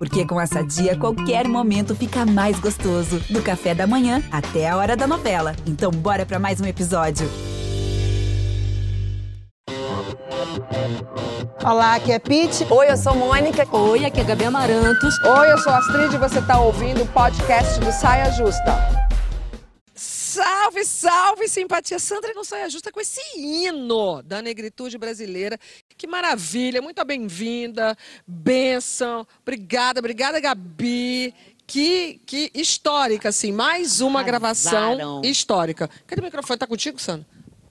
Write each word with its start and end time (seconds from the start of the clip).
Porque 0.00 0.24
com 0.24 0.40
essa 0.40 0.64
dia, 0.64 0.96
qualquer 0.96 1.46
momento 1.46 1.94
fica 1.94 2.24
mais 2.24 2.58
gostoso. 2.58 3.20
Do 3.28 3.42
café 3.42 3.74
da 3.74 3.86
manhã 3.86 4.22
até 4.32 4.66
a 4.66 4.74
hora 4.78 4.96
da 4.96 5.06
novela. 5.06 5.54
Então, 5.66 5.90
bora 5.90 6.24
para 6.24 6.38
mais 6.38 6.58
um 6.58 6.64
episódio. 6.64 7.28
Olá, 11.62 11.96
aqui 11.96 12.12
é 12.12 12.18
Pete. 12.18 12.66
Oi, 12.70 12.90
eu 12.90 12.96
sou 12.96 13.14
Mônica. 13.14 13.68
Oi, 13.70 14.06
aqui 14.06 14.20
é 14.20 14.24
Gabi 14.24 14.44
Amarantos. 14.46 15.14
Oi, 15.22 15.52
eu 15.52 15.58
sou 15.58 15.70
Astrid 15.70 16.14
e 16.14 16.16
você 16.16 16.38
está 16.38 16.58
ouvindo 16.58 17.02
o 17.02 17.06
podcast 17.08 17.78
do 17.78 17.92
Saia 17.92 18.32
Justa. 18.32 18.99
Salve, 20.30 20.84
salve, 20.84 21.48
simpatia. 21.48 21.98
Sandra 21.98 22.32
não 22.32 22.44
saia 22.44 22.70
justa 22.70 22.92
com 22.92 23.00
esse 23.00 23.20
hino 23.36 24.22
da 24.22 24.40
negritude 24.40 24.96
brasileira. 24.96 25.58
Que 25.98 26.06
maravilha, 26.06 26.80
muito 26.80 27.04
bem-vinda, 27.04 27.98
benção. 28.24 29.26
Obrigada, 29.42 29.98
obrigada, 29.98 30.38
Gabi. 30.38 31.34
Que, 31.66 32.20
que 32.24 32.48
histórica, 32.54 33.30
assim, 33.30 33.50
mais 33.50 34.00
uma 34.00 34.20
Arrasaram. 34.20 34.96
gravação 34.96 35.22
histórica. 35.24 35.90
Cadê 36.06 36.20
o 36.20 36.24
microfone? 36.24 36.58
Tá 36.60 36.66
contigo, 36.66 37.00
Sandra? 37.00 37.26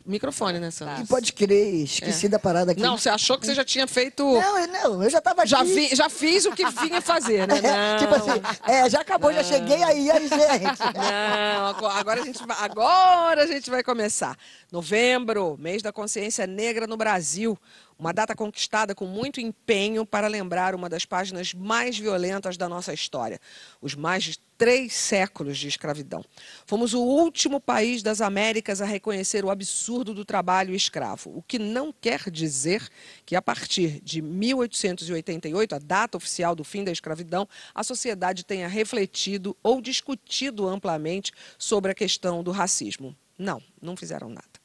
Microfone, 0.10 0.60
né, 0.60 0.72
Sandra? 0.72 1.02
E 1.02 1.06
pode 1.08 1.32
crer, 1.34 1.74
esqueci 1.84 2.28
da 2.28 2.40
parada 2.40 2.72
aqui. 2.72 2.82
Não, 2.82 2.98
você 2.98 3.10
achou 3.10 3.38
que 3.38 3.46
você 3.46 3.54
já 3.54 3.64
tinha 3.64 3.86
feito. 3.88 4.24
Não, 4.24 4.58
eu- 4.60 4.68
não, 4.68 5.04
eu 5.04 5.10
já 5.10 5.22
tava 5.22 5.42
aqui. 5.42 5.50
Já, 5.52 5.64
vi, 5.64 5.96
já 5.96 6.10
fiz 6.10 6.46
o 6.46 6.52
que 6.52 6.66
vinha 6.70 7.00
fazer, 7.02 7.48
né? 7.48 7.56
É, 7.64 7.98
tipo 7.98 8.14
assim, 8.16 8.42
é, 8.68 8.90
já 8.90 9.02
acabou, 9.02 9.32
já 9.32 9.44
cheguei 9.44 9.82
aí, 9.84 10.10
aí, 10.10 10.28
gente. 10.28 10.80
Não, 10.96 11.68
agora- 11.68 11.94
agora 12.00 12.22
a 12.22 12.26
gente 12.26 12.46
vai, 12.46 12.58
agora 12.60 13.44
a 13.44 13.48
gente 13.48 13.70
vai 13.70 13.84
começar. 13.84 14.36
Novembro, 14.72 15.56
mês 15.60 15.82
da 15.82 15.92
consciência 15.92 16.48
negra 16.48 16.88
no 16.88 16.98
Brasil. 16.98 17.58
Uma 18.00 18.14
data 18.14 18.34
conquistada 18.34 18.96
com 18.96 19.06
muito 19.06 19.42
empenho 19.42 20.06
para 20.06 20.30
lembrar 20.30 20.74
uma 20.74 20.88
das 20.88 21.04
páginas 21.04 21.54
mais 21.54 22.00
violentas 22.00 22.56
da 22.56 22.70
nossa 22.70 22.94
história. 22.94 23.42
Os 23.82 23.94
mais 23.94 24.24
de 24.24 24.40
três 24.58 24.94
séculos 24.94 25.58
de 25.58 25.68
escravidão. 25.68 26.24
Fomos 26.66 26.94
o 26.94 27.02
último 27.02 27.60
país 27.60 28.02
das 28.02 28.22
Américas 28.22 28.82
a 28.82 28.86
reconhecer 28.86 29.44
o 29.44 29.50
absurdo 29.50 30.14
do 30.14 30.24
trabalho 30.24 30.74
escravo. 30.74 31.30
O 31.36 31.42
que 31.42 31.60
não 31.60 31.92
quer 31.92 32.30
dizer 32.32 32.88
que, 33.26 33.36
a 33.36 33.42
partir 33.42 34.00
de 34.00 34.22
1888, 34.22 35.76
a 35.76 35.80
data 35.80 36.18
oficial 36.18 36.56
do 36.56 36.64
fim 36.64 36.86
da 36.86 36.94
escravidão, 36.94 37.48
a 37.76 37.84
sociedade 37.84 38.46
tenha 38.46 38.70
refletido 38.70 39.58
ou 39.62 39.82
discutido 39.82 40.70
amplamente 40.70 41.34
sobre 41.58 41.92
a 41.92 41.96
questão 41.96 42.42
do 42.42 42.52
racismo. 42.52 43.14
Não, 43.38 43.62
não 43.82 43.98
fizeram 43.98 44.30
nada. 44.30 44.59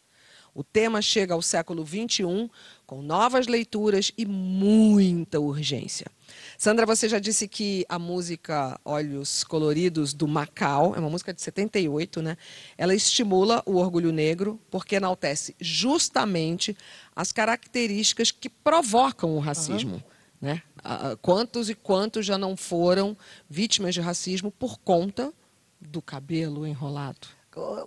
O 0.54 0.62
tema 0.62 1.02
chega 1.02 1.34
ao 1.34 1.42
século 1.42 1.84
XXI 1.84 2.48
com 2.86 3.02
novas 3.02 3.48
leituras 3.48 4.12
e 4.16 4.24
muita 4.24 5.40
urgência. 5.40 6.06
Sandra, 6.56 6.86
você 6.86 7.08
já 7.08 7.18
disse 7.18 7.48
que 7.48 7.84
a 7.88 7.98
música 7.98 8.78
Olhos 8.84 9.42
Coloridos 9.42 10.14
do 10.14 10.28
Macau, 10.28 10.94
é 10.94 11.00
uma 11.00 11.10
música 11.10 11.34
de 11.34 11.42
78, 11.42 12.22
né? 12.22 12.36
Ela 12.78 12.94
estimula 12.94 13.62
o 13.66 13.76
orgulho 13.76 14.12
negro 14.12 14.60
porque 14.70 14.94
enaltece 14.94 15.56
justamente 15.60 16.76
as 17.16 17.32
características 17.32 18.30
que 18.30 18.48
provocam 18.48 19.36
o 19.36 19.40
racismo. 19.40 20.02
Né? 20.40 20.62
Ah, 20.82 21.10
ah, 21.10 21.16
Quantos 21.16 21.68
e 21.68 21.74
quantos 21.74 22.24
já 22.24 22.38
não 22.38 22.56
foram 22.56 23.16
vítimas 23.48 23.94
de 23.94 24.00
racismo 24.00 24.52
por 24.52 24.78
conta 24.78 25.32
do 25.80 26.00
cabelo 26.00 26.66
enrolado? 26.66 27.26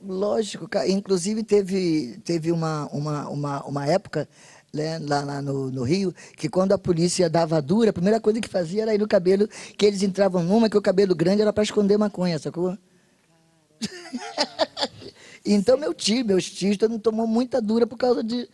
Lógico, 0.03 0.69
inclusive 0.87 1.43
teve, 1.43 2.19
teve 2.23 2.51
uma, 2.51 2.87
uma, 2.87 3.29
uma, 3.29 3.63
uma 3.65 3.85
época 3.85 4.27
né, 4.73 4.99
lá, 4.99 5.23
lá 5.23 5.41
no, 5.41 5.69
no 5.71 5.83
Rio 5.83 6.13
que 6.35 6.47
quando 6.47 6.71
a 6.71 6.77
polícia 6.77 7.29
dava 7.29 7.61
dura, 7.61 7.89
a 7.89 7.93
primeira 7.93 8.19
coisa 8.19 8.39
que 8.39 8.47
fazia 8.47 8.83
era 8.83 8.93
ir 8.93 8.99
no 8.99 9.07
cabelo, 9.07 9.47
que 9.77 9.85
eles 9.85 10.03
entravam 10.03 10.43
numa 10.43 10.69
que 10.69 10.77
o 10.77 10.81
cabelo 10.81 11.15
grande 11.15 11.41
era 11.41 11.51
para 11.51 11.63
esconder 11.63 11.97
maconha, 11.97 12.39
sacou? 12.39 12.77
então 15.45 15.77
meu 15.77 15.93
tio, 15.93 16.25
meus 16.25 16.49
tios, 16.49 16.77
mundo 16.89 16.99
tomou 16.99 17.27
muita 17.27 17.61
dura 17.61 17.85
por 17.85 17.97
causa 17.97 18.23
de, 18.23 18.47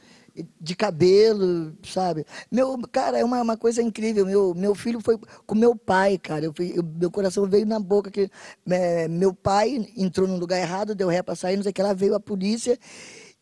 de 0.59 0.75
cabelo, 0.75 1.75
sabe? 1.83 2.25
Meu, 2.51 2.77
cara, 2.91 3.19
é 3.19 3.23
uma, 3.25 3.41
uma 3.41 3.57
coisa 3.57 3.81
incrível. 3.81 4.25
Meu, 4.25 4.53
meu 4.55 4.73
filho 4.75 4.99
foi 4.99 5.17
com 5.45 5.55
meu 5.55 5.75
pai, 5.75 6.17
cara. 6.17 6.45
Eu, 6.45 6.53
eu- 6.59 6.83
meu 6.83 7.11
coração 7.11 7.47
veio 7.47 7.66
na 7.66 7.79
boca 7.79 8.09
que 8.11 8.29
é, 8.69 9.07
meu 9.07 9.33
pai 9.33 9.88
entrou 9.95 10.27
num 10.27 10.38
lugar 10.38 10.59
errado, 10.59 10.95
deu 10.95 11.07
ré 11.07 11.22
para 11.22 11.35
sair, 11.35 11.55
não 11.55 11.63
sei 11.63 11.72
o 11.72 11.73
que 11.73 11.83
lá, 11.83 11.93
veio 11.93 12.16
a 12.16 12.19
polícia. 12.19 12.77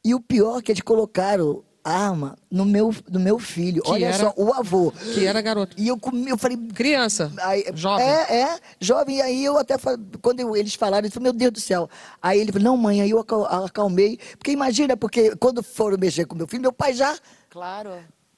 E 0.03 0.13
o 0.15 0.19
pior 0.19 0.61
que 0.61 0.71
eles 0.71 0.81
colocaram 0.81 1.63
arma 1.83 2.37
no 2.49 2.63
meu, 2.65 2.93
no 3.09 3.19
meu 3.19 3.39
filho. 3.39 3.81
Que 3.81 3.91
Olha 3.91 4.05
era- 4.07 4.17
só, 4.17 4.33
o 4.37 4.53
avô. 4.53 4.91
Que 5.13 5.25
era 5.25 5.41
garoto. 5.41 5.75
E 5.79 5.87
eu 5.87 5.97
comi, 5.97 6.29
eu 6.29 6.37
falei, 6.37 6.57
Criança, 6.57 7.31
Aí, 7.41 7.65
jovem. 7.73 8.05
É, 8.05 8.41
é, 8.41 8.59
jovem. 8.79 9.17
E 9.17 9.21
aí 9.21 9.43
eu 9.45 9.57
até, 9.57 9.77
fa- 9.77 9.97
quando 10.21 10.39
eu- 10.39 10.55
eles 10.55 10.75
falaram, 10.75 11.07
eu 11.07 11.11
falei, 11.11 11.23
meu 11.23 11.33
Deus 11.33 11.51
do 11.51 11.59
céu. 11.59 11.89
Aí 12.21 12.39
ele 12.39 12.51
falou, 12.51 12.65
não, 12.65 12.77
mãe, 12.77 13.01
aí 13.01 13.09
eu 13.09 13.19
acal- 13.19 13.45
acalmei. 13.45 14.19
Porque 14.37 14.51
imagina, 14.51 14.95
porque 14.95 15.35
quando 15.37 15.63
foram 15.63 15.97
mexer 15.97 16.25
com 16.25 16.35
meu 16.35 16.47
filho, 16.47 16.61
meu 16.61 16.73
pai 16.73 16.93
já, 16.93 17.17
Claro. 17.49 17.91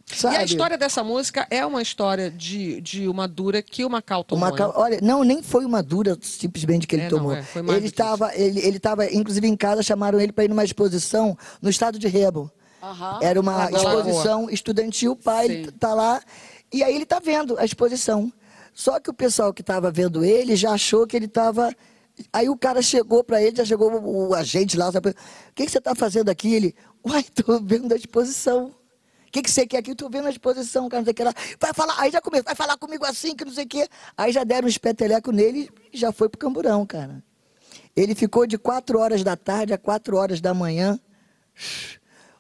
sabe? 0.06 0.36
E 0.36 0.38
a 0.38 0.44
história 0.44 0.78
dessa 0.78 1.04
música 1.04 1.46
é 1.50 1.66
uma 1.66 1.82
história 1.82 2.32
de, 2.32 2.80
de 2.82 3.08
uma 3.08 3.28
dura 3.28 3.62
que 3.62 3.84
o 3.86 3.90
Macau 3.90 4.24
tomou. 4.24 4.44
Uma 4.46 4.52
né? 4.52 4.58
cal- 4.58 4.74
Olha, 4.76 5.00
não, 5.02 5.24
nem 5.24 5.42
foi 5.44 5.66
uma 5.66 5.82
dura 5.84 6.18
simplesmente 6.22 6.88
que 6.88 6.96
ele 6.96 7.04
É, 7.04 7.10
não, 7.10 7.18
tomou. 7.18 7.36
é, 7.36 7.42
foi 7.44 7.62
mais 7.62 7.78
ele 7.78 7.88
estava, 7.88 8.34
ele, 8.36 8.60
ele 8.60 8.78
estava, 8.78 9.06
inclusive 9.12 9.48
em 9.48 9.56
casa, 9.56 9.84
chamaram 9.84 10.20
ele 10.20 10.32
para 10.32 10.44
ir 10.46 10.50
numa 10.50 10.64
exposição 10.64 11.38
no 11.62 11.70
estado 11.70 12.00
de 12.00 12.08
Rebo. 12.08 12.50
Aham. 12.84 13.20
Era 13.22 13.40
uma 13.40 13.72
exposição 13.72 14.50
estudantil, 14.50 15.14
o 15.14 15.16
pai 15.16 15.48
Sim. 15.48 15.54
ele 15.54 15.72
tá 15.72 15.94
lá. 15.94 16.22
E 16.72 16.84
aí 16.84 16.94
ele 16.94 17.06
tá 17.06 17.20
vendo 17.20 17.58
a 17.58 17.64
exposição. 17.64 18.32
Só 18.74 19.00
que 19.00 19.10
o 19.10 19.14
pessoal 19.14 19.54
que 19.54 19.62
estava 19.62 19.90
vendo 19.90 20.26
ele 20.26 20.56
já 20.56 20.72
achou 20.72 21.08
que 21.08 21.16
ele 21.16 21.28
estava. 21.28 21.74
Aí 22.32 22.50
o 22.50 22.58
cara 22.58 22.82
chegou 22.82 23.24
para 23.24 23.42
ele, 23.42 23.56
já 23.56 23.64
chegou 23.64 23.90
o, 23.90 24.30
o 24.30 24.36
agente 24.36 24.76
lá, 24.76 24.92
sabe? 24.92 25.12
O 25.12 25.14
que, 25.56 25.66
que 25.66 25.72
você 25.72 25.78
está 25.78 25.96
fazendo 25.96 26.30
aqui? 26.30 26.54
Ele, 26.54 26.76
uai, 27.06 27.24
tô 27.24 27.58
vendo 27.62 27.94
a 27.94 27.96
exposição. 27.96 28.66
O 29.28 29.32
que, 29.32 29.42
que 29.42 29.50
você 29.50 29.66
quer 29.66 29.78
aqui? 29.78 29.96
Tô 29.96 30.10
vendo 30.10 30.28
a 30.28 30.30
exposição, 30.30 30.90
cara, 30.90 31.02
não 31.02 31.06
sei 31.06 31.12
o 31.12 31.16
que 31.16 31.24
lá. 31.24 31.34
Vai 31.60 31.74
falar, 31.74 32.00
aí 32.00 32.12
já 32.12 32.22
começou, 32.22 32.46
vai 32.46 32.56
falar 32.56 32.78
comigo 32.78 33.06
assim, 33.06 33.36
que 33.36 33.46
não 33.46 33.52
sei 33.52 33.64
o 33.64 33.68
quê. 33.68 33.88
Aí 34.18 34.32
já 34.32 34.44
deram 34.44 34.66
um 34.66 34.70
espeteleco 34.70 35.32
nele 35.32 35.72
e 35.92 35.98
já 35.98 36.12
foi 36.12 36.28
pro 36.30 36.38
camburão, 36.38 36.86
cara. 36.86 37.24
Ele 37.96 38.14
ficou 38.14 38.46
de 38.46 38.58
quatro 38.58 39.00
horas 39.00 39.24
da 39.24 39.36
tarde 39.36 39.74
a 39.74 39.78
quatro 39.78 40.18
horas 40.18 40.42
da 40.42 40.54
manhã, 40.54 41.00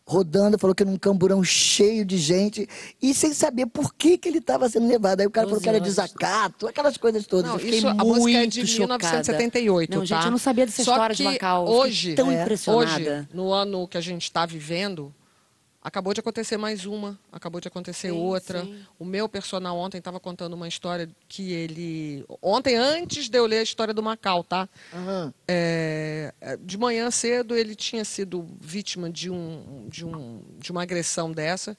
rodando, 0.05 0.59
falou 0.59 0.75
que 0.75 0.83
num 0.83 0.97
camburão 0.97 1.43
cheio 1.43 2.03
de 2.03 2.17
gente, 2.17 2.67
e 3.01 3.13
sem 3.13 3.33
saber 3.33 3.65
por 3.67 3.93
que, 3.93 4.17
que 4.17 4.27
ele 4.27 4.39
estava 4.39 4.67
sendo 4.67 4.87
levado. 4.87 5.21
Aí 5.21 5.27
o 5.27 5.31
cara 5.31 5.47
falou 5.47 5.61
que 5.61 5.69
era 5.69 5.77
horas. 5.77 5.87
desacato, 5.87 6.67
aquelas 6.67 6.97
coisas 6.97 7.25
todas. 7.25 7.45
Não, 7.45 7.55
Eu 7.55 7.59
fiquei 7.59 7.77
isso, 7.77 7.87
a 7.87 7.93
música 7.93 8.39
é 8.39 8.45
de 8.45 8.59
muito 8.59 8.71
chocada. 8.71 8.97
1978, 8.97 9.95
Não, 9.95 10.05
gente, 10.05 10.19
tá? 10.19 10.27
eu 10.27 10.31
não 10.31 10.37
sabia 10.37 10.65
dessa 10.65 10.83
Só 10.83 10.91
história 10.91 11.15
de 11.15 11.23
que 11.23 11.29
Macau. 11.29 11.67
Hoje, 11.69 12.15
tão 12.15 12.31
é, 12.31 12.41
impressionada. 12.41 12.93
hoje, 12.95 13.27
no 13.33 13.51
ano 13.51 13.87
que 13.87 13.97
a 13.97 14.01
gente 14.01 14.23
está 14.23 14.45
vivendo, 14.45 15.13
acabou 15.83 16.13
de 16.13 16.21
acontecer 16.21 16.55
mais 16.55 16.85
uma, 16.85 17.19
acabou 17.31 17.59
de 17.59 17.67
acontecer 17.67 18.09
Sim, 18.09 18.17
outra. 18.17 18.63
sim. 18.63 18.85
O 18.97 19.03
meu 19.03 19.27
personal 19.27 19.77
ontem 19.77 19.97
estava 19.97 20.19
contando 20.19 20.53
uma 20.53 20.67
história 20.67 21.09
que 21.27 21.51
ele... 21.51 22.25
Ontem, 22.41 22.75
antes 22.75 23.27
de 23.27 23.37
eu 23.37 23.45
ler 23.45 23.57
a 23.57 23.63
história 23.63 23.93
do 23.93 24.01
Macau, 24.01 24.43
tá? 24.43 24.69
Aham. 24.93 25.33
É, 25.45 26.33
de 26.61 26.77
manhã 26.77 27.11
cedo 27.11 27.53
ele 27.53 27.75
tinha 27.75 28.05
sido 28.05 28.47
vítima 28.61 29.09
de, 29.09 29.29
um, 29.29 29.87
de, 29.89 30.05
um, 30.05 30.41
de 30.57 30.71
uma 30.71 30.83
agressão 30.83 31.31
dessa. 31.31 31.77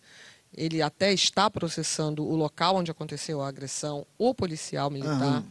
Ele 0.54 0.82
até 0.82 1.12
está 1.12 1.48
processando 1.50 2.24
o 2.24 2.36
local 2.36 2.76
onde 2.76 2.90
aconteceu 2.90 3.40
a 3.40 3.48
agressão, 3.48 4.06
o 4.18 4.34
policial 4.34 4.90
militar, 4.90 5.22
Aham. 5.22 5.44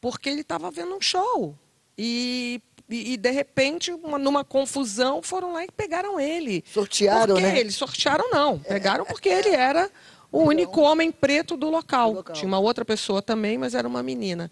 porque 0.00 0.30
ele 0.30 0.40
estava 0.40 0.70
vendo 0.70 0.96
um 0.96 1.00
show. 1.00 1.54
E, 1.96 2.62
e, 2.88 3.12
e, 3.12 3.16
de 3.16 3.30
repente, 3.30 3.92
uma- 3.92 4.18
numa 4.18 4.44
confusão, 4.44 5.22
foram 5.22 5.52
lá 5.52 5.64
e 5.64 5.68
pegaram 5.70 6.18
ele. 6.18 6.64
Sortearam, 6.72 7.34
porque 7.34 7.42
né? 7.48 7.58
Eles 7.58 7.74
sortearam, 7.74 8.30
não. 8.30 8.58
Pegaram 8.58 9.04
porque 9.04 9.28
ele 9.28 9.50
era 9.50 9.90
o 10.30 10.40
único 10.42 10.80
homem 10.82 11.10
preto 11.10 11.56
do 11.56 11.70
local. 11.70 12.10
Do 12.10 12.16
local. 12.16 12.34
Tinha 12.36 12.46
uma 12.48 12.58
outra 12.58 12.84
pessoa 12.84 13.22
também, 13.22 13.56
mas 13.58 13.74
era 13.74 13.86
uma 13.88 14.02
menina. 14.02 14.50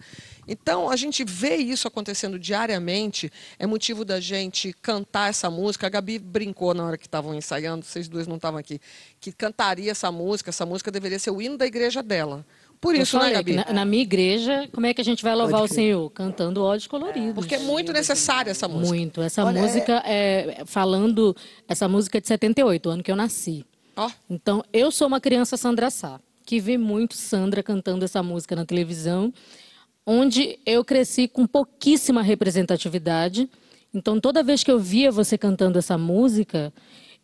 Então, 0.48 0.88
a 0.88 0.96
gente 0.96 1.24
vê 1.24 1.56
isso 1.56 1.88
acontecendo 1.88 2.38
diariamente, 2.38 3.30
é 3.58 3.66
motivo 3.66 4.04
da 4.04 4.20
gente 4.20 4.72
cantar 4.80 5.28
essa 5.30 5.50
música. 5.50 5.86
A 5.86 5.90
Gabi 5.90 6.18
brincou 6.18 6.72
na 6.72 6.86
hora 6.86 6.96
que 6.96 7.06
estavam 7.06 7.34
ensaiando, 7.34 7.84
vocês 7.84 8.06
duas 8.08 8.26
não 8.26 8.36
estavam 8.36 8.58
aqui, 8.58 8.80
que 9.20 9.32
cantaria 9.32 9.90
essa 9.90 10.10
música, 10.12 10.50
essa 10.50 10.64
música 10.64 10.90
deveria 10.90 11.18
ser 11.18 11.30
o 11.30 11.42
hino 11.42 11.56
da 11.58 11.66
igreja 11.66 12.02
dela. 12.02 12.46
Por 12.80 12.94
Eu 12.94 13.02
isso, 13.02 13.18
né, 13.18 13.30
Gabi? 13.32 13.54
na, 13.54 13.72
na 13.72 13.84
minha 13.84 14.02
igreja, 14.02 14.68
como 14.72 14.86
é 14.86 14.94
que 14.94 15.00
a 15.00 15.04
gente 15.04 15.22
vai 15.22 15.34
louvar 15.34 15.62
o. 15.62 15.68
Senhor? 15.68 16.10
Cantando 16.10 16.62
ódios 16.62 16.86
coloridos. 16.86 17.34
Porque 17.34 17.54
é 17.54 17.58
muito 17.58 17.92
necessária 17.92 18.50
essa 18.50 18.68
música. 18.68 18.88
Muito. 18.88 19.22
Essa 19.22 19.44
Olha, 19.44 19.60
música 19.60 20.02
é... 20.06 20.62
falando, 20.66 21.34
essa 21.68 21.88
música 21.88 22.18
é 22.18 22.20
de 22.20 22.28
78, 22.28 22.88
o 22.88 22.92
ano 22.92 23.02
que 23.02 23.10
eu 23.10 23.16
nasci. 23.16 23.64
Ó, 23.96 24.10
Então, 24.28 24.62
eu 24.72 24.90
sou 24.90 25.06
uma 25.06 25.20
criança 25.20 25.56
Sandra 25.56 25.90
Sá, 25.90 26.20
que 26.44 26.60
vi 26.60 26.76
muito 26.76 27.14
Sandra 27.14 27.62
cantando 27.62 28.04
essa 28.04 28.22
música 28.22 28.54
na 28.54 28.64
televisão, 28.64 29.32
onde 30.06 30.58
eu 30.64 30.84
cresci 30.84 31.26
com 31.26 31.46
pouquíssima 31.46 32.22
representatividade. 32.22 33.48
Então, 33.92 34.20
toda 34.20 34.42
vez 34.42 34.62
que 34.62 34.70
eu 34.70 34.78
via 34.78 35.10
você 35.10 35.38
cantando 35.38 35.78
essa 35.78 35.96
música, 35.96 36.72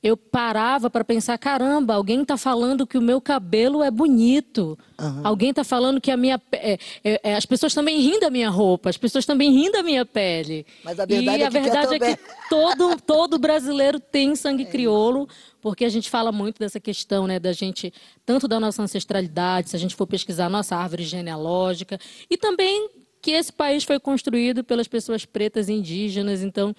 eu 0.03 0.17
parava 0.17 0.91
para 0.91 1.05
pensar, 1.05 1.39
caramba, 1.39 1.95
alguém 1.95 2.23
está 2.23 2.37
falando 2.37 2.87
que 2.87 2.99
o 2.99 3.03
meu 3.03 3.21
cabelo 3.21 3.85
é 3.85 3.91
bonito. 3.91 4.77
Uhum. 5.01 5.21
Alguém 5.23 5.51
está 5.51 5.63
falando 5.63 6.01
que 6.01 6.11
a 6.11 6.17
minha 6.17 6.43
é, 6.51 6.77
é, 7.05 7.21
é, 7.23 7.35
as 7.37 7.47
pessoas 7.47 7.73
também 7.73 8.01
riem 8.01 8.19
da 8.19 8.29
minha 8.29 8.51
roupa, 8.51 8.91
as 8.91 8.97
pessoas 8.97 9.25
também 9.25 9.53
riem 9.53 9.71
da 9.71 9.81
minha 9.81 10.05
pele. 10.05 10.67
Mas 10.83 10.99
a 10.99 11.07
verdade, 11.07 11.39
e 11.39 11.43
é, 11.43 11.47
a 11.47 11.51
que 11.51 11.61
verdade 11.61 11.95
é 11.95 11.99
que 11.99 12.23
todo, 12.51 13.01
todo 13.01 13.39
brasileiro 13.39 14.01
tem 14.01 14.35
sangue 14.35 14.65
é 14.65 14.67
crioulo, 14.67 15.29
porque 15.61 15.85
a 15.85 15.89
gente 15.89 16.11
fala 16.11 16.33
muito 16.33 16.59
dessa 16.59 16.81
questão, 16.81 17.29
né, 17.29 17.39
da 17.39 17.53
gente, 17.53 17.95
tanto 18.27 18.49
da 18.49 18.59
nossa 18.59 18.83
ancestralidade, 18.83 19.71
se 19.71 19.77
a 19.77 19.79
gente 19.79 19.95
for 19.95 20.07
pesquisar 20.09 20.49
nossa 20.49 20.75
árvore 20.75 21.05
genealógica, 21.05 21.97
e 22.29 22.37
também 22.37 22.91
que 23.23 23.31
esse 23.31 23.53
país 23.53 23.85
foi 23.85 24.01
construído 24.01 24.65
pelas 24.65 24.89
pessoas 24.89 25.25
pretas 25.25 25.69
e 25.69 25.73
indígenas, 25.73 26.43
então 26.43 26.75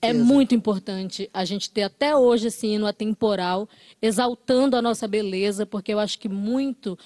é 0.00 0.12
muito 0.12 0.54
importante 0.54 1.28
a 1.34 1.44
gente 1.44 1.68
ter 1.68 1.82
até 1.82 2.16
hoje 2.16 2.46
esse 2.46 2.68
hino 2.68 2.86
atemporal, 2.86 3.68
exaltando 4.00 4.76
a 4.76 4.80
nossa 4.80 5.08
beleza, 5.08 5.66
porque 5.66 5.92
eu 5.92 5.98
acho 5.98 6.16
que 6.20 6.28
muito 6.28 6.96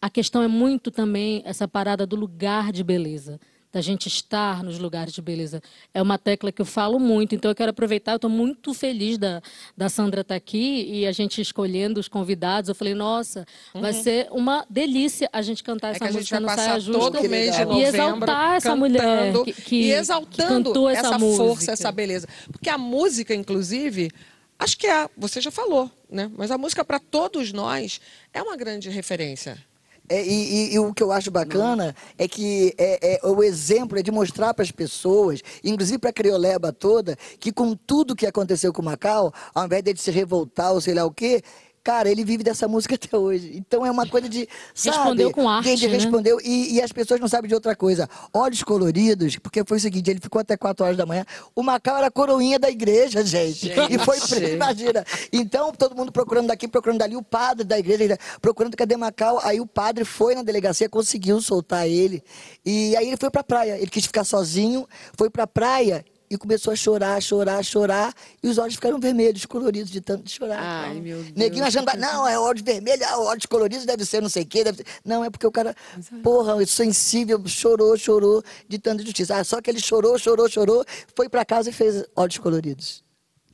a 0.00 0.08
questão 0.08 0.42
é 0.42 0.48
muito 0.48 0.92
também 0.92 1.42
essa 1.44 1.66
parada 1.66 2.06
do 2.06 2.14
lugar 2.14 2.72
de 2.72 2.84
beleza 2.84 3.40
da 3.72 3.80
gente 3.80 4.06
estar 4.08 4.62
nos 4.62 4.78
lugares 4.78 5.12
de 5.12 5.22
beleza. 5.22 5.62
É 5.94 6.02
uma 6.02 6.18
tecla 6.18 6.50
que 6.50 6.60
eu 6.60 6.66
falo 6.66 6.98
muito, 6.98 7.34
então 7.34 7.50
eu 7.50 7.54
quero 7.54 7.70
aproveitar, 7.70 8.12
eu 8.12 8.16
estou 8.16 8.30
muito 8.30 8.74
feliz 8.74 9.16
da, 9.16 9.40
da 9.76 9.88
Sandra 9.88 10.22
estar 10.22 10.34
tá 10.34 10.36
aqui 10.36 10.86
e 10.90 11.06
a 11.06 11.12
gente 11.12 11.40
escolhendo 11.40 12.00
os 12.00 12.08
convidados. 12.08 12.68
Eu 12.68 12.74
falei, 12.74 12.94
nossa, 12.94 13.46
uhum. 13.74 13.80
vai 13.80 13.92
ser 13.92 14.28
uma 14.32 14.66
delícia 14.68 15.28
a 15.32 15.40
gente 15.40 15.62
cantar 15.62 15.88
é 15.88 15.96
essa 15.96 16.12
música 16.12 16.40
no 16.40 16.48
Saia 16.48 16.80
Justa 16.80 17.00
todo 17.00 17.28
mês 17.28 17.54
de 17.54 17.64
novembro, 17.64 17.80
e 17.80 17.84
exaltar 17.84 18.56
essa 18.56 18.76
mulher 18.76 19.32
que, 19.44 19.52
que, 19.52 19.76
e 19.82 19.92
exaltando 19.92 20.72
que 20.72 20.88
essa, 20.88 21.06
essa 21.06 21.18
força, 21.18 21.72
essa 21.72 21.92
beleza. 21.92 22.28
Porque 22.50 22.68
a 22.68 22.78
música, 22.78 23.34
inclusive, 23.34 24.10
acho 24.58 24.76
que 24.76 24.86
é, 24.86 25.08
você 25.16 25.40
já 25.40 25.50
falou, 25.50 25.90
né? 26.10 26.30
Mas 26.36 26.50
a 26.50 26.58
música 26.58 26.84
para 26.84 26.98
todos 26.98 27.52
nós 27.52 28.00
é 28.32 28.42
uma 28.42 28.56
grande 28.56 28.90
referência. 28.90 29.69
É, 30.10 30.20
e, 30.24 30.72
e, 30.72 30.74
e, 30.74 30.78
o 30.80 30.92
que 30.92 31.04
eu 31.04 31.12
acho 31.12 31.30
bacana 31.30 31.94
é 32.18 32.26
que 32.26 32.74
é, 32.76 33.14
é, 33.14 33.28
o 33.28 33.44
exemplo 33.44 33.96
é 33.96 34.02
de 34.02 34.10
mostrar 34.10 34.52
para 34.52 34.64
as 34.64 34.72
pessoas, 34.72 35.40
inclusive 35.62 35.98
para 35.98 36.10
a 36.10 36.12
crioleba 36.12 36.72
toda, 36.72 37.16
que 37.38 37.52
com 37.52 37.76
tudo 37.76 38.16
que 38.16 38.26
aconteceu 38.26 38.72
com 38.72 38.82
Macau, 38.82 39.32
ao 39.54 39.66
invés 39.66 39.84
de 39.84 39.96
se 39.96 40.10
revoltar 40.10 40.72
ou 40.72 40.80
sei 40.80 40.94
lá 40.94 41.04
o 41.04 41.12
quê, 41.12 41.40
Cara, 41.82 42.10
ele 42.10 42.24
vive 42.24 42.44
dessa 42.44 42.68
música 42.68 42.94
até 42.96 43.16
hoje. 43.16 43.52
Então 43.54 43.84
é 43.84 43.90
uma 43.90 44.06
coisa 44.06 44.28
de. 44.28 44.48
Sabe, 44.74 44.96
respondeu 44.96 45.30
com 45.30 45.48
arte. 45.48 45.68
Ele 45.68 45.86
né? 45.88 45.94
respondeu. 45.94 46.38
E, 46.42 46.74
e, 46.74 46.82
as 46.82 46.92
pessoas 46.92 47.20
não 47.20 47.28
sabem 47.28 47.48
de 47.48 47.54
outra 47.54 47.74
coisa. 47.74 48.08
Olhos 48.32 48.62
coloridos, 48.62 49.36
porque 49.36 49.64
foi 49.64 49.78
o 49.78 49.80
seguinte: 49.80 50.10
ele 50.10 50.20
ficou 50.20 50.40
até 50.40 50.56
4 50.56 50.84
horas 50.84 50.96
da 50.96 51.06
manhã. 51.06 51.24
O 51.54 51.62
Macau 51.62 51.96
era 51.96 52.08
a 52.08 52.10
coroinha 52.10 52.58
da 52.58 52.70
igreja, 52.70 53.24
gente. 53.24 53.68
gente. 53.68 53.94
E 53.94 53.98
foi 53.98 54.20
preso, 54.20 54.54
imagina. 54.54 55.04
Então, 55.32 55.72
todo 55.72 55.96
mundo 55.96 56.12
procurando 56.12 56.48
daqui, 56.48 56.68
procurando 56.68 56.98
dali. 56.98 57.16
O 57.16 57.22
padre 57.22 57.64
da 57.64 57.78
igreja, 57.78 58.18
procurando 58.40 58.76
cadê 58.76 58.96
Macau. 58.96 59.40
Aí 59.42 59.60
o 59.60 59.66
padre 59.66 60.04
foi 60.04 60.34
na 60.34 60.42
delegacia, 60.42 60.88
conseguiu 60.88 61.40
soltar 61.40 61.88
ele. 61.88 62.22
E 62.64 62.94
aí 62.96 63.08
ele 63.08 63.16
foi 63.16 63.30
pra 63.30 63.42
praia. 63.42 63.78
Ele 63.78 63.88
quis 63.88 64.04
ficar 64.04 64.24
sozinho, 64.24 64.86
foi 65.16 65.30
pra 65.30 65.46
praia 65.46 66.04
e 66.30 66.38
começou 66.38 66.72
a 66.72 66.76
chorar, 66.76 67.20
chorar, 67.20 67.64
chorar, 67.64 68.14
e 68.40 68.46
os 68.46 68.56
olhos 68.56 68.76
ficaram 68.76 69.00
vermelhos, 69.00 69.44
coloridos 69.44 69.90
de 69.90 70.00
tanto 70.00 70.22
de 70.22 70.30
chorar. 70.30 70.60
Ai, 70.60 71.00
meu 71.00 71.20
Deus. 71.20 71.32
Neguinho 71.34 71.64
achando, 71.64 71.90
não, 71.98 72.26
é 72.26 72.38
olhos 72.38 72.62
vermelhos, 72.62 73.02
ah, 73.02 73.18
olhos 73.18 73.46
coloridos 73.46 73.84
deve 73.84 74.04
ser 74.04 74.22
não 74.22 74.28
sei 74.28 74.44
o 74.44 74.46
quê. 74.46 74.62
Deve 74.62 74.78
ser... 74.78 74.86
Não, 75.04 75.24
é 75.24 75.28
porque 75.28 75.44
o 75.44 75.50
cara, 75.50 75.74
porra, 76.22 76.64
sensível, 76.64 77.42
chorou, 77.48 77.96
chorou 77.98 78.44
de 78.68 78.78
tanta 78.78 79.04
justiça. 79.04 79.38
Ah, 79.38 79.42
só 79.42 79.60
que 79.60 79.68
ele 79.68 79.80
chorou, 79.80 80.16
chorou, 80.20 80.48
chorou, 80.48 80.84
foi 81.16 81.28
para 81.28 81.44
casa 81.44 81.70
e 81.70 81.72
fez 81.72 82.04
olhos 82.14 82.38
coloridos. 82.38 83.02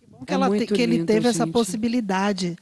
Que 0.02 0.10
bom 0.10 0.24
que, 0.26 0.32
é 0.32 0.34
ela 0.34 0.58
te, 0.58 0.66
que 0.66 0.82
ele 0.82 1.04
teve 1.06 1.20
gente. 1.22 1.34
essa 1.34 1.46
possibilidade 1.46 2.58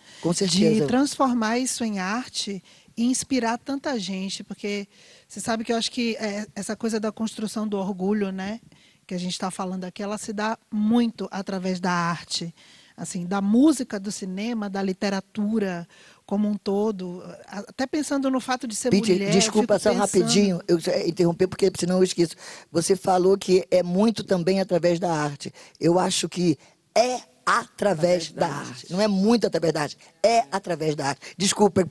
de 0.49 0.87
transformar 0.87 1.59
isso 1.59 1.83
em 1.83 1.99
arte 1.99 2.63
e 2.97 3.05
inspirar 3.05 3.59
tanta 3.59 3.99
gente, 3.99 4.45
porque 4.45 4.87
você 5.27 5.41
sabe 5.41 5.65
que 5.65 5.73
eu 5.73 5.77
acho 5.77 5.91
que 5.91 6.15
é, 6.17 6.47
essa 6.55 6.77
coisa 6.77 7.01
da 7.01 7.11
construção 7.11 7.67
do 7.67 7.77
orgulho, 7.77 8.31
né? 8.31 8.61
Que 9.05 9.15
a 9.15 9.19
gente 9.19 9.33
está 9.33 9.51
falando 9.51 9.85
aqui, 9.85 10.03
ela 10.03 10.19
se 10.19 10.33
dá 10.33 10.59
muito 10.71 11.29
através 11.31 11.81
da 11.81 11.93
arte, 11.93 12.55
assim, 12.97 13.27
da 13.27 13.41
música, 13.41 13.99
do 13.99 14.11
cinema, 14.11 14.71
da 14.71 14.83
literatura 14.83 15.87
como 16.27 16.49
um 16.49 16.57
todo, 16.57 17.23
até 17.47 17.87
pensando 17.87 18.31
no 18.31 18.41
fato 18.41 18.67
de 18.67 18.75
ser 18.75 18.91
Pete, 18.91 19.13
mulher. 19.13 19.31
Desculpa 19.31 19.79
só 19.79 19.91
pensando... 19.91 20.01
rapidinho, 20.01 20.61
eu 20.67 20.79
interromper 21.07 21.47
porque 21.47 21.71
senão 21.79 21.99
eu 21.99 22.05
esqueço. 22.05 22.35
Você 22.73 22.97
falou 22.97 23.37
que 23.37 23.67
é 23.71 23.83
muito 23.83 24.25
também 24.25 24.61
através 24.61 24.99
da 24.99 25.13
arte. 25.13 25.53
Eu 25.79 25.99
acho 25.99 26.29
que 26.29 26.59
é 26.95 27.21
através, 27.45 28.31
através 28.31 28.33
da, 28.33 28.49
da 28.49 28.55
arte. 28.55 28.71
arte. 28.71 28.93
Não 28.93 29.01
é 29.01 29.09
muito 29.09 29.47
através 29.47 29.73
da 29.73 29.83
arte, 29.83 29.99
é 30.23 30.45
através 30.51 30.95
da 30.97 31.09
arte. 31.09 31.35
Desculpa, 31.37 31.87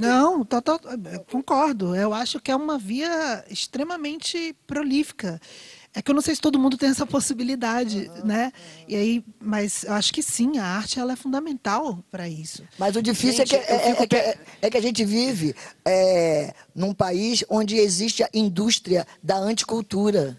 não, 0.00 0.44
tô, 0.44 0.62
tô, 0.62 0.78
concordo. 1.30 1.94
Eu 1.96 2.14
acho 2.14 2.40
que 2.40 2.50
é 2.50 2.56
uma 2.56 2.78
via 2.78 3.44
extremamente 3.50 4.54
prolífica. 4.66 5.40
É 5.94 6.00
que 6.00 6.10
eu 6.10 6.14
não 6.14 6.22
sei 6.22 6.34
se 6.34 6.40
todo 6.40 6.58
mundo 6.58 6.78
tem 6.78 6.88
essa 6.88 7.04
possibilidade, 7.04 8.10
uhum, 8.16 8.26
né? 8.26 8.46
Uhum. 8.46 8.84
E 8.88 8.96
aí, 8.96 9.24
mas 9.38 9.84
eu 9.84 9.92
acho 9.92 10.12
que 10.12 10.22
sim, 10.22 10.58
a 10.58 10.64
arte 10.64 10.98
ela 10.98 11.12
é 11.12 11.16
fundamental 11.16 12.02
para 12.10 12.26
isso. 12.26 12.62
Mas 12.78 12.96
o 12.96 13.02
difícil 13.02 13.44
gente, 13.44 13.54
é, 13.54 13.58
que, 13.58 13.72
é, 13.72 13.90
é, 13.90 14.06
que, 14.06 14.16
é, 14.16 14.38
é, 14.62 14.70
que, 14.70 14.76
a 14.78 14.80
gente 14.80 15.04
vive 15.04 15.54
é, 15.84 16.54
num 16.74 16.94
país 16.94 17.44
onde 17.48 17.76
existe 17.76 18.22
a 18.22 18.28
indústria 18.32 19.06
da 19.22 19.36
anticultura. 19.36 20.36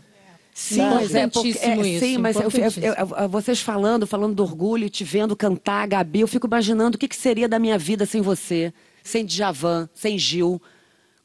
Sim, 0.56 0.82
mas 0.82 1.14
é, 1.14 1.28
porque, 1.28 1.58
é, 1.62 1.78
isso, 1.78 2.06
sim, 2.06 2.18
mas 2.18 2.36
eu, 2.36 2.44
eu, 2.44 2.94
eu, 2.94 3.30
vocês 3.30 3.60
falando, 3.60 4.06
falando 4.06 4.36
do 4.36 4.44
orgulho, 4.44 4.90
te 4.90 5.04
vendo 5.04 5.36
cantar, 5.36 5.88
Gabi, 5.88 6.22
eu 6.22 6.28
fico 6.28 6.46
imaginando 6.48 6.96
o 6.96 7.00
que, 7.00 7.08
que 7.08 7.16
seria 7.16 7.48
da 7.48 7.58
minha 7.58 7.78
vida 7.78 8.06
sem 8.06 8.22
você, 8.22 8.72
sem 9.04 9.26
Djavan, 9.26 9.90
sem 9.94 10.18
Gil 10.18 10.62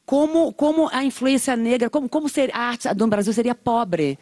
como, 0.09 0.51
como 0.53 0.89
a 0.91 1.03
influência 1.03 1.55
negra, 1.55 1.87
como, 1.87 2.09
como 2.09 2.27
ser, 2.27 2.49
a 2.51 2.69
arte 2.69 2.91
do 2.95 3.05
Brasil 3.05 3.31
seria 3.31 3.53
pobre. 3.53 4.17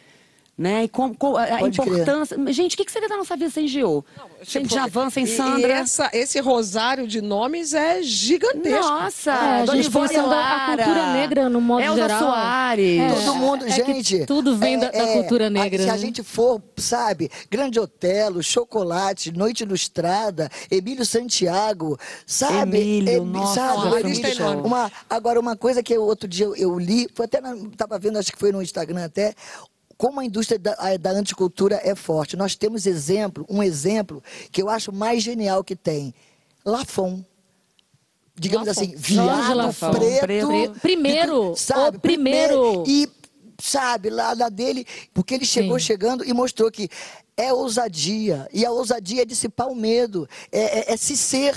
Né? 0.58 0.84
E 0.84 0.88
com, 0.88 1.14
com 1.14 1.36
a 1.36 1.46
Pode 1.46 1.80
importância. 1.80 2.36
Crer. 2.36 2.52
Gente, 2.52 2.74
o 2.74 2.76
que, 2.76 2.84
que 2.84 2.90
seria 2.90 3.08
da 3.08 3.16
nossa 3.16 3.36
vida 3.36 3.48
sem 3.48 3.68
Gio? 3.68 4.04
sem 4.44 4.62
tipo, 4.62 4.74
Javan, 4.74 5.10
sem 5.10 5.26
Sandra? 5.26 5.68
E 5.68 5.72
essa, 5.72 6.10
esse 6.12 6.40
rosário 6.40 7.06
de 7.06 7.20
nomes 7.20 7.74
é 7.74 8.02
gigantesco. 8.02 8.80
Nossa, 8.80 9.30
é, 9.30 9.62
a 9.62 9.66
gente 9.66 9.90
pensando 9.90 10.32
a 10.32 10.66
cultura 10.66 11.12
negra 11.12 11.48
no 11.48 11.60
modo 11.60 11.82
Elza 11.82 12.02
geral. 12.02 12.20
Soares. 12.20 13.00
É, 13.00 13.08
Todo 13.12 13.34
mundo, 13.36 13.66
é 13.66 13.70
gente. 13.70 14.26
tudo 14.26 14.56
vem 14.56 14.74
é, 14.74 14.78
da, 14.78 14.90
da, 14.90 15.06
cultura 15.12 15.50
negra. 15.50 15.78
se 15.80 15.86
né? 15.86 15.92
a 15.92 15.96
gente 15.96 16.22
for, 16.22 16.62
sabe, 16.76 17.30
Grande 17.50 17.78
Otelo, 17.78 18.42
Chocolate, 18.42 19.32
Noite 19.32 19.62
Ilustrada, 19.62 20.50
Emílio 20.70 21.04
Santiago, 21.04 21.98
sabe? 22.26 22.78
Emílio, 22.78 23.24
nossa, 23.24 23.54
sabe, 23.54 24.00
Emílio, 24.00 24.64
uma, 24.64 24.90
agora, 25.08 25.38
uma 25.38 25.56
coisa 25.56 25.82
que 25.82 25.92
eu, 25.92 26.02
outro 26.02 26.28
dia 26.28 26.46
eu, 26.46 26.56
eu 26.56 26.78
li, 26.78 27.08
foi 27.14 27.26
até, 27.26 27.38
estava 27.38 27.98
vendo, 27.98 28.18
acho 28.18 28.32
que 28.32 28.38
foi 28.38 28.52
no 28.52 28.62
Instagram 28.62 29.04
até, 29.04 29.34
como 29.98 30.20
a 30.20 30.24
indústria 30.24 30.58
da, 30.58 30.96
da 30.96 31.10
anticultura 31.10 31.80
é 31.82 31.94
forte. 31.94 32.36
Nós 32.36 32.54
temos 32.54 32.86
exemplo, 32.86 33.44
um 33.48 33.62
exemplo 33.62 34.22
que 34.52 34.62
eu 34.62 34.70
acho 34.70 34.92
mais 34.92 35.22
genial 35.22 35.64
que 35.64 35.74
tem. 35.74 36.14
Lafon 36.64 37.24
digamos 38.38 38.68
Lafon. 38.68 38.80
assim, 38.80 38.94
viado 38.96 39.74
preto, 39.98 40.26
preto. 40.26 40.80
Primeiro, 40.80 41.54
sabe, 41.56 41.96
o 41.96 42.00
primeiro. 42.00 42.84
E, 42.86 43.08
sabe, 43.60 44.10
lá, 44.10 44.32
lá 44.32 44.48
dele, 44.48 44.86
porque 45.12 45.34
ele 45.34 45.44
chegou 45.44 45.78
Sim. 45.78 45.86
chegando 45.86 46.24
e 46.24 46.32
mostrou 46.32 46.70
que 46.70 46.88
é 47.36 47.52
ousadia. 47.52 48.48
E 48.52 48.64
a 48.64 48.70
ousadia 48.70 49.22
é 49.22 49.24
dissipar 49.24 49.68
o 49.68 49.74
medo, 49.74 50.28
é, 50.52 50.90
é, 50.90 50.92
é 50.92 50.96
se 50.96 51.16
ser. 51.16 51.56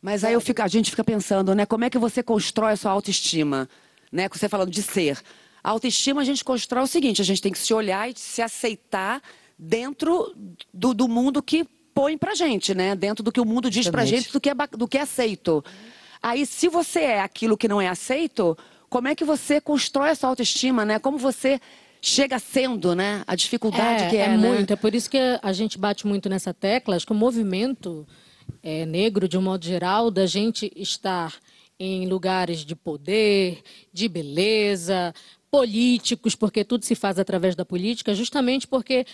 Mas 0.00 0.24
aí 0.24 0.32
fico, 0.40 0.62
a 0.62 0.68
gente 0.68 0.90
fica 0.90 1.04
pensando, 1.04 1.54
né? 1.54 1.66
Como 1.66 1.84
é 1.84 1.90
que 1.90 1.98
você 1.98 2.22
constrói 2.22 2.72
a 2.72 2.76
sua 2.76 2.92
autoestima? 2.92 3.68
Né? 4.10 4.28
Você 4.32 4.48
falando 4.48 4.70
de 4.70 4.82
ser. 4.82 5.20
A 5.62 5.70
autoestima 5.70 6.20
a 6.20 6.24
gente 6.24 6.44
constrói 6.44 6.84
o 6.84 6.86
seguinte: 6.86 7.20
a 7.20 7.24
gente 7.24 7.42
tem 7.42 7.52
que 7.52 7.58
se 7.58 7.72
olhar 7.72 8.08
e 8.08 8.14
se 8.16 8.42
aceitar 8.42 9.22
dentro 9.58 10.34
do, 10.72 10.94
do 10.94 11.08
mundo 11.08 11.42
que 11.42 11.66
põe 11.94 12.16
pra 12.16 12.34
gente, 12.34 12.74
né? 12.74 12.94
Dentro 12.94 13.22
do 13.22 13.30
que 13.30 13.40
o 13.40 13.44
mundo 13.44 13.70
diz 13.70 13.86
Exatamente. 13.86 14.10
pra 14.10 14.18
gente, 14.18 14.32
do 14.32 14.40
que, 14.40 14.50
é, 14.50 14.54
do 14.54 14.88
que 14.88 14.98
é 14.98 15.02
aceito. 15.02 15.64
Aí, 16.22 16.46
se 16.46 16.68
você 16.68 17.00
é 17.00 17.20
aquilo 17.20 17.56
que 17.56 17.68
não 17.68 17.80
é 17.80 17.88
aceito, 17.88 18.56
como 18.88 19.08
é 19.08 19.14
que 19.14 19.24
você 19.24 19.60
constrói 19.60 20.10
essa 20.10 20.26
autoestima, 20.26 20.84
né? 20.84 20.98
Como 20.98 21.18
você 21.18 21.60
chega 22.00 22.38
sendo, 22.38 22.94
né? 22.94 23.22
A 23.26 23.34
dificuldade 23.34 24.04
é, 24.04 24.10
que 24.10 24.16
é, 24.16 24.22
é 24.22 24.28
né? 24.28 24.36
muito. 24.36 24.72
É 24.72 24.76
por 24.76 24.94
isso 24.94 25.10
que 25.10 25.18
a 25.42 25.52
gente 25.52 25.78
bate 25.78 26.06
muito 26.06 26.28
nessa 26.28 26.54
tecla. 26.54 26.96
Acho 26.96 27.06
que 27.06 27.12
o 27.12 27.16
movimento 27.16 28.06
é, 28.62 28.86
negro, 28.86 29.28
de 29.28 29.36
um 29.36 29.42
modo 29.42 29.64
geral, 29.64 30.10
da 30.10 30.26
gente 30.26 30.72
estar 30.74 31.34
em 31.78 32.06
lugares 32.06 32.64
de 32.64 32.76
poder, 32.76 33.62
de 33.92 34.08
beleza, 34.08 35.14
políticos, 35.50 36.34
porque 36.34 36.64
tudo 36.64 36.84
se 36.84 36.94
faz 36.94 37.18
através 37.18 37.56
da 37.56 37.64
política, 37.64 38.14
justamente 38.14 38.68
porque 38.68 39.04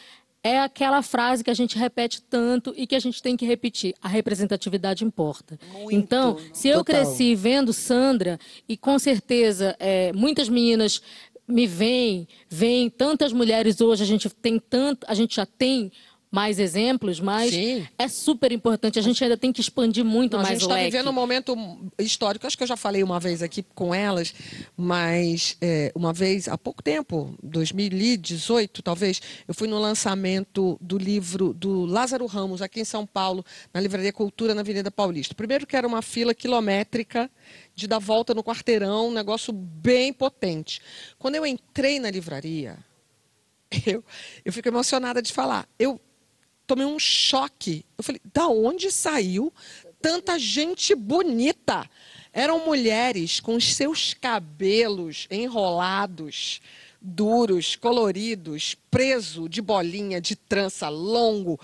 é 0.43 0.61
aquela 0.61 1.03
frase 1.03 1.43
que 1.43 1.51
a 1.51 1.55
gente 1.55 1.77
repete 1.77 2.23
tanto 2.23 2.73
e 2.77 2.87
que 2.87 2.95
a 2.95 3.01
gente 3.01 3.21
tem 3.21 3.37
que 3.37 3.45
repetir. 3.45 3.95
A 4.01 4.07
representatividade 4.07 5.05
importa. 5.05 5.59
Muito, 5.73 5.93
então, 5.93 6.37
se 6.53 6.69
eu 6.69 6.85
total. 6.85 7.03
cresci 7.03 7.35
vendo 7.35 7.73
Sandra, 7.73 8.39
e 8.69 8.77
com 8.77 8.99
certeza 8.99 9.75
é, 9.81 10.13
muitas 10.13 10.49
meninas 10.49 11.03
me 11.49 11.67
veem, 11.67 12.29
veem 12.49 12.91
tantas 12.91 13.33
mulheres 13.33 13.81
hoje, 13.81 14.03
a 14.03 14.07
gente 14.07 14.29
tem 14.31 14.59
tanto, 14.59 15.07
a 15.09 15.15
gente 15.15 15.37
já 15.37 15.47
tem 15.47 15.91
mais 16.37 16.59
exemplos, 16.59 17.19
mas 17.19 17.51
Sim. 17.51 17.89
é 17.99 18.07
super 18.09 18.53
importante. 18.53 18.99
A 18.99 19.03
gente 19.03 19.25
ainda 19.25 19.39
tem 19.39 19.51
que 19.51 19.59
expandir 19.63 20.05
muito 20.05 20.35
Não, 20.35 20.41
a 20.41 20.43
mais 20.43 20.57
gente 20.57 20.65
o 20.65 20.69
está 20.69 20.75
leque. 20.75 20.91
vivendo 20.91 21.09
um 21.09 21.13
momento 21.15 21.57
histórico. 21.99 22.47
Acho 22.47 22.59
que 22.59 22.63
eu 22.63 22.67
já 22.67 22.77
falei 22.77 23.03
uma 23.03 23.19
vez 23.19 23.41
aqui 23.43 23.65
com 23.75 23.95
elas, 23.95 24.35
mas 24.77 25.57
é, 25.63 25.91
uma 25.95 26.13
vez, 26.13 26.47
há 26.47 26.59
pouco 26.59 26.83
tempo, 26.83 27.35
2018 27.43 28.83
talvez, 28.83 29.23
eu 29.49 29.55
fui 29.55 29.67
no 29.67 29.79
lançamento 29.79 30.77
do 30.79 30.99
livro 30.99 31.55
do 31.55 31.87
Lázaro 31.87 32.27
Ramos, 32.27 32.61
aqui 32.61 32.81
em 32.81 32.85
São 32.85 33.07
Paulo, 33.07 33.43
na 33.73 33.81
Livraria 33.81 34.13
Cultura, 34.13 34.55
na 34.55 34.61
Avenida 34.61 34.91
Paulista. 34.91 35.35
Primeiro 35.35 35.67
que 35.67 35.75
era 35.75 35.89
uma 35.89 36.03
fila 36.03 36.35
quilométrica 36.35 37.31
de 37.75 37.87
dar 37.87 37.99
volta 37.99 38.35
no 38.35 38.45
quarteirão, 38.45 39.09
um 39.09 39.13
negócio 39.13 39.55
bem 39.55 40.13
potente. 40.13 40.83
Quando 41.19 41.37
eu 41.37 41.47
entrei 41.47 41.99
na 41.99 42.11
livraria, 42.11 42.77
eu, 43.87 44.05
eu 44.45 44.53
fico 44.53 44.69
emocionada 44.69 45.23
de 45.23 45.33
falar. 45.33 45.67
Eu 45.79 45.99
tomei 46.67 46.87
um 46.87 46.99
choque. 46.99 47.85
Eu 47.97 48.05
falei, 48.05 48.21
da 48.33 48.49
onde 48.49 48.91
saiu 48.91 49.53
tanta 50.01 50.39
gente 50.39 50.95
bonita? 50.95 51.89
Eram 52.33 52.67
mulheres 52.67 53.41
com 53.41 53.57
os 53.57 53.75
seus 53.75 54.13
cabelos 54.13 55.27
enrolados, 55.31 56.61
duros, 57.01 57.77
coloridos, 57.77 58.77
preso 58.91 59.49
de 59.49 59.63
bolinha, 59.63 60.21
de 60.21 60.37
trança, 60.37 60.89
longo. 60.89 61.59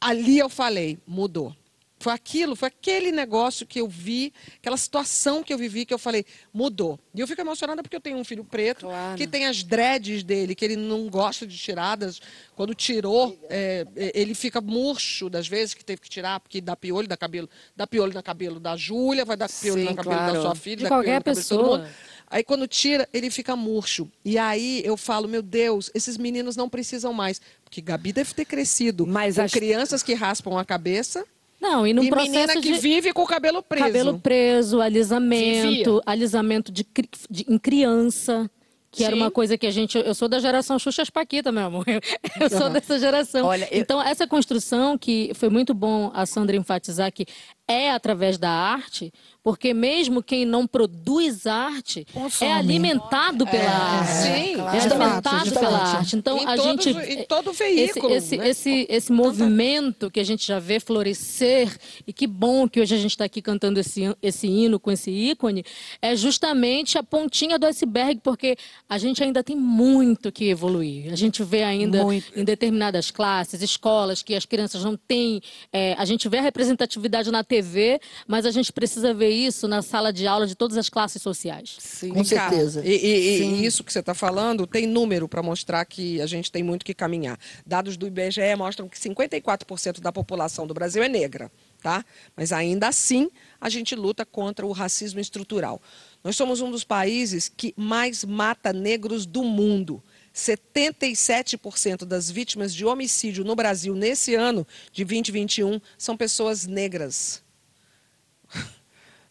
Ali 0.00 0.38
eu 0.38 0.48
falei, 0.48 0.96
mudou. 1.06 1.54
Foi 2.00 2.12
aquilo, 2.12 2.54
foi 2.54 2.68
aquele 2.68 3.10
negócio 3.10 3.66
que 3.66 3.80
eu 3.80 3.88
vi, 3.88 4.32
aquela 4.58 4.76
situação 4.76 5.42
que 5.42 5.52
eu 5.52 5.58
vivi, 5.58 5.84
que 5.84 5.92
eu 5.92 5.98
falei, 5.98 6.24
mudou. 6.54 6.98
E 7.12 7.18
eu 7.18 7.26
fico 7.26 7.40
emocionada 7.40 7.82
porque 7.82 7.96
eu 7.96 8.00
tenho 8.00 8.16
um 8.16 8.22
filho 8.24 8.44
preto, 8.44 8.86
Claro. 8.86 9.16
que 9.16 9.26
tem 9.26 9.46
as 9.46 9.64
dreads 9.64 10.22
dele, 10.22 10.54
que 10.54 10.64
ele 10.64 10.76
não 10.76 11.08
gosta 11.08 11.44
de 11.44 11.56
tiradas. 11.58 12.20
Quando 12.54 12.72
tirou, 12.74 13.36
é, 13.50 13.84
é, 13.96 14.12
ele 14.14 14.32
fica 14.34 14.60
murcho 14.60 15.28
das 15.28 15.48
vezes 15.48 15.74
que 15.74 15.84
teve 15.84 16.00
que 16.00 16.08
tirar, 16.08 16.38
porque 16.38 16.60
dá 16.60 16.76
piolho, 16.76 17.08
dá 17.08 17.16
cabelo, 17.16 17.50
dá 17.74 17.84
piolho 17.86 18.14
no 18.14 18.22
cabelo 18.22 18.60
da 18.60 18.76
Júlia, 18.76 19.24
vai 19.24 19.36
dar 19.36 19.48
piolho 19.48 19.82
Sim, 19.82 19.88
no 19.90 19.96
cabelo 19.96 20.16
claro. 20.16 20.32
da 20.34 20.40
sua 20.42 20.54
filha, 20.54 20.76
De 20.76 20.82
dá 20.84 20.88
piolho 20.90 21.02
qualquer 21.04 21.18
cabelo 21.20 21.40
de 21.42 21.48
todo 21.48 21.58
pessoa. 21.60 21.78
mundo. 21.78 21.90
Aí 22.30 22.44
quando 22.44 22.68
tira, 22.68 23.08
ele 23.12 23.30
fica 23.30 23.56
murcho. 23.56 24.08
E 24.24 24.38
aí 24.38 24.82
eu 24.84 24.96
falo, 24.96 25.26
meu 25.26 25.42
Deus, 25.42 25.90
esses 25.94 26.16
meninos 26.16 26.54
não 26.54 26.68
precisam 26.68 27.12
mais. 27.12 27.40
Porque 27.64 27.80
Gabi 27.80 28.12
deve 28.12 28.34
ter 28.34 28.44
crescido 28.44 29.06
Mas 29.06 29.36
com 29.36 29.42
as- 29.42 29.50
crianças 29.52 30.02
que 30.02 30.14
raspam 30.14 30.56
a 30.58 30.64
cabeça 30.64 31.24
Não, 31.60 31.86
e 31.86 31.92
no 31.92 32.04
e 32.04 32.08
processo 32.08 32.30
menina 32.32 32.52
que 32.54 32.72
de... 32.72 32.78
vive 32.78 33.12
com 33.12 33.22
o 33.22 33.26
cabelo 33.26 33.62
preso. 33.62 33.84
Cabelo 33.86 34.18
preso, 34.20 34.80
alisamento, 34.80 35.68
Vivia. 35.68 36.02
alisamento 36.06 36.70
de, 36.72 36.86
de- 37.30 37.46
em 37.48 37.58
criança. 37.58 38.50
Que 38.90 39.04
era 39.04 39.14
Sim. 39.14 39.20
uma 39.20 39.30
coisa 39.30 39.58
que 39.58 39.66
a 39.66 39.70
gente. 39.70 39.98
Eu 39.98 40.14
sou 40.14 40.28
da 40.28 40.38
geração 40.38 40.78
Xuxas 40.78 41.10
Paquita, 41.10 41.52
meu 41.52 41.66
amor. 41.66 41.84
Eu, 41.88 42.00
eu 42.40 42.48
sou 42.50 42.70
dessa 42.70 42.98
geração. 42.98 43.44
Olha, 43.46 43.68
eu- 43.70 43.80
Então, 43.82 44.00
essa 44.02 44.26
construção 44.26 44.96
que 44.96 45.30
foi 45.34 45.50
muito 45.50 45.74
bom 45.74 46.10
a 46.14 46.24
Sandra 46.24 46.56
enfatizar 46.56 47.12
que 47.12 47.26
é 47.68 47.90
através 47.90 48.38
da 48.38 48.48
arte, 48.48 49.12
porque 49.48 49.72
mesmo 49.72 50.22
quem 50.22 50.44
não 50.44 50.66
produz 50.66 51.46
arte 51.46 52.06
Consome. 52.12 52.50
é 52.50 52.52
alimentado 52.54 53.46
pela 53.46 53.70
arte. 53.70 54.12
Sim, 54.12 54.28
é 54.28 54.54
justamente, 54.54 54.92
alimentado 54.92 55.44
justamente. 55.46 55.58
pela 55.58 55.78
arte. 55.78 56.16
Então, 56.16 56.36
Em 56.36 56.46
a 56.46 56.54
todos- 56.54 56.84
gente. 56.84 57.12
em 57.12 57.24
todo 57.24 57.52
veículo, 57.54 58.14
Esse, 58.14 58.34
esse, 58.34 58.36
né? 58.36 58.48
esse, 58.50 58.86
esse 58.90 59.10
movimento 59.10 60.10
que 60.10 60.20
a 60.20 60.24
gente 60.24 60.46
já 60.46 60.58
vê 60.58 60.78
florescer, 60.78 61.74
e 62.06 62.12
que 62.12 62.26
bom 62.26 62.68
que 62.68 62.78
hoje 62.78 62.94
a 62.94 62.98
gente 62.98 63.12
está 63.12 63.24
aqui 63.24 63.40
cantando 63.40 63.80
esse, 63.80 64.14
esse 64.20 64.46
hino 64.46 64.78
com 64.78 64.90
esse 64.90 65.10
ícone, 65.10 65.64
é 66.02 66.14
justamente 66.14 66.98
a 66.98 67.02
pontinha 67.02 67.58
do 67.58 67.64
iceberg, 67.64 68.20
porque 68.22 68.54
a 68.86 68.98
gente 68.98 69.24
ainda 69.24 69.42
tem 69.42 69.56
muito 69.56 70.30
que 70.30 70.44
evoluir. 70.50 71.10
A 71.10 71.16
gente 71.16 71.42
vê 71.42 71.62
ainda 71.62 72.04
Muito. 72.04 72.38
em 72.38 72.44
determinadas 72.44 73.10
classes, 73.10 73.62
escolas, 73.62 74.22
que 74.22 74.34
as 74.34 74.44
crianças 74.44 74.84
não 74.84 74.94
têm. 74.94 75.40
é, 75.72 75.94
a 75.96 76.04
gente 76.04 76.28
vê 76.28 76.36
a 76.36 76.42
representatividade 76.42 77.30
na 77.30 77.42
TV, 77.42 77.98
mas 78.26 78.44
a 78.44 78.50
gente 78.50 78.70
precisa 78.70 79.14
ver 79.14 79.37
isso 79.46 79.66
na 79.68 79.82
sala 79.82 80.12
de 80.12 80.26
aula 80.26 80.46
de 80.46 80.54
todas 80.54 80.76
as 80.76 80.88
classes 80.88 81.20
sociais. 81.22 81.76
Sim. 81.78 82.10
Com 82.10 82.24
certeza. 82.24 82.82
E, 82.84 82.90
e- 82.90 83.42
e 83.42 83.64
isso 83.66 83.82
que 83.84 83.92
você 83.92 84.00
está 84.00 84.14
falando 84.14 84.66
tem 84.66 84.86
número 84.86 85.28
para 85.28 85.42
mostrar 85.42 85.84
que 85.84 86.20
a 86.20 86.26
gente 86.26 86.50
tem 86.52 86.62
muito 86.62 86.84
que 86.84 86.92
caminhar. 86.94 87.38
Dados 87.66 87.96
do 87.96 88.06
IBGE 88.06 88.54
mostram 88.56 88.88
que 88.88 88.98
54% 88.98 90.00
da 90.00 90.12
população 90.12 90.66
do 90.66 90.74
Brasil 90.74 91.02
é 91.02 91.08
negra, 91.08 91.50
tá? 91.82 92.04
Mas 92.36 92.52
ainda 92.52 92.88
assim 92.88 93.30
a 93.60 93.68
gente 93.68 93.94
luta 93.94 94.24
contra 94.26 94.66
o 94.66 94.72
racismo 94.72 95.20
estrutural. 95.20 95.80
Nós 96.24 96.36
somos 96.36 96.60
um 96.60 96.70
dos 96.70 96.84
países 96.84 97.48
que 97.54 97.72
mais 97.76 98.24
mata 98.24 98.72
negros 98.72 99.24
do 99.26 99.42
mundo. 99.44 100.02
77% 100.34 102.04
das 102.04 102.30
vítimas 102.30 102.74
de 102.74 102.84
homicídio 102.84 103.44
no 103.44 103.56
Brasil 103.56 103.94
nesse 103.94 104.34
ano 104.34 104.66
de 104.92 105.04
2021 105.04 105.80
são 105.96 106.16
pessoas 106.16 106.66
negras. 106.66 107.42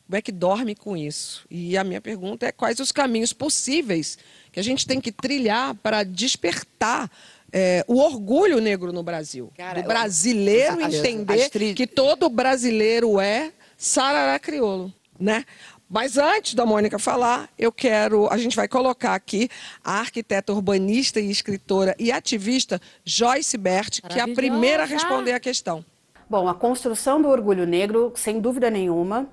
Como 0.07 0.15
é 0.17 0.21
que 0.21 0.31
dorme 0.31 0.73
com 0.73 0.95
isso? 0.95 1.45
E 1.51 1.77
a 1.77 1.83
minha 1.83 1.99
pergunta 1.99 2.45
é 2.45 2.51
quais 2.51 2.79
os 2.79 2.91
caminhos 2.93 3.33
possíveis 3.33 4.17
que 4.53 4.59
a 4.59 4.63
gente 4.63 4.87
tem 4.87 5.01
que 5.01 5.11
trilhar 5.11 5.75
para 5.75 6.03
despertar 6.03 7.11
é, 7.51 7.83
o 7.87 7.97
orgulho 7.99 8.59
negro 8.61 8.93
no 8.93 9.03
Brasil. 9.03 9.51
Cara, 9.57 9.81
do 9.81 9.87
brasileiro 9.87 10.83
as- 10.85 10.93
entender 10.93 11.43
as 11.43 11.49
tri- 11.49 11.73
que 11.73 11.85
todo 11.85 12.29
brasileiro 12.29 13.19
é 13.19 13.51
sarará 13.77 14.39
crioulo, 14.39 14.93
né? 15.19 15.43
Mas 15.89 16.17
antes 16.17 16.53
da 16.53 16.65
Mônica 16.65 16.97
falar, 16.99 17.49
eu 17.57 17.71
quero, 17.71 18.27
a 18.31 18.37
gente 18.37 18.55
vai 18.55 18.67
colocar 18.67 19.13
aqui 19.15 19.49
a 19.83 19.99
arquiteta 19.99 20.51
urbanista 20.53 21.19
e 21.19 21.29
escritora 21.31 21.95
e 21.97 22.11
ativista 22.11 22.81
Joyce 23.05 23.57
Bert, 23.57 24.01
que 24.01 24.19
é 24.19 24.21
a 24.21 24.27
primeira 24.27 24.83
a 24.83 24.85
responder 24.85 25.31
a 25.33 25.39
questão. 25.39 25.83
Bom, 26.29 26.49
a 26.49 26.53
construção 26.53 27.21
do 27.21 27.29
orgulho 27.29 27.65
negro, 27.65 28.11
sem 28.17 28.41
dúvida 28.41 28.69
nenhuma, 28.69 29.29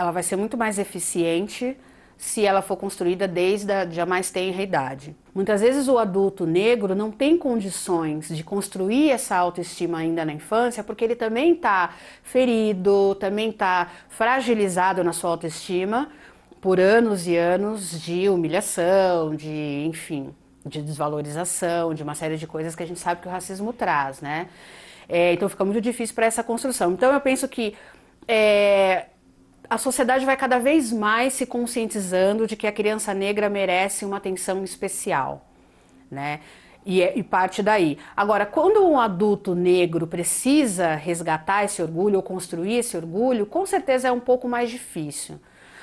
ela 0.00 0.10
vai 0.10 0.22
ser 0.22 0.36
muito 0.36 0.56
mais 0.56 0.78
eficiente 0.78 1.76
se 2.16 2.44
ela 2.44 2.60
for 2.60 2.76
construída 2.76 3.26
desde 3.26 3.72
a 3.72 4.02
a 4.02 4.06
mais 4.06 4.30
idade. 4.34 5.16
Muitas 5.34 5.62
vezes 5.62 5.88
o 5.88 5.98
adulto 5.98 6.44
negro 6.46 6.94
não 6.94 7.10
tem 7.10 7.36
condições 7.38 8.28
de 8.28 8.44
construir 8.44 9.10
essa 9.10 9.36
autoestima 9.36 9.98
ainda 9.98 10.22
na 10.24 10.32
infância, 10.32 10.84
porque 10.84 11.02
ele 11.02 11.14
também 11.14 11.52
está 11.52 11.94
ferido, 12.22 13.14
também 13.14 13.48
está 13.48 13.90
fragilizado 14.10 15.02
na 15.02 15.14
sua 15.14 15.30
autoestima 15.30 16.10
por 16.60 16.78
anos 16.78 17.26
e 17.26 17.36
anos 17.36 17.98
de 18.02 18.28
humilhação, 18.28 19.34
de, 19.34 19.86
enfim, 19.86 20.34
de 20.66 20.82
desvalorização, 20.82 21.94
de 21.94 22.02
uma 22.02 22.14
série 22.14 22.36
de 22.36 22.46
coisas 22.46 22.76
que 22.76 22.82
a 22.82 22.86
gente 22.86 23.00
sabe 23.00 23.22
que 23.22 23.28
o 23.28 23.30
racismo 23.30 23.72
traz, 23.72 24.20
né? 24.20 24.48
É, 25.08 25.32
então 25.32 25.48
fica 25.48 25.64
muito 25.64 25.80
difícil 25.80 26.14
para 26.14 26.26
essa 26.26 26.44
construção. 26.44 26.92
Então 26.92 27.12
eu 27.12 27.20
penso 27.20 27.48
que 27.48 27.74
é, 28.28 29.06
a 29.70 29.78
sociedade 29.78 30.26
vai 30.26 30.36
cada 30.36 30.58
vez 30.58 30.92
mais 30.92 31.32
se 31.34 31.46
conscientizando 31.46 32.44
de 32.44 32.56
que 32.56 32.66
a 32.66 32.72
criança 32.72 33.14
negra 33.14 33.48
merece 33.48 34.04
uma 34.04 34.16
atenção 34.16 34.64
especial, 34.64 35.46
né? 36.10 36.40
E, 36.84 37.00
é- 37.00 37.16
e 37.16 37.22
parte 37.22 37.62
daí. 37.62 37.96
Agora, 38.16 38.44
quando 38.44 38.84
um 38.84 38.98
adulto 38.98 39.54
negro 39.54 40.08
precisa 40.08 40.94
resgatar 40.96 41.64
esse 41.64 41.80
orgulho 41.80 42.16
ou 42.16 42.22
construir 42.22 42.78
esse 42.78 42.96
orgulho, 42.96 43.46
com 43.46 43.64
certeza 43.64 44.08
é 44.08 44.12
um 44.12 44.18
pouco 44.18 44.48
mais 44.48 44.70
difícil. 44.70 45.38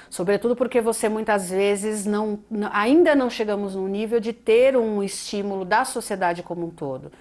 Sobretudo 0.10 0.56
porque 0.56 0.82
você 0.82 1.08
muitas 1.08 1.50
vezes 1.50 2.06
não, 2.06 2.40
ainda 2.72 3.16
não 3.16 3.30
chegamos 3.30 3.76
num 3.76 3.88
nível 3.88 4.20
de 4.20 4.34
ter 4.34 4.76
um 4.76 5.02
estímulo 5.04 5.64
da 5.64 5.86
sociedade 5.86 6.44
como 6.44 6.66
um 6.66 6.70
todo. 6.70 7.12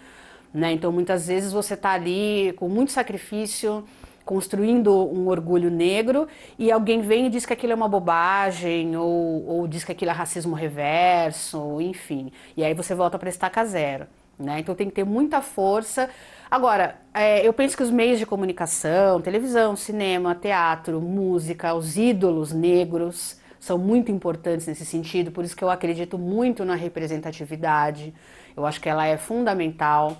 Né? 0.54 0.72
Então, 0.72 0.90
muitas 0.90 1.26
vezes 1.28 1.52
você 1.52 1.74
está 1.74 1.90
ali 1.90 2.54
com 2.56 2.68
muito 2.68 2.90
sacrifício, 2.92 3.84
construindo 4.26 4.92
um 4.92 5.28
orgulho 5.28 5.70
negro, 5.70 6.26
e 6.58 6.70
alguém 6.72 7.00
vem 7.00 7.26
e 7.26 7.30
diz 7.30 7.46
que 7.46 7.52
aquilo 7.52 7.72
é 7.72 7.76
uma 7.76 7.88
bobagem, 7.88 8.96
ou, 8.96 9.46
ou 9.46 9.68
diz 9.68 9.84
que 9.84 9.92
aquilo 9.92 10.10
é 10.10 10.14
racismo 10.14 10.54
reverso, 10.54 11.80
enfim. 11.80 12.32
E 12.56 12.64
aí 12.64 12.74
você 12.74 12.92
volta 12.92 13.18
para 13.20 13.28
estaca 13.28 13.64
zero. 13.64 14.06
Né? 14.36 14.58
Então 14.58 14.74
tem 14.74 14.88
que 14.88 14.94
ter 14.94 15.04
muita 15.04 15.40
força. 15.40 16.10
Agora, 16.50 16.96
é, 17.14 17.46
eu 17.46 17.52
penso 17.52 17.76
que 17.76 17.84
os 17.84 17.90
meios 17.90 18.18
de 18.18 18.26
comunicação, 18.26 19.20
televisão, 19.20 19.76
cinema, 19.76 20.34
teatro, 20.34 21.00
música, 21.00 21.72
os 21.72 21.96
ídolos 21.96 22.52
negros 22.52 23.40
são 23.60 23.78
muito 23.78 24.10
importantes 24.10 24.66
nesse 24.66 24.84
sentido, 24.84 25.30
por 25.30 25.44
isso 25.44 25.56
que 25.56 25.62
eu 25.64 25.70
acredito 25.70 26.18
muito 26.18 26.64
na 26.64 26.74
representatividade. 26.74 28.12
Eu 28.56 28.66
acho 28.66 28.80
que 28.80 28.88
ela 28.88 29.06
é 29.06 29.16
fundamental, 29.16 30.16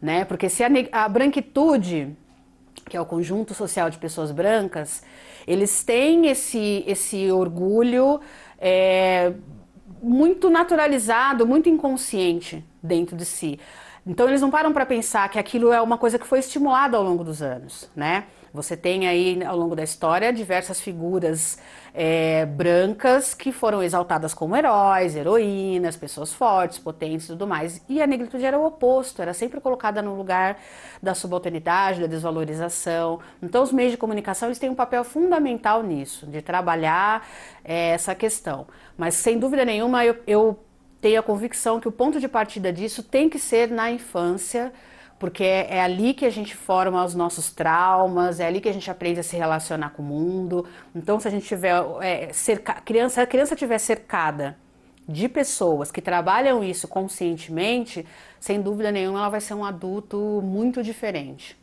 né? 0.00 0.24
Porque 0.24 0.48
se 0.48 0.62
a, 0.62 0.68
a 0.92 1.08
branquitude, 1.08 2.16
que 2.88 2.96
é 2.96 3.00
o 3.00 3.06
conjunto 3.06 3.54
social 3.54 3.90
de 3.90 3.98
pessoas 3.98 4.30
brancas, 4.30 5.02
eles 5.46 5.82
têm 5.84 6.26
esse, 6.28 6.84
esse 6.86 7.30
orgulho 7.30 8.20
é, 8.58 9.32
muito 10.02 10.50
naturalizado, 10.50 11.46
muito 11.46 11.68
inconsciente 11.68 12.64
dentro 12.82 13.16
de 13.16 13.24
si. 13.24 13.58
Então 14.06 14.26
eles 14.26 14.40
não 14.40 14.50
param 14.50 14.72
para 14.72 14.86
pensar 14.86 15.28
que 15.28 15.38
aquilo 15.38 15.72
é 15.72 15.80
uma 15.80 15.98
coisa 15.98 16.18
que 16.18 16.26
foi 16.26 16.38
estimulada 16.38 16.96
ao 16.96 17.02
longo 17.02 17.22
dos 17.22 17.42
anos, 17.42 17.90
né? 17.94 18.24
Você 18.52 18.76
tem 18.76 19.06
aí 19.06 19.42
ao 19.44 19.56
longo 19.56 19.76
da 19.76 19.82
história 19.82 20.32
diversas 20.32 20.80
figuras 20.80 21.58
é, 21.94 22.46
brancas 22.46 23.34
que 23.34 23.52
foram 23.52 23.82
exaltadas 23.82 24.32
como 24.32 24.56
heróis, 24.56 25.14
heroínas, 25.14 25.96
pessoas 25.96 26.32
fortes, 26.32 26.78
potentes 26.78 27.26
e 27.26 27.28
tudo 27.28 27.46
mais. 27.46 27.82
E 27.88 28.00
a 28.00 28.06
negritude 28.06 28.44
era 28.44 28.58
o 28.58 28.64
oposto, 28.64 29.20
era 29.20 29.34
sempre 29.34 29.60
colocada 29.60 30.00
no 30.00 30.14
lugar 30.14 30.58
da 31.02 31.14
subalternidade, 31.14 32.00
da 32.00 32.06
desvalorização. 32.06 33.20
Então 33.42 33.62
os 33.62 33.72
meios 33.72 33.92
de 33.92 33.98
comunicação 33.98 34.48
eles 34.48 34.58
têm 34.58 34.70
um 34.70 34.74
papel 34.74 35.04
fundamental 35.04 35.82
nisso, 35.82 36.26
de 36.26 36.40
trabalhar 36.40 37.26
é, 37.64 37.90
essa 37.90 38.14
questão. 38.14 38.66
Mas 38.96 39.14
sem 39.14 39.38
dúvida 39.38 39.64
nenhuma 39.64 40.04
eu, 40.04 40.16
eu 40.26 40.58
tenho 41.00 41.20
a 41.20 41.22
convicção 41.22 41.78
que 41.80 41.88
o 41.88 41.92
ponto 41.92 42.18
de 42.18 42.28
partida 42.28 42.72
disso 42.72 43.02
tem 43.02 43.28
que 43.28 43.38
ser 43.38 43.70
na 43.70 43.90
infância 43.90 44.72
porque 45.18 45.42
é, 45.42 45.76
é, 45.76 45.80
ali 45.80 46.14
que 46.14 46.24
a 46.24 46.30
gente 46.30 46.54
forma 46.54 47.04
os 47.04 47.14
nossos 47.14 47.50
traumas, 47.50 48.38
é 48.40 48.46
ali 48.46 48.60
que 48.60 48.68
a 48.68 48.72
gente 48.72 48.90
aprende 48.90 49.20
a 49.20 49.22
se 49.22 49.36
relacionar 49.36 49.90
com 49.90 50.02
o 50.02 50.06
mundo. 50.06 50.64
Então, 50.94 51.18
se 51.18 51.26
a 51.26 51.30
gente 51.30 51.46
tiver 51.46 51.74
é, 52.00 52.32
cerca, 52.32 52.74
criança, 52.74 53.22
a 53.22 53.26
criança 53.26 53.56
tiver 53.56 53.78
cercada 53.78 54.56
de 55.08 55.28
pessoas 55.28 55.90
que 55.90 56.02
trabalham 56.02 56.62
isso 56.62 56.86
conscientemente, 56.86 58.06
sem 58.38 58.60
dúvida 58.60 58.92
nenhuma, 58.92 59.20
ela 59.20 59.28
vai 59.28 59.40
ser 59.40 59.54
um 59.54 59.64
adulto 59.64 60.40
muito 60.42 60.82
diferente. 60.82 61.56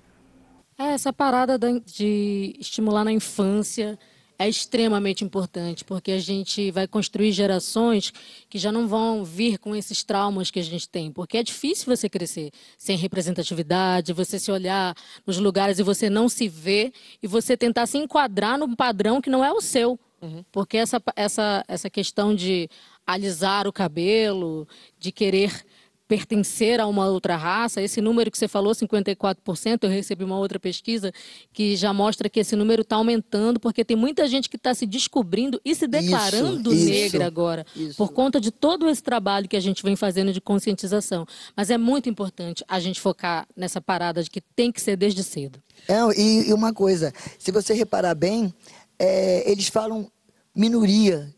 É, 0.78 0.94
essa 0.94 1.14
parada 1.14 1.58
de 1.58 2.56
estimular 2.60 3.06
na 3.06 3.12
infância 3.12 3.98
é 4.38 4.48
extremamente 4.48 5.24
importante, 5.24 5.84
porque 5.86 6.12
a 6.12 6.20
gente 6.20 6.72
vai 6.72 6.88
construir 6.88 7.32
gerações 7.32 8.12
que 8.50 8.58
já 8.58 8.72
não 8.72 8.88
vão 8.88 9.24
vir 9.24 9.58
com 9.58 9.75
esses 9.75 10.04
traumas 10.04 10.51
que 10.51 10.60
a 10.60 10.63
gente 10.63 10.88
tem, 10.89 11.12
porque 11.12 11.38
é 11.38 11.44
difícil 11.44 11.96
você 11.96 12.10
crescer 12.10 12.51
sem 12.77 12.98
representatividade, 12.98 14.13
você 14.13 14.38
se 14.38 14.51
olhar 14.51 14.96
nos 15.25 15.38
lugares 15.38 15.80
e 15.80 15.84
você 15.84 16.10
não 16.10 16.27
se 16.27 16.48
ver 16.48 16.92
e 17.22 17.27
você 17.27 17.56
tentar 17.56 17.86
se 17.88 17.98
enquadrar 17.98 18.58
num 18.58 18.75
padrão 18.75 19.22
que 19.22 19.30
não 19.30 19.44
é 19.44 19.51
o 19.51 19.62
seu. 19.62 20.00
Uhum. 20.22 20.44
Porque 20.51 20.77
essa, 20.77 21.01
essa, 21.15 21.63
essa 21.68 21.89
questão 21.89 22.34
de 22.34 22.70
alisar 23.06 23.68
o 23.68 23.74
cabelo, 23.74 24.68
de 25.00 25.12
querer 25.12 25.63
pertencer 26.08 26.80
a 26.80 26.88
uma 26.88 27.08
outra 27.08 27.36
raça, 27.36 27.82
esse 27.82 28.00
número 28.00 28.30
que 28.30 28.38
você 28.38 28.48
falou, 28.48 28.74
54%, 28.74 29.84
eu 29.84 29.90
recebi 29.90 30.24
uma 30.24 30.38
outra 30.38 30.60
pesquisa 30.60 31.12
que 31.52 31.76
já 31.76 31.92
mostra 31.92 32.30
que 32.30 32.40
esse 32.40 32.56
número 32.56 32.84
está 32.84 32.96
aumentando, 32.96 33.60
porque 33.60 33.84
tem 33.84 33.98
muita 33.98 34.28
gente 34.28 34.50
que 34.50 34.56
está 34.56 34.74
se 34.74 34.86
descobrindo 34.86 35.60
e 35.66 35.74
se 35.74 35.88
declarando 35.88 36.74
isso, 36.74 36.86
negra 36.86 37.18
isso, 37.18 37.28
agora, 37.28 37.66
isso. 37.76 37.98
por 37.98 38.12
conta 38.12 38.40
de 38.40 38.52
todo 38.52 38.88
esse 38.90 39.02
trabalho 39.02 39.48
que 39.48 39.56
a 39.56 39.60
gente 39.60 39.82
vem 39.84 39.96
fazendo 39.96 40.32
de 40.32 40.40
conscientização. 40.40 41.26
Mas 41.56 41.70
é 41.70 41.78
muito 41.78 42.08
importante 42.08 42.64
a 42.68 42.80
gente 42.80 43.02
focar 43.02 43.48
nessa 43.56 43.82
parada 43.82 44.22
de 44.24 44.30
que 44.30 44.42
tem 44.42 44.72
que 44.72 44.82
ser 44.82 44.96
desde 44.96 45.24
cedo. 45.24 45.60
É, 45.88 45.96
e, 46.20 46.50
e 46.50 46.54
uma 46.54 46.74
coisa, 46.74 47.14
se 47.40 47.52
você 47.52 47.74
reparar 47.74 48.14
bem, 48.14 48.54
é, 49.00 49.50
eles 49.50 49.68
falam 49.68 50.10
minoria, 50.56 51.34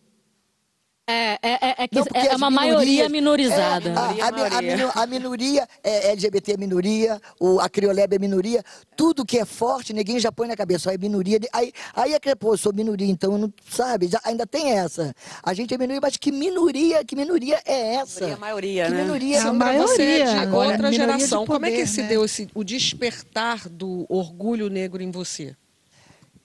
é, 1.10 1.40
é, 1.42 1.52
é, 1.52 1.76
é, 1.84 1.88
que 1.88 1.96
não, 1.96 2.06
é 2.14 2.36
uma 2.36 2.50
maioria 2.50 3.08
minorizada. 3.08 3.90
É, 3.90 3.94
a, 3.96 4.26
a, 4.26 5.00
a, 5.00 5.04
a, 5.04 5.08
minoria, 5.08 5.66
é 5.82 6.12
LGBT 6.12 6.52
é 6.52 6.58
minoria, 6.58 7.22
o, 7.40 7.62
a 7.62 7.70
crioleba 7.70 8.16
é 8.16 8.20
minoria, 8.20 8.62
tudo 8.94 9.26
que 9.26 9.40
é 9.40 9.46
forte, 9.46 9.94
ninguém 9.94 10.20
já 10.20 10.34
põe 10.34 10.50
na 10.50 10.56
cabeça, 10.56 10.94
é 10.94 10.98
minoria. 10.98 11.40
Aí, 11.54 11.72
aí 11.96 12.14
é 12.14 12.20
que, 12.20 12.36
pô, 12.36 12.54
eu 12.54 12.58
sou 12.58 12.74
minoria, 12.74 13.08
então 13.08 13.38
não 13.38 13.54
sabe, 13.70 14.08
já, 14.08 14.20
ainda 14.26 14.46
tem 14.46 14.72
essa. 14.72 15.14
A 15.42 15.54
gente 15.54 15.74
é 15.74 15.78
minoria, 15.78 16.02
mas 16.02 16.18
que 16.18 16.30
minoria, 16.30 17.06
que 17.06 17.16
minoria 17.16 17.62
é 17.66 17.96
essa? 17.96 18.26
Minoria, 18.26 18.38
maioria, 18.38 18.86
que 18.86 18.92
né? 18.92 19.04
Minoria, 19.04 19.38
é 19.38 19.40
a 19.40 19.54
maioria. 19.54 19.88
Você 19.88 20.04
é 20.04 20.46
de 20.46 20.54
outra 20.54 20.92
geração, 20.92 21.46
poder, 21.46 21.54
como 21.54 21.66
é 21.68 21.72
que 21.72 21.88
se 21.88 22.02
né? 22.02 22.10
deu 22.10 22.26
esse, 22.26 22.50
o 22.54 22.66
despertar 22.66 23.70
do 23.70 24.06
orgulho 24.10 24.70
negro 24.70 25.02
em 25.02 25.10
você? 25.10 25.56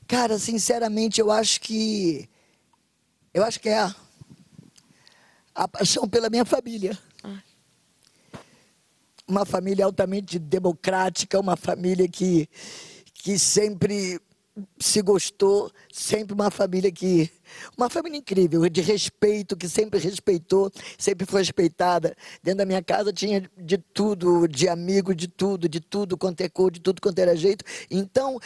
Cara, 0.06 0.38
sinceramente, 0.38 1.20
eu 1.20 1.32
acho 1.32 1.60
que. 1.60 2.28
Eu 3.34 3.42
acho 3.42 3.58
que 3.58 3.68
é 3.68 3.90
a 5.54 5.68
paixão 5.68 6.08
pela 6.08 6.30
minha 6.30 6.44
família. 6.44 6.98
Uma 9.26 9.46
família 9.46 9.84
altamente 9.84 10.38
democrática, 10.38 11.38
uma 11.38 11.56
família 11.56 12.08
que, 12.08 12.48
que 13.14 13.38
sempre 13.38 14.20
se 14.78 15.00
gostou, 15.00 15.70
sempre 15.90 16.34
uma 16.34 16.50
família 16.50 16.90
que. 16.90 17.30
Uma 17.76 17.88
família 17.88 18.18
incrível, 18.18 18.66
de 18.68 18.80
respeito, 18.80 19.56
que 19.56 19.68
sempre 19.68 20.00
respeitou, 20.00 20.70
sempre 20.98 21.26
foi 21.26 21.40
respeitada. 21.40 22.14
Dentro 22.42 22.58
da 22.58 22.66
minha 22.66 22.82
casa 22.82 23.12
tinha 23.12 23.48
de 23.56 23.78
tudo, 23.78 24.46
de 24.48 24.68
amigo, 24.68 25.14
de 25.14 25.28
tudo, 25.28 25.68
de 25.68 25.80
tudo 25.80 26.16
quanto 26.16 26.40
é 26.40 26.48
cor, 26.48 26.70
de 26.70 26.80
tudo 26.80 27.00
quanto 27.00 27.18
era 27.18 27.36
jeito. 27.36 27.64
Então, 27.90 28.38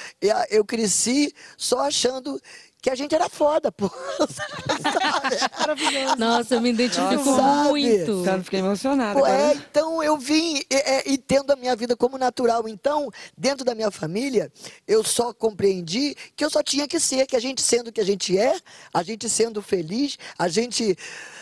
eu 0.50 0.64
cresci 0.64 1.32
só 1.56 1.80
achando 1.80 2.40
que 2.86 2.90
a 2.90 2.94
gente 2.94 3.16
era 3.16 3.28
foda, 3.28 3.72
pô. 3.72 3.90
Maravilhoso. 5.58 6.16
Nossa, 6.18 6.54
eu 6.54 6.60
me 6.60 6.70
identifico 6.70 7.24
Sabe? 7.34 7.68
muito. 7.68 8.22
Cara, 8.24 8.44
fiquei 8.44 8.60
emocionada. 8.60 9.18
Pô, 9.18 9.26
é, 9.26 9.54
então 9.54 10.00
eu 10.04 10.16
vim 10.16 10.62
é, 10.70 11.10
e 11.10 11.18
tendo 11.18 11.50
a 11.50 11.56
minha 11.56 11.74
vida 11.74 11.96
como 11.96 12.16
natural. 12.16 12.68
Então, 12.68 13.10
dentro 13.36 13.64
da 13.64 13.74
minha 13.74 13.90
família, 13.90 14.52
eu 14.86 15.02
só 15.02 15.34
compreendi 15.34 16.14
que 16.36 16.44
eu 16.44 16.48
só 16.48 16.62
tinha 16.62 16.86
que 16.86 17.00
ser, 17.00 17.26
que 17.26 17.34
a 17.34 17.40
gente 17.40 17.60
sendo 17.60 17.88
o 17.88 17.92
que 17.92 18.00
a 18.00 18.04
gente 18.04 18.38
é, 18.38 18.56
a 18.94 19.02
gente 19.02 19.28
sendo 19.28 19.60
feliz, 19.60 20.16
a 20.38 20.46
gente 20.46 20.96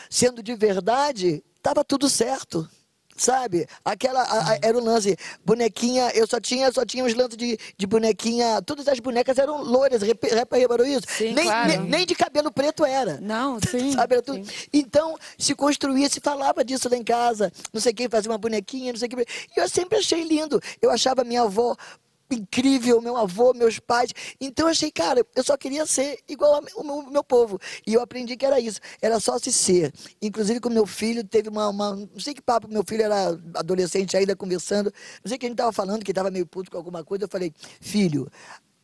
sendo 0.09 0.42
de 0.42 0.54
verdade, 0.54 1.44
tava 1.61 1.85
tudo 1.85 2.09
certo. 2.09 2.66
Sabe? 3.16 3.66
Aquela 3.85 4.22
a, 4.22 4.53
a, 4.53 4.59
era 4.62 4.77
o 4.77 4.83
lance. 4.83 5.16
Bonequinha, 5.44 6.11
eu 6.14 6.27
só 6.27 6.40
tinha, 6.40 6.70
só 6.72 6.85
tinha 6.85 7.05
os 7.05 7.14
lances 7.14 7.37
de, 7.37 7.59
de 7.77 7.87
bonequinha. 7.87 8.61
Todas 8.62 8.88
as 8.88 8.98
bonecas 8.98 9.38
eram 9.38 9.62
loiras, 9.62 10.03
reparou 10.03 10.87
isso? 10.87 11.07
Sim, 11.09 11.33
nem, 11.33 11.44
claro. 11.44 11.68
nem, 11.68 11.81
nem, 11.81 12.07
de 12.07 12.14
cabelo 12.14 12.50
preto 12.50 12.85
era. 12.85 13.20
Não, 13.20 13.59
sim. 13.61 13.92
Sabe? 13.92 14.16
Sim. 14.24 14.44
Então, 14.72 15.16
se 15.38 15.55
construía, 15.55 16.09
se 16.09 16.20
falava 16.20 16.64
disso 16.64 16.88
lá 16.88 16.96
em 16.96 17.05
casa. 17.05 17.53
Não 17.72 17.81
sei 17.81 17.92
quem 17.92 18.09
fazia 18.09 18.31
uma 18.31 18.38
bonequinha, 18.38 18.92
não 18.92 18.98
sei 18.98 19.07
o 19.07 19.11
que. 19.11 19.27
E 19.57 19.61
eu 19.61 19.68
sempre 19.68 19.98
achei 19.98 20.24
lindo. 20.24 20.61
Eu 20.83 20.90
achava 20.90 21.24
minha 21.24 21.42
avó 21.42 21.77
incrível, 22.34 23.00
meu 23.00 23.16
avô, 23.16 23.54
meus 23.54 23.78
pais. 23.78 24.10
Então 24.40 24.66
eu 24.66 24.70
achei, 24.70 24.90
cara, 24.90 25.24
eu 25.34 25.44
só 25.44 25.56
queria 25.56 25.86
ser 25.86 26.18
igual 26.28 26.54
ao 26.54 26.62
meu, 26.62 27.10
meu, 27.10 27.24
povo. 27.24 27.58
E 27.86 27.94
eu 27.94 28.02
aprendi 28.02 28.36
que 28.36 28.44
era 28.44 28.60
isso, 28.60 28.80
era 29.00 29.18
só 29.20 29.38
se 29.38 29.52
ser. 29.52 29.92
Inclusive 30.20 30.60
com 30.60 30.68
meu 30.68 30.86
filho, 30.86 31.24
teve 31.24 31.48
uma, 31.48 31.68
uma 31.68 31.96
não 31.96 32.20
sei 32.20 32.34
que 32.34 32.42
papo, 32.42 32.68
meu 32.68 32.84
filho 32.86 33.02
era 33.02 33.38
adolescente 33.54 34.16
ainda 34.16 34.36
conversando, 34.36 34.92
não 35.24 35.28
sei 35.28 35.38
que 35.38 35.46
a 35.46 35.48
gente 35.48 35.54
estava 35.54 35.72
falando, 35.72 36.04
que 36.04 36.10
estava 36.10 36.30
meio 36.30 36.46
puto 36.46 36.70
com 36.70 36.76
alguma 36.76 37.04
coisa, 37.04 37.24
eu 37.24 37.28
falei, 37.28 37.52
filho, 37.80 38.28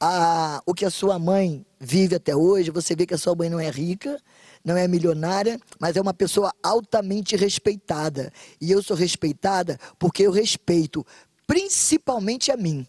a, 0.01 0.63
o 0.65 0.73
que 0.73 0.87
a 0.87 0.91
sua 0.91 1.19
mãe 1.19 1.65
vive 1.79 2.15
até 2.15 2.35
hoje, 2.35 2.71
você 2.71 2.97
vê 2.97 3.05
que 3.05 3.15
a 3.15 3.19
sua 3.19 3.35
mãe 3.35 3.51
não 3.51 3.61
é 3.61 3.71
rica, 3.71 4.19
não 4.65 4.77
é 4.77 4.89
milionária, 4.89 5.61
mas 5.79 5.97
é 5.97 6.01
uma 6.01 6.15
pessoa 6.15 6.53
altamente 6.63 7.37
respeitada. 7.37 8.33
E 8.61 8.71
eu 8.71 8.83
sou 8.83 8.97
respeitada 8.97 9.79
porque 9.99 10.23
eu 10.23 10.31
respeito 10.31 11.05
principalmente 11.47 12.51
a 12.51 12.57
mim. 12.57 12.87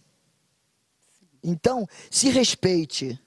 Então, 1.44 1.88
se 2.10 2.30
respeite. 2.30 3.20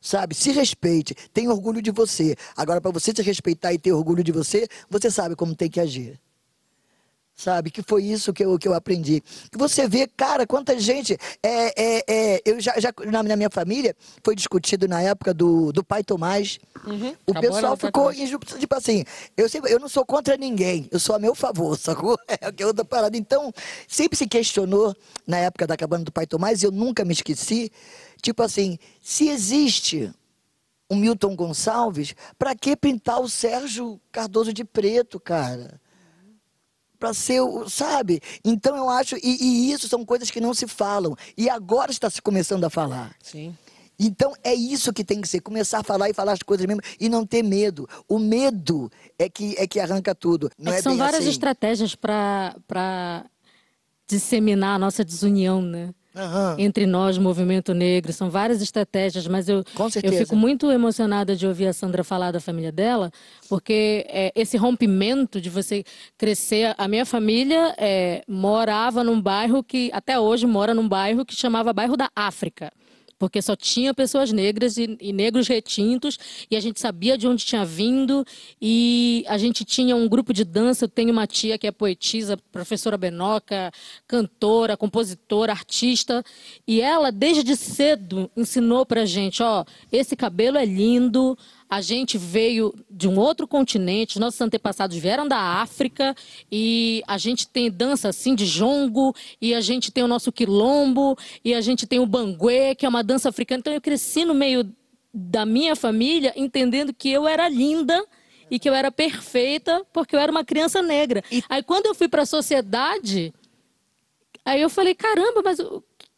Sabe? 0.00 0.34
Se 0.34 0.52
respeite. 0.52 1.14
Tenha 1.32 1.50
orgulho 1.50 1.82
de 1.82 1.90
você. 1.90 2.36
Agora, 2.56 2.80
para 2.80 2.90
você 2.90 3.12
se 3.14 3.22
respeitar 3.22 3.72
e 3.72 3.78
ter 3.78 3.92
orgulho 3.92 4.22
de 4.22 4.32
você, 4.32 4.68
você 4.88 5.10
sabe 5.10 5.34
como 5.34 5.54
tem 5.54 5.68
que 5.68 5.80
agir 5.80 6.20
sabe? 7.36 7.70
Que 7.70 7.82
foi 7.82 8.02
isso 8.02 8.32
que 8.32 8.42
eu, 8.42 8.58
que 8.58 8.66
eu 8.66 8.72
aprendi. 8.72 9.22
Que 9.52 9.58
você 9.58 9.86
vê, 9.86 10.06
cara, 10.06 10.46
quanta 10.46 10.78
gente. 10.80 11.18
É, 11.42 11.98
é, 11.98 12.04
é, 12.08 12.42
eu 12.44 12.58
já, 12.58 12.74
já 12.80 12.92
na, 13.06 13.36
minha 13.36 13.50
família 13.50 13.94
foi 14.24 14.34
discutido 14.34 14.88
na 14.88 15.02
época 15.02 15.34
do, 15.34 15.70
do 15.70 15.84
pai 15.84 16.02
Tomás. 16.02 16.58
Uhum. 16.86 17.14
O 17.26 17.32
Acabou 17.32 17.50
pessoal 17.50 17.76
ficou 17.76 18.12
tipo 18.12 18.74
assim. 18.74 19.04
Eu, 19.36 19.48
sempre, 19.48 19.70
eu 19.70 19.78
não 19.78 19.88
sou 19.88 20.04
contra 20.06 20.36
ninguém, 20.36 20.88
eu 20.90 20.98
sou 20.98 21.14
a 21.14 21.18
meu 21.18 21.34
favor, 21.34 21.76
sacou? 21.78 22.18
É 22.26 22.50
que 22.50 22.62
é 22.62 22.66
outra 22.66 22.84
parada. 22.84 23.16
Então, 23.16 23.52
sempre 23.86 24.16
se 24.16 24.26
questionou 24.26 24.96
na 25.26 25.36
época 25.36 25.66
da 25.66 25.76
cabana 25.76 26.04
do 26.04 26.12
pai 26.12 26.26
Tomás, 26.26 26.62
e 26.62 26.66
eu 26.66 26.72
nunca 26.72 27.04
me 27.04 27.12
esqueci. 27.12 27.70
Tipo 28.22 28.42
assim, 28.42 28.78
se 29.02 29.28
existe 29.28 30.10
um 30.90 30.96
Milton 30.96 31.34
Gonçalves, 31.34 32.14
para 32.38 32.54
que 32.54 32.76
pintar 32.76 33.20
o 33.20 33.28
Sérgio 33.28 34.00
Cardoso 34.10 34.52
de 34.52 34.64
preto, 34.64 35.18
cara? 35.18 35.80
Para 36.98 37.14
ser, 37.14 37.40
sabe? 37.68 38.20
Então 38.44 38.76
eu 38.76 38.88
acho, 38.88 39.16
e, 39.16 39.38
e, 39.40 39.72
isso 39.72 39.88
são 39.88 40.04
coisas 40.04 40.30
que 40.30 40.40
não 40.40 40.54
se 40.54 40.66
falam. 40.66 41.14
E 41.36 41.48
agora 41.48 41.90
está 41.90 42.08
se 42.10 42.20
começando 42.20 42.64
a 42.64 42.70
falar. 42.70 43.14
Sim. 43.22 43.56
Então 43.98 44.34
é 44.44 44.54
isso 44.54 44.92
que 44.92 45.04
tem 45.04 45.20
que 45.20 45.28
ser, 45.28 45.40
começar 45.40 45.80
a 45.80 45.82
falar 45.82 46.10
e 46.10 46.14
falar 46.14 46.32
as 46.32 46.42
coisas 46.42 46.66
mesmo 46.66 46.82
e 47.00 47.08
não 47.08 47.24
ter 47.24 47.42
medo. 47.42 47.88
O 48.08 48.18
medo 48.18 48.90
é 49.18 49.28
que, 49.28 49.54
é 49.58 49.66
que 49.66 49.80
arranca 49.80 50.14
tudo. 50.14 50.50
Não 50.58 50.72
é, 50.72 50.78
é 50.78 50.82
são 50.82 50.96
várias 50.96 51.22
assim. 51.22 51.30
estratégias 51.30 51.94
para 51.94 53.24
disseminar 54.06 54.76
a 54.76 54.78
nossa 54.78 55.04
desunião, 55.04 55.62
né? 55.62 55.94
Aham. 56.16 56.56
entre 56.58 56.86
nós, 56.86 57.18
movimento 57.18 57.74
negro. 57.74 58.12
São 58.12 58.30
várias 58.30 58.62
estratégias, 58.62 59.28
mas 59.28 59.48
eu, 59.48 59.62
eu 60.02 60.12
fico 60.12 60.34
muito 60.34 60.70
emocionada 60.72 61.36
de 61.36 61.46
ouvir 61.46 61.66
a 61.66 61.72
Sandra 61.72 62.02
falar 62.02 62.32
da 62.32 62.40
família 62.40 62.72
dela, 62.72 63.10
porque 63.48 64.06
é, 64.08 64.32
esse 64.34 64.56
rompimento 64.56 65.40
de 65.40 65.50
você 65.50 65.84
crescer. 66.16 66.74
A 66.78 66.88
minha 66.88 67.04
família 67.04 67.74
é, 67.78 68.22
morava 68.26 69.04
num 69.04 69.20
bairro 69.20 69.62
que, 69.62 69.90
até 69.92 70.18
hoje, 70.18 70.46
mora 70.46 70.72
num 70.74 70.88
bairro 70.88 71.24
que 71.24 71.34
chamava 71.34 71.72
Bairro 71.72 71.96
da 71.96 72.08
África. 72.16 72.72
Porque 73.18 73.40
só 73.40 73.56
tinha 73.56 73.94
pessoas 73.94 74.30
negras 74.32 74.76
e, 74.76 74.96
e 75.00 75.12
negros 75.12 75.48
retintos, 75.48 76.18
e 76.50 76.56
a 76.56 76.60
gente 76.60 76.80
sabia 76.80 77.16
de 77.16 77.26
onde 77.26 77.44
tinha 77.44 77.64
vindo, 77.64 78.24
e 78.60 79.24
a 79.26 79.38
gente 79.38 79.64
tinha 79.64 79.96
um 79.96 80.08
grupo 80.08 80.32
de 80.32 80.44
dança. 80.44 80.84
Eu 80.84 80.88
tenho 80.88 81.12
uma 81.12 81.26
tia 81.26 81.56
que 81.58 81.66
é 81.66 81.72
poetisa, 81.72 82.36
professora 82.52 82.96
Benoca, 82.96 83.72
cantora, 84.06 84.76
compositora, 84.76 85.52
artista, 85.52 86.24
e 86.66 86.80
ela, 86.80 87.10
desde 87.10 87.56
cedo, 87.56 88.30
ensinou 88.36 88.84
pra 88.84 89.04
gente: 89.04 89.42
ó, 89.42 89.64
esse 89.90 90.14
cabelo 90.14 90.58
é 90.58 90.64
lindo, 90.64 91.36
a 91.68 91.80
gente 91.80 92.16
veio 92.16 92.74
de 92.90 93.08
um 93.08 93.18
outro 93.18 93.46
continente, 93.46 94.18
nossos 94.18 94.40
antepassados 94.40 94.96
vieram 94.96 95.26
da 95.26 95.38
África 95.38 96.14
e 96.50 97.02
a 97.06 97.18
gente 97.18 97.48
tem 97.48 97.70
dança 97.70 98.08
assim 98.08 98.34
de 98.34 98.46
jongo 98.46 99.14
e 99.40 99.54
a 99.54 99.60
gente 99.60 99.90
tem 99.90 100.04
o 100.04 100.08
nosso 100.08 100.30
quilombo 100.30 101.16
e 101.44 101.54
a 101.54 101.60
gente 101.60 101.86
tem 101.86 101.98
o 101.98 102.06
banguê, 102.06 102.74
que 102.74 102.86
é 102.86 102.88
uma 102.88 103.02
dança 103.02 103.28
africana. 103.28 103.60
Então 103.60 103.72
eu 103.72 103.80
cresci 103.80 104.24
no 104.24 104.34
meio 104.34 104.70
da 105.12 105.46
minha 105.46 105.74
família 105.74 106.32
entendendo 106.36 106.92
que 106.92 107.10
eu 107.10 107.26
era 107.26 107.48
linda 107.48 108.04
e 108.50 108.58
que 108.58 108.68
eu 108.68 108.74
era 108.74 108.92
perfeita 108.92 109.84
porque 109.92 110.14
eu 110.14 110.20
era 110.20 110.30
uma 110.30 110.44
criança 110.44 110.80
negra. 110.82 111.22
Aí 111.48 111.62
quando 111.62 111.86
eu 111.86 111.94
fui 111.94 112.08
para 112.08 112.22
a 112.22 112.26
sociedade, 112.26 113.32
Aí 114.46 114.62
eu 114.62 114.70
falei, 114.70 114.94
caramba, 114.94 115.42
mas 115.44 115.58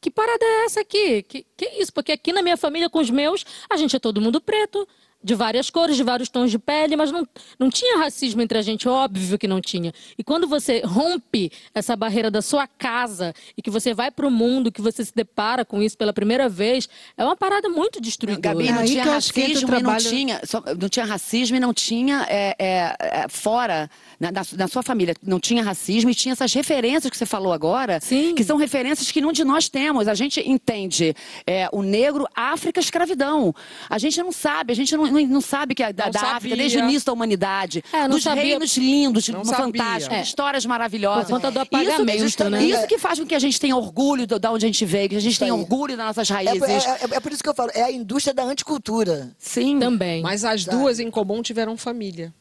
que 0.02 0.10
parada 0.10 0.44
é 0.44 0.64
essa 0.66 0.80
aqui? 0.82 1.22
Que, 1.22 1.46
que 1.56 1.64
isso? 1.80 1.90
Porque 1.90 2.12
aqui 2.12 2.30
na 2.30 2.42
minha 2.42 2.58
família, 2.58 2.90
com 2.90 2.98
os 2.98 3.08
meus, 3.08 3.44
a 3.70 3.76
gente 3.78 3.96
é 3.96 3.98
todo 3.98 4.20
mundo 4.20 4.38
preto, 4.38 4.86
de 5.22 5.34
várias 5.34 5.68
cores, 5.68 5.96
de 5.96 6.02
vários 6.04 6.28
tons 6.28 6.50
de 6.50 6.58
pele, 6.58 6.94
mas 6.96 7.10
não, 7.10 7.26
não 7.58 7.68
tinha 7.70 7.98
racismo 7.98 8.40
entre 8.40 8.56
a 8.56 8.62
gente, 8.62 8.88
óbvio 8.88 9.36
que 9.36 9.48
não 9.48 9.60
tinha. 9.60 9.92
E 10.16 10.22
quando 10.22 10.46
você 10.46 10.80
rompe 10.84 11.50
essa 11.74 11.96
barreira 11.96 12.30
da 12.30 12.40
sua 12.40 12.66
casa 12.68 13.34
e 13.56 13.60
que 13.60 13.68
você 13.70 13.92
vai 13.92 14.10
para 14.12 14.26
o 14.26 14.30
mundo, 14.30 14.70
que 14.70 14.80
você 14.80 15.04
se 15.04 15.12
depara 15.14 15.64
com 15.64 15.82
isso 15.82 15.98
pela 15.98 16.12
primeira 16.12 16.48
vez, 16.48 16.88
é 17.16 17.24
uma 17.24 17.36
parada 17.36 17.68
muito 17.68 18.00
destruidora. 18.00 18.54
Gabi, 18.54 18.70
não 18.70 18.84
tinha 18.84 19.04
racismo 19.04 19.44
e 19.48 19.60
não 19.62 19.68
trabalho- 19.68 20.08
tinha, 20.08 20.40
só- 20.44 20.62
não 20.80 20.88
tinha 20.88 21.04
racismo 21.04 21.56
e 21.56 21.60
não 21.60 21.74
tinha 21.74 22.24
é, 22.28 22.54
é, 22.58 22.96
é, 23.00 23.26
fora, 23.28 23.90
na, 24.20 24.30
na- 24.30 24.42
na 24.56 24.68
sua 24.68 24.82
família, 24.84 25.14
não 25.22 25.40
tinha 25.40 25.62
racismo 25.64 26.10
e 26.10 26.14
tinha 26.14 26.32
essas 26.32 26.52
referências 26.54 27.10
que 27.10 27.16
você 27.18 27.26
falou 27.26 27.52
agora, 27.52 27.98
Sim. 28.00 28.34
que 28.36 28.44
são 28.44 28.56
referências 28.56 29.10
que 29.10 29.20
nenhum 29.20 29.32
de 29.32 29.42
nós 29.44 29.68
temos. 29.68 30.06
A 30.06 30.14
gente 30.14 30.40
entende 30.48 31.14
é, 31.46 31.68
o 31.72 31.82
negro, 31.82 32.26
África, 32.36 32.78
escravidão. 32.78 33.52
A 33.90 33.98
gente 33.98 34.16
não 34.22 34.30
sabe, 34.30 34.72
a 34.72 34.76
gente 34.76 34.96
não, 34.96 35.07
não, 35.10 35.26
não 35.26 35.40
sabe 35.40 35.74
que 35.74 35.82
é 35.82 35.92
da, 35.92 36.08
da 36.08 36.20
África, 36.36 36.56
desde 36.56 36.78
o 36.78 36.80
início 36.80 37.06
da 37.06 37.12
humanidade, 37.12 37.82
É, 37.92 38.02
não 38.02 38.10
dos 38.10 38.22
sabia. 38.22 38.42
reinos 38.42 38.76
lindos, 38.76 39.28
Não 39.28 39.44
fantásticos, 39.44 40.16
É. 40.16 40.22
histórias 40.22 40.64
maravilhosas. 40.66 41.24
Por 41.26 41.32
conta 41.34 41.50
do 41.50 41.58
Isso- 41.60 41.62
apagamento, 41.62 42.18
justamente- 42.20 42.72
né? 42.72 42.78
Isso 42.78 42.86
que 42.86 42.98
faz 42.98 43.18
com 43.18 43.26
que 43.26 43.34
a 43.34 43.38
gente 43.38 43.58
tenha 43.60 43.76
orgulho 43.76 44.26
da 44.26 44.50
onde 44.52 44.64
a 44.64 44.68
gente 44.68 44.84
veio, 44.84 45.08
que 45.08 45.16
a 45.16 45.20
gente 45.20 45.38
tenha 45.38 45.54
orgulho 45.54 45.96
das 45.96 46.06
nossas 46.06 46.30
É, 46.30 46.34
raízes. 46.34 46.62
é- 46.86 46.90
é- 46.90 47.16
é 47.16 47.20
por 47.20 47.32
isso 47.32 47.42
que 47.42 47.48
eu 47.48 47.54
falo, 47.54 47.70
é 47.74 47.82
a 47.82 47.92
indústria 47.92 48.34
da 48.34 48.42
anticultura. 48.44 49.30
Sim. 49.38 49.78
Também. 49.78 50.22
Mas 50.22 50.44
as 50.44 50.64
duas 50.64 50.98
em 51.00 51.10
comum 51.10 51.42
tiveram 51.42 51.76
família. 51.76 52.32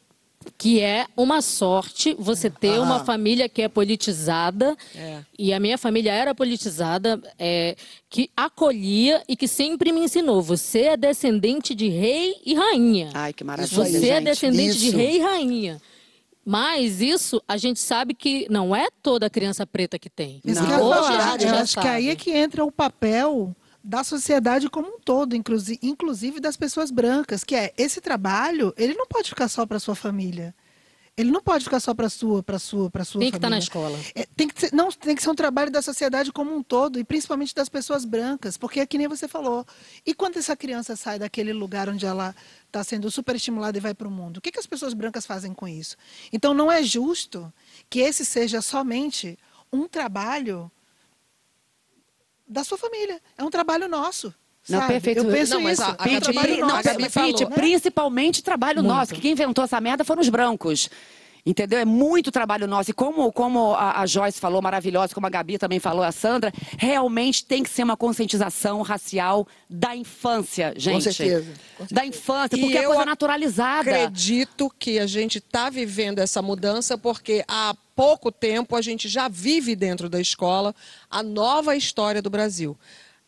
Que 0.58 0.80
é 0.82 1.06
uma 1.16 1.42
sorte 1.42 2.16
você 2.20 2.50
ter 2.50 2.80
uma 2.80 2.96
Aham. 2.98 3.06
família 3.06 3.50
que 3.50 3.62
é 3.62 3.68
politizada 3.68 4.76
É. 4.96 5.20
e 5.38 5.54
a 5.54 5.60
minha 5.60 5.78
família 5.78 6.12
era 6.14 6.34
politizada 6.36 7.20
é, 7.40 7.76
que 8.10 8.30
acolhia 8.36 9.24
e 9.28 9.36
que 9.36 9.48
sempre 9.48 9.92
me 9.92 10.02
ensinou 10.02 10.42
você 10.42 10.82
é 10.84 10.98
descendente 10.98 11.74
de 11.76 11.88
rei 11.90 12.36
e 12.46 12.54
rainha 12.56 13.10
Ai, 13.14 13.34
que 13.34 13.44
maravilha, 13.44 13.76
você 13.84 13.98
é 14.10 14.16
gente. 14.16 14.24
descendente 14.26 14.78
de 14.80 14.88
Isso. 14.88 14.98
rei 14.98 15.18
e 15.18 15.20
rainha 15.20 15.82
mas 16.50 17.02
isso 17.02 17.42
a 17.48 17.58
gente 17.58 17.80
sabe 17.80 18.14
que 18.14 18.48
não 18.50 18.74
é 18.74 18.88
toda 19.04 19.30
criança 19.30 19.68
preta 19.68 20.00
que 20.00 20.10
tem 20.10 20.40
Isso 20.46 20.62
Não. 20.62 20.68
que 20.68 20.74
eu 20.74 20.78
ia 20.80 20.84
hoje 20.86 21.08
falar. 21.08 21.42
eu 21.42 21.50
acho 21.56 21.76
que 21.76 21.82
sabe. 21.84 21.88
aí 21.90 22.10
é 22.10 22.16
que 22.16 22.32
entra 22.32 22.64
o 22.64 22.72
papel 22.72 23.54
da 23.88 24.04
sociedade 24.04 24.70
como 24.70 24.90
um 24.90 25.00
todo, 25.00 25.34
inclusive, 25.34 26.42
das 26.42 26.58
pessoas 26.58 26.92
brancas, 26.92 27.46
que 27.46 27.56
é 27.56 27.74
esse 27.78 28.02
trabalho, 28.02 28.74
ele 28.76 28.94
não 28.94 29.08
pode 29.08 29.30
ficar 29.30 29.48
só 29.48 29.66
para 29.66 29.80
sua 29.80 29.96
família. 29.96 30.54
Ele 31.16 31.32
não 31.32 31.42
pode 31.42 31.64
ficar 31.64 31.80
só 31.80 31.94
para 31.94 32.10
sua, 32.10 32.44
para 32.44 32.60
sua, 32.60 32.92
para 32.92 33.06
sua 33.06 33.22
tem 33.22 33.32
que 33.32 33.38
estar 33.38 33.50
na 33.50 33.56
família. 33.62 33.64
escola 33.64 33.98
É, 34.14 34.28
tem 34.36 34.50
que 34.50 34.60
ser, 34.60 34.74
não, 34.74 34.92
tem 34.92 35.16
que 35.16 35.24
ser 35.24 35.30
um 35.30 35.36
trabalho 35.36 35.72
da 35.72 35.82
sociedade 35.82 36.34
como 36.34 36.54
um 36.54 36.62
todo, 36.62 37.00
e 37.00 37.04
principalmente 37.04 37.56
das 37.56 37.70
pessoas 37.70 38.04
brancas, 38.04 38.58
porque 38.58 38.82
é 38.82 38.86
que 38.86 38.98
nem 38.98 39.08
você 39.08 39.26
falou. 39.26 39.66
E 40.06 40.14
quando 40.14 40.36
essa 40.36 40.56
criança 40.56 40.98
sai 40.98 41.18
daquele 41.18 41.54
lugar 41.54 41.88
onde 41.88 42.06
ela 42.06 42.36
está 42.66 42.84
sendo 42.84 43.10
super 43.10 43.38
estimulada 43.38 43.78
e 43.78 43.82
vai 43.82 43.94
para 43.94 44.08
o 44.08 44.12
mundo, 44.12 44.38
o 44.38 44.42
que, 44.42 44.52
que 44.52 44.60
as 44.60 44.68
pessoas 44.68 44.94
brancas 44.94 45.26
fazem 45.26 45.54
com 45.54 45.66
isso? 45.66 45.96
Então 46.32 46.54
não 46.54 46.70
é 46.70 46.84
justo 46.84 47.52
que 47.90 48.02
esse 48.02 48.26
seja 48.26 48.62
somente 48.62 49.40
um 49.72 49.88
trabalho 49.88 50.70
da 52.48 52.64
sua 52.64 52.78
família. 52.78 53.20
É 53.38 53.44
um 53.44 53.50
trabalho 53.50 53.88
nosso. 53.88 54.34
Não, 54.70 54.80
sabe? 54.80 54.94
perfeito. 54.94 55.20
Eu 55.20 55.26
penso 55.32 55.54
Não, 55.54 55.62
mas 55.62 55.80
isso. 55.80 55.84
a- 55.90 55.96
a 55.98 56.10
é 56.10 56.18
um 56.18 56.20
trabalho 56.20 56.48
Pri- 56.48 56.58
não, 56.62 56.68
não, 56.68 56.76
nosso. 56.76 56.90
a 56.90 56.92
Gabi 56.92 57.04
Pete, 57.10 57.14
falou. 57.44 57.52
principalmente 57.52 58.44
trabalho 58.44 58.84
Muito. 58.84 58.94
nosso. 58.96 59.14
que 59.16 59.22
Quem 59.22 59.32
inventou 59.32 59.64
essa 59.64 59.80
merda 59.80 60.04
foram 60.04 60.22
os 60.22 60.30
brancos. 60.30 60.90
Entendeu? 61.46 61.80
É 61.80 61.86
muito 61.86 62.32
trabalho 62.32 62.68
nosso. 62.68 62.92
E 62.92 62.94
como, 62.94 63.32
como 63.32 63.74
a, 63.74 64.02
a 64.02 64.06
Joyce 64.06 64.40
falou, 64.40 64.62
maravilhosa, 64.62 65.14
como 65.14 65.28
a 65.28 65.30
Gabi 65.30 65.58
também 65.58 65.80
falou, 65.80 66.04
a 66.04 66.12
Sandra, 66.12 66.54
realmente 66.78 67.46
tem 67.46 67.64
que 67.64 67.70
ser 67.70 67.84
uma 67.84 67.96
conscientização 67.96 68.82
racial 68.82 69.48
da 69.70 69.96
infância, 69.96 70.74
gente. 70.76 71.14
certeza, 71.14 71.54
com 71.78 71.86
Da 71.90 72.06
infância, 72.06 72.56
E 72.56 72.60
porque 72.60 72.78
é 72.78 72.86
eu 72.86 72.90
coisa 72.90 73.06
naturalizada. 73.06 73.90
Acredito 73.90 74.72
que 74.78 75.00
a 75.00 75.08
gente 75.08 75.38
está 75.38 75.70
vivendo 75.70 76.20
essa 76.20 76.42
mudança 76.42 76.98
porque 76.98 77.44
há 77.48 77.76
pouco 77.96 78.32
tempo 78.32 78.76
a 78.76 78.82
gente 78.82 79.10
já 79.10 79.28
vive 79.28 79.76
dentro 79.76 80.08
da 80.08 80.22
escola 80.22 80.76
a 81.10 81.24
nova 81.24 81.76
história 81.76 82.22
do 82.22 82.30
Brasil. 82.30 82.78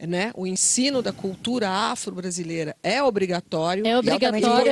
Né? 0.01 0.31
O 0.33 0.47
ensino 0.47 1.01
da 1.01 1.11
cultura 1.11 1.67
afro-brasileira 1.69 2.73
é 2.81 3.03
obrigatório. 3.03 3.85
é 3.85 3.97
obrigatório 3.97 4.71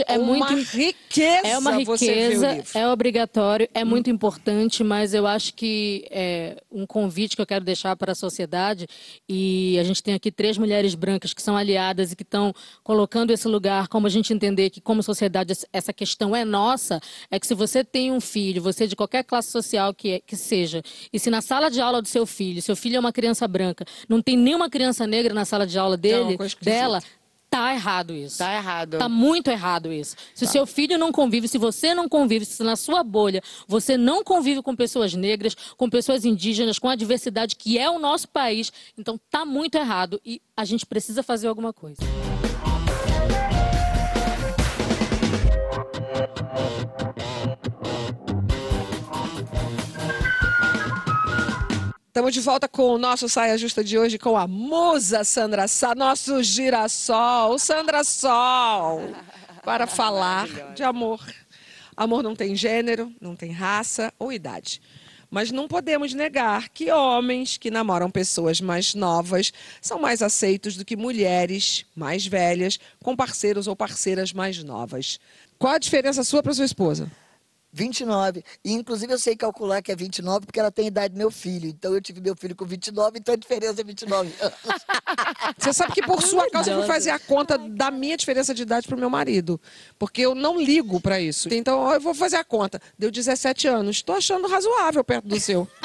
Astrid, 0.00 0.04
é 0.08 0.18
uma 0.18 0.26
muito 0.48 0.54
riqueza 0.76 1.46
É 1.46 1.56
uma 1.58 1.70
riqueza, 1.76 2.46
é 2.74 2.88
obrigatório, 2.88 3.68
é 3.72 3.84
muito 3.84 4.10
importante, 4.10 4.82
mas 4.82 5.14
eu 5.14 5.28
acho 5.28 5.54
que 5.54 6.04
é 6.10 6.60
um 6.72 6.84
convite 6.86 7.36
que 7.36 7.42
eu 7.42 7.46
quero 7.46 7.64
deixar 7.64 7.94
para 7.94 8.10
a 8.10 8.14
sociedade, 8.16 8.88
e 9.28 9.78
a 9.78 9.84
gente 9.84 10.02
tem 10.02 10.12
aqui 10.12 10.32
três 10.32 10.58
mulheres 10.58 10.96
brancas 10.96 11.32
que 11.32 11.40
são 11.40 11.56
aliadas 11.56 12.10
e 12.10 12.16
que 12.16 12.24
estão 12.24 12.52
colocando 12.82 13.30
esse 13.32 13.46
lugar, 13.46 13.86
como 13.86 14.08
a 14.08 14.10
gente 14.10 14.32
entender 14.34 14.70
que, 14.70 14.80
como 14.80 15.04
sociedade, 15.04 15.52
essa- 15.52 15.68
essa 15.72 15.92
questão 15.92 16.34
é 16.34 16.44
nossa, 16.44 16.98
é 17.30 17.38
que 17.38 17.46
se 17.46 17.54
você 17.54 17.84
tem 17.84 18.10
um 18.10 18.20
filho, 18.20 18.60
você 18.60 18.88
de 18.88 18.96
qualquer 18.96 19.22
classe 19.22 19.52
social 19.52 19.94
que, 19.94 20.10
é- 20.14 20.20
que 20.20 20.34
seja, 20.34 20.82
e 21.12 21.18
se 21.20 21.30
na 21.30 21.40
sala 21.40 21.70
de 21.70 21.80
aula 21.80 22.02
do 22.02 22.08
seu 22.08 22.26
filho, 22.26 22.60
seu 22.60 22.74
filho 22.74 22.96
é 22.96 22.98
uma 23.00 23.12
criança 23.12 23.46
branca, 23.46 23.84
não 24.08 24.20
tem 24.20 24.36
nenhuma 24.36 24.63
criança 24.70 25.06
negra 25.06 25.34
na 25.34 25.44
sala 25.44 25.66
de 25.66 25.78
aula 25.78 25.96
dele, 25.96 26.36
coisa 26.36 26.46
esquisita. 26.46 26.76
dela, 26.76 27.02
tá 27.50 27.72
errado 27.72 28.12
isso. 28.12 28.38
Tá 28.38 28.54
errado. 28.56 28.98
Tá 28.98 29.08
muito 29.08 29.48
errado 29.48 29.92
isso. 29.92 30.16
Se 30.34 30.44
o 30.44 30.48
seu 30.48 30.66
filho 30.66 30.98
não 30.98 31.12
convive, 31.12 31.46
se 31.46 31.56
você 31.56 31.94
não 31.94 32.08
convive, 32.08 32.44
se 32.44 32.62
na 32.64 32.74
sua 32.74 33.04
bolha 33.04 33.40
você 33.68 33.96
não 33.96 34.24
convive 34.24 34.60
com 34.60 34.74
pessoas 34.74 35.14
negras, 35.14 35.54
com 35.76 35.88
pessoas 35.88 36.24
indígenas, 36.24 36.78
com 36.78 36.88
a 36.88 36.96
diversidade 36.96 37.54
que 37.54 37.78
é 37.78 37.88
o 37.88 37.98
nosso 37.98 38.28
país, 38.28 38.72
então 38.98 39.18
tá 39.30 39.44
muito 39.44 39.76
errado 39.76 40.20
e 40.24 40.42
a 40.56 40.64
gente 40.64 40.84
precisa 40.84 41.22
fazer 41.22 41.46
alguma 41.46 41.72
coisa. 41.72 42.02
Estamos 52.14 52.32
de 52.32 52.40
volta 52.40 52.68
com 52.68 52.94
o 52.94 52.96
nosso 52.96 53.28
Saia 53.28 53.58
Justa 53.58 53.82
de 53.82 53.98
hoje 53.98 54.20
com 54.20 54.36
a 54.36 54.46
musa 54.46 55.24
Sandra 55.24 55.66
Sá, 55.66 55.96
nosso 55.96 56.44
girassol, 56.44 57.58
Sandra 57.58 58.04
Sol, 58.04 59.02
para 59.64 59.84
falar 59.84 60.46
de 60.76 60.84
amor. 60.84 61.20
Amor 61.96 62.22
não 62.22 62.36
tem 62.36 62.54
gênero, 62.54 63.12
não 63.20 63.34
tem 63.34 63.50
raça 63.50 64.14
ou 64.16 64.32
idade. 64.32 64.80
Mas 65.28 65.50
não 65.50 65.66
podemos 65.66 66.14
negar 66.14 66.68
que 66.68 66.88
homens 66.92 67.56
que 67.56 67.68
namoram 67.68 68.08
pessoas 68.08 68.60
mais 68.60 68.94
novas 68.94 69.52
são 69.82 69.98
mais 69.98 70.22
aceitos 70.22 70.76
do 70.76 70.84
que 70.84 70.96
mulheres 70.96 71.84
mais 71.96 72.24
velhas 72.24 72.78
com 73.02 73.16
parceiros 73.16 73.66
ou 73.66 73.74
parceiras 73.74 74.32
mais 74.32 74.62
novas. 74.62 75.18
Qual 75.58 75.72
a 75.72 75.78
diferença 75.78 76.22
sua 76.22 76.44
para 76.44 76.54
sua 76.54 76.64
esposa? 76.64 77.10
29. 77.74 78.44
E, 78.64 78.72
inclusive, 78.72 79.12
eu 79.12 79.18
sei 79.18 79.34
calcular 79.34 79.82
que 79.82 79.90
é 79.90 79.96
29 79.96 80.46
porque 80.46 80.60
ela 80.60 80.70
tem 80.70 80.84
a 80.84 80.88
idade 80.88 81.12
do 81.14 81.18
meu 81.18 81.30
filho. 81.30 81.68
Então, 81.68 81.92
eu 81.92 82.00
tive 82.00 82.20
meu 82.20 82.36
filho 82.36 82.54
com 82.54 82.64
29, 82.64 83.18
então 83.18 83.34
a 83.34 83.36
diferença 83.36 83.80
é 83.80 83.84
29 83.84 84.32
anos. 84.40 84.54
Você 85.58 85.72
sabe 85.72 85.92
que 85.92 86.02
por 86.02 86.22
sua 86.22 86.48
causa 86.50 86.70
eu 86.70 86.78
fui 86.78 86.86
fazer 86.86 87.10
a 87.10 87.18
conta 87.18 87.58
da 87.58 87.90
minha 87.90 88.16
diferença 88.16 88.54
de 88.54 88.62
idade 88.62 88.86
pro 88.86 88.96
meu 88.96 89.10
marido. 89.10 89.60
Porque 89.98 90.22
eu 90.22 90.34
não 90.34 90.60
ligo 90.60 91.00
pra 91.00 91.20
isso. 91.20 91.52
Então 91.52 91.92
eu 91.92 92.00
vou 92.00 92.14
fazer 92.14 92.36
a 92.36 92.44
conta. 92.44 92.80
Deu 92.98 93.10
17 93.10 93.66
anos. 93.66 94.02
Tô 94.02 94.12
achando 94.12 94.46
razoável 94.46 95.02
perto 95.02 95.26
do 95.26 95.40
seu. 95.40 95.68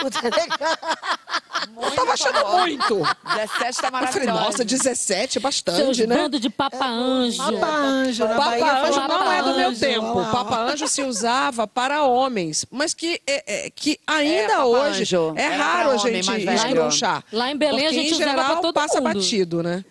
Eu 1.82 1.92
tava 1.92 2.14
achando 2.14 2.48
muito. 2.58 3.02
17 3.36 3.82
tá 3.82 3.88
Eu 3.88 3.92
maravilhoso. 3.92 4.28
falei, 4.28 4.28
nossa, 4.28 4.66
17 4.66 5.38
é 5.38 5.42
bastante, 5.42 5.78
Seus 5.78 5.98
né? 6.08 6.16
bando 6.16 6.40
de 6.40 6.50
papa 6.50 6.86
anjo. 6.86 7.38
Papa 7.38 7.68
Anjo, 7.68 8.28
Papa 8.28 8.88
Anjo 8.88 9.08
não 9.08 9.32
é 9.32 9.44
do 9.44 9.56
meu 9.56 9.76
tempo. 9.78 10.14
Papa 10.32 10.60
Anjo 10.62 10.88
se 10.88 11.02
usava 11.04 11.68
para 11.80 12.04
homens, 12.04 12.66
mas 12.70 12.94
que, 12.94 13.22
é, 13.26 13.66
é, 13.66 13.70
que 13.70 13.98
ainda 14.06 14.50
Papa 14.50 14.66
hoje 14.66 15.02
Anjo. 15.04 15.34
é 15.38 15.42
Era 15.44 15.56
raro 15.56 15.90
a 15.92 15.96
homem 15.96 16.22
gente 16.24 16.46
escrunchar. 16.56 17.24
Lá 17.32 17.50
em 17.52 17.56
Belém, 17.58 17.88
a 17.88 17.92
gente 17.94 18.14
em 18.14 18.18
geral, 18.18 18.62
todo 18.62 18.74
passa 18.74 19.00
mundo. 19.00 19.14
batido, 19.14 19.64
né? 19.64 19.86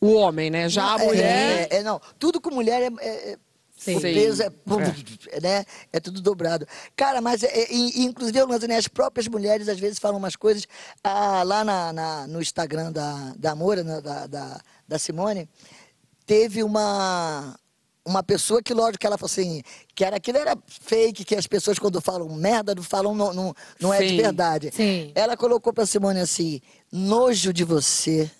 O 0.00 0.12
homem, 0.14 0.48
né? 0.48 0.68
Já 0.68 0.94
a 0.94 1.02
É, 1.02 1.04
mulher... 1.06 1.68
É, 1.72 1.76
é, 1.78 1.82
não, 1.82 2.00
tudo 2.20 2.40
com 2.40 2.50
mulher 2.54 2.82
é. 2.82 2.86
é- 3.04 3.32
é- 3.32 3.38
Sim. 3.76 3.96
O 3.96 4.00
peso 4.00 4.42
é, 4.44 4.50
né? 5.42 5.64
é 5.92 5.98
tudo 6.00 6.22
dobrado. 6.22 6.66
Cara, 6.94 7.20
mas 7.20 7.42
é, 7.42 7.48
é, 7.48 7.74
e- 7.74 8.04
inclusive 8.04 8.38
né, 8.68 8.76
as 8.76 8.86
próprias 8.86 9.26
mulheres 9.26 9.68
às 9.68 9.78
vezes 9.80 9.98
falam 9.98 10.18
umas 10.18 10.36
coisas 10.36 10.66
ah, 11.02 11.42
lá 11.42 11.64
na, 11.64 11.92
na- 11.92 12.26
no 12.28 12.40
Instagram 12.40 12.92
da, 12.92 13.32
da 13.36 13.54
Moura, 13.56 13.82
da, 13.82 14.26
da, 14.28 14.60
da 14.86 14.98
Simone, 14.98 15.48
teve 16.24 16.62
uma 16.62 17.56
uma 18.04 18.22
pessoa 18.22 18.62
que, 18.62 18.74
lógico, 18.74 18.98
que 18.98 19.06
ela 19.06 19.16
falou 19.16 19.30
assim, 19.30 19.62
que 19.94 20.04
era 20.04 20.16
aquilo 20.16 20.38
era 20.38 20.56
fake, 20.66 21.24
que 21.24 21.34
as 21.34 21.46
pessoas 21.46 21.78
quando 21.78 22.00
falam 22.00 22.28
merda, 22.34 22.74
não 22.74 22.82
falam, 22.82 23.14
não, 23.14 23.32
não, 23.32 23.54
não 23.80 23.94
é 23.94 24.02
de 24.02 24.16
verdade. 24.16 24.70
Sim. 24.74 25.10
Ela 25.14 25.36
colocou 25.36 25.72
pra 25.72 25.86
Simone 25.86 26.20
assim, 26.20 26.60
nojo 26.92 27.52
de 27.52 27.64
você. 27.64 28.30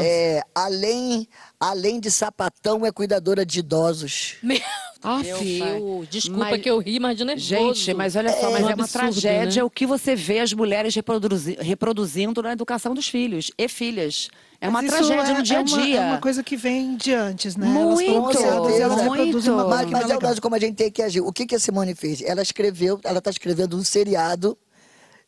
É, 0.00 0.42
além, 0.54 1.28
além 1.60 2.00
de 2.00 2.10
sapatão, 2.10 2.86
é 2.86 2.92
cuidadora 2.92 3.44
de 3.44 3.58
idosos. 3.58 4.36
Meu 4.42 4.60
Ah, 5.04 5.20
filho. 5.24 6.06
desculpa 6.10 6.50
Mas- 6.50 6.62
que 6.62 6.70
eu 6.70 6.78
ri, 6.78 7.00
mas 7.00 7.16
de 7.16 7.24
nervoso. 7.24 7.46
Gente, 7.48 7.94
mas 7.94 8.14
olha 8.16 8.30
só, 8.32 8.48
É 8.48 8.52
mas 8.52 8.62
um 8.64 8.70
é 8.70 8.74
uma 8.74 8.84
absurdo, 8.84 8.92
tragédia 9.12 9.62
né? 9.62 9.64
o 9.64 9.70
que 9.70 9.86
você 9.86 10.14
vê 10.14 10.38
as 10.40 10.52
mulheres 10.52 10.94
reproduzi- 10.94 11.56
reproduzindo 11.60 12.40
na 12.42 12.52
educação 12.52 12.94
dos 12.94 13.08
filhos 13.08 13.50
e 13.58 13.68
filhas. 13.68 14.28
É 14.60 14.68
uma 14.68 14.80
Mas 14.80 14.92
isso 14.92 14.96
tragédia 15.08 15.32
é- 15.32 15.36
no 15.36 15.42
dia 15.42 15.56
a 15.56 15.60
é 15.60 15.64
uma- 15.64 15.82
dia. 15.82 15.96
É 16.00 16.06
uma 16.12 16.18
coisa 16.18 16.42
que 16.44 16.56
vem 16.56 16.96
de 16.96 17.12
antes, 17.12 17.56
né? 17.56 17.66
Muito, 17.66 18.02
elas 18.10 18.36
criadas 18.36 18.80
elas 18.80 19.02
muito. 19.02 19.12
reproduzem 19.24 19.52
uma 19.52 19.64
coisa 19.64 19.86
Mas, 19.88 20.10
é 20.10 20.12
é 20.12 20.16
o 20.16 20.20
caso 20.20 20.40
como 20.40 20.54
a 20.54 20.58
gente 20.60 20.76
tem 20.76 20.90
que 20.90 21.02
agir. 21.02 21.20
O 21.20 21.32
que, 21.32 21.46
que 21.46 21.54
a 21.56 21.58
Simone 21.58 21.94
fez? 21.96 22.22
Ela 22.22 22.42
escreveu, 22.42 23.00
ela 23.02 23.18
está 23.18 23.30
escrevendo 23.30 23.76
um 23.76 23.82
seriado, 23.82 24.56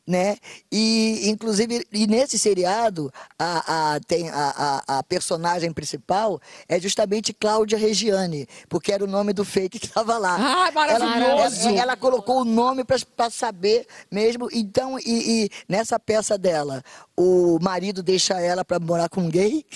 né? 0.07 0.37
E, 0.71 1.29
inclusive, 1.31 1.87
e 1.93 2.07
nesse 2.07 2.39
seriado, 2.39 3.13
a, 3.39 3.95
a, 3.95 4.01
tem 4.01 4.29
a, 4.31 4.83
a, 4.87 4.99
a 4.99 5.03
personagem 5.03 5.73
principal 5.73 6.41
é 6.69 6.79
justamente 6.79 7.33
Cláudia 7.33 7.79
Regiane, 7.79 8.47
porque 8.69 8.93
era 8.93 9.03
o 9.05 9.09
nome 9.09 9.33
do 9.33 9.45
fake 9.45 9.79
que 9.79 9.87
estava 9.87 10.19
lá. 10.19 10.37
Ah, 10.39 10.71
maravilhoso! 10.73 11.69
Ela, 11.69 11.81
ela 11.81 11.97
colocou 11.97 12.41
o 12.41 12.45
nome 12.45 12.85
para 12.85 13.31
saber 13.31 13.87
mesmo. 14.11 14.49
Então, 14.53 14.99
e, 14.99 15.45
e 15.45 15.51
nessa 15.69 15.99
peça 15.99 16.37
dela, 16.37 16.83
o 17.17 17.59
marido 17.61 18.03
deixa 18.03 18.41
ela 18.41 18.65
para 18.65 18.79
morar 18.79 19.09
com 19.09 19.23
um 19.23 19.31
gay. 19.31 19.65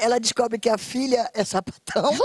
Ela 0.00 0.18
descobre 0.18 0.58
que 0.58 0.68
a 0.68 0.78
filha 0.78 1.30
é 1.34 1.44
sapatão. 1.44 2.10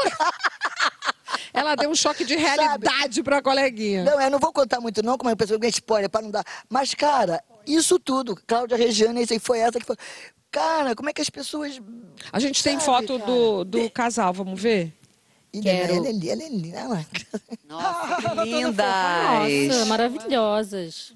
Ela 1.54 1.76
deu 1.76 1.90
um 1.90 1.96
choque 1.96 2.24
de 2.26 2.36
realidade 2.36 3.22
pra 3.24 3.42
coleguinha. 3.42 4.04
Não, 4.04 4.20
eu 4.22 4.30
não 4.32 4.40
vou 4.40 4.52
contar 4.54 4.80
muito 4.82 5.02
não, 5.04 5.18
como 5.18 5.30
é 5.30 5.34
a 5.34 5.36
pessoa 5.38 5.60
ganha 5.60 5.70
spoiler 5.70 6.10
para 6.10 6.22
não 6.22 6.32
dar. 6.32 6.44
Mas, 6.70 6.94
cara, 6.94 7.44
isso 7.66 8.00
tudo, 8.00 8.36
Cláudia 8.48 8.78
Regiane, 8.78 9.22
isso 9.24 9.34
aí 9.34 9.40
foi 9.40 9.60
essa 9.60 9.80
que 9.80 9.86
foi. 9.86 9.96
Cara, 10.52 10.96
como 10.96 11.10
é 11.10 11.14
que 11.14 11.22
as 11.22 11.30
pessoas. 11.30 11.82
A 12.32 12.40
gente 12.40 12.64
tem 12.64 12.74
Sabe, 12.80 12.86
foto 12.86 13.20
cara? 13.20 13.32
do, 13.32 13.64
do 13.66 13.90
casal, 13.90 14.32
vamos 14.34 14.62
ver? 14.62 14.94
Quero. 15.62 15.94
Ela 15.96 16.08
é 16.08 16.12
linda, 16.12 16.28
ela 16.32 16.44
é 16.44 16.50
linda. 16.50 16.78
Ela- 16.78 17.06
Nossa, 17.68 18.18
que 18.44 18.62
Nossa, 18.66 19.48
lindas. 19.48 19.88
maravilhosas. 19.88 21.14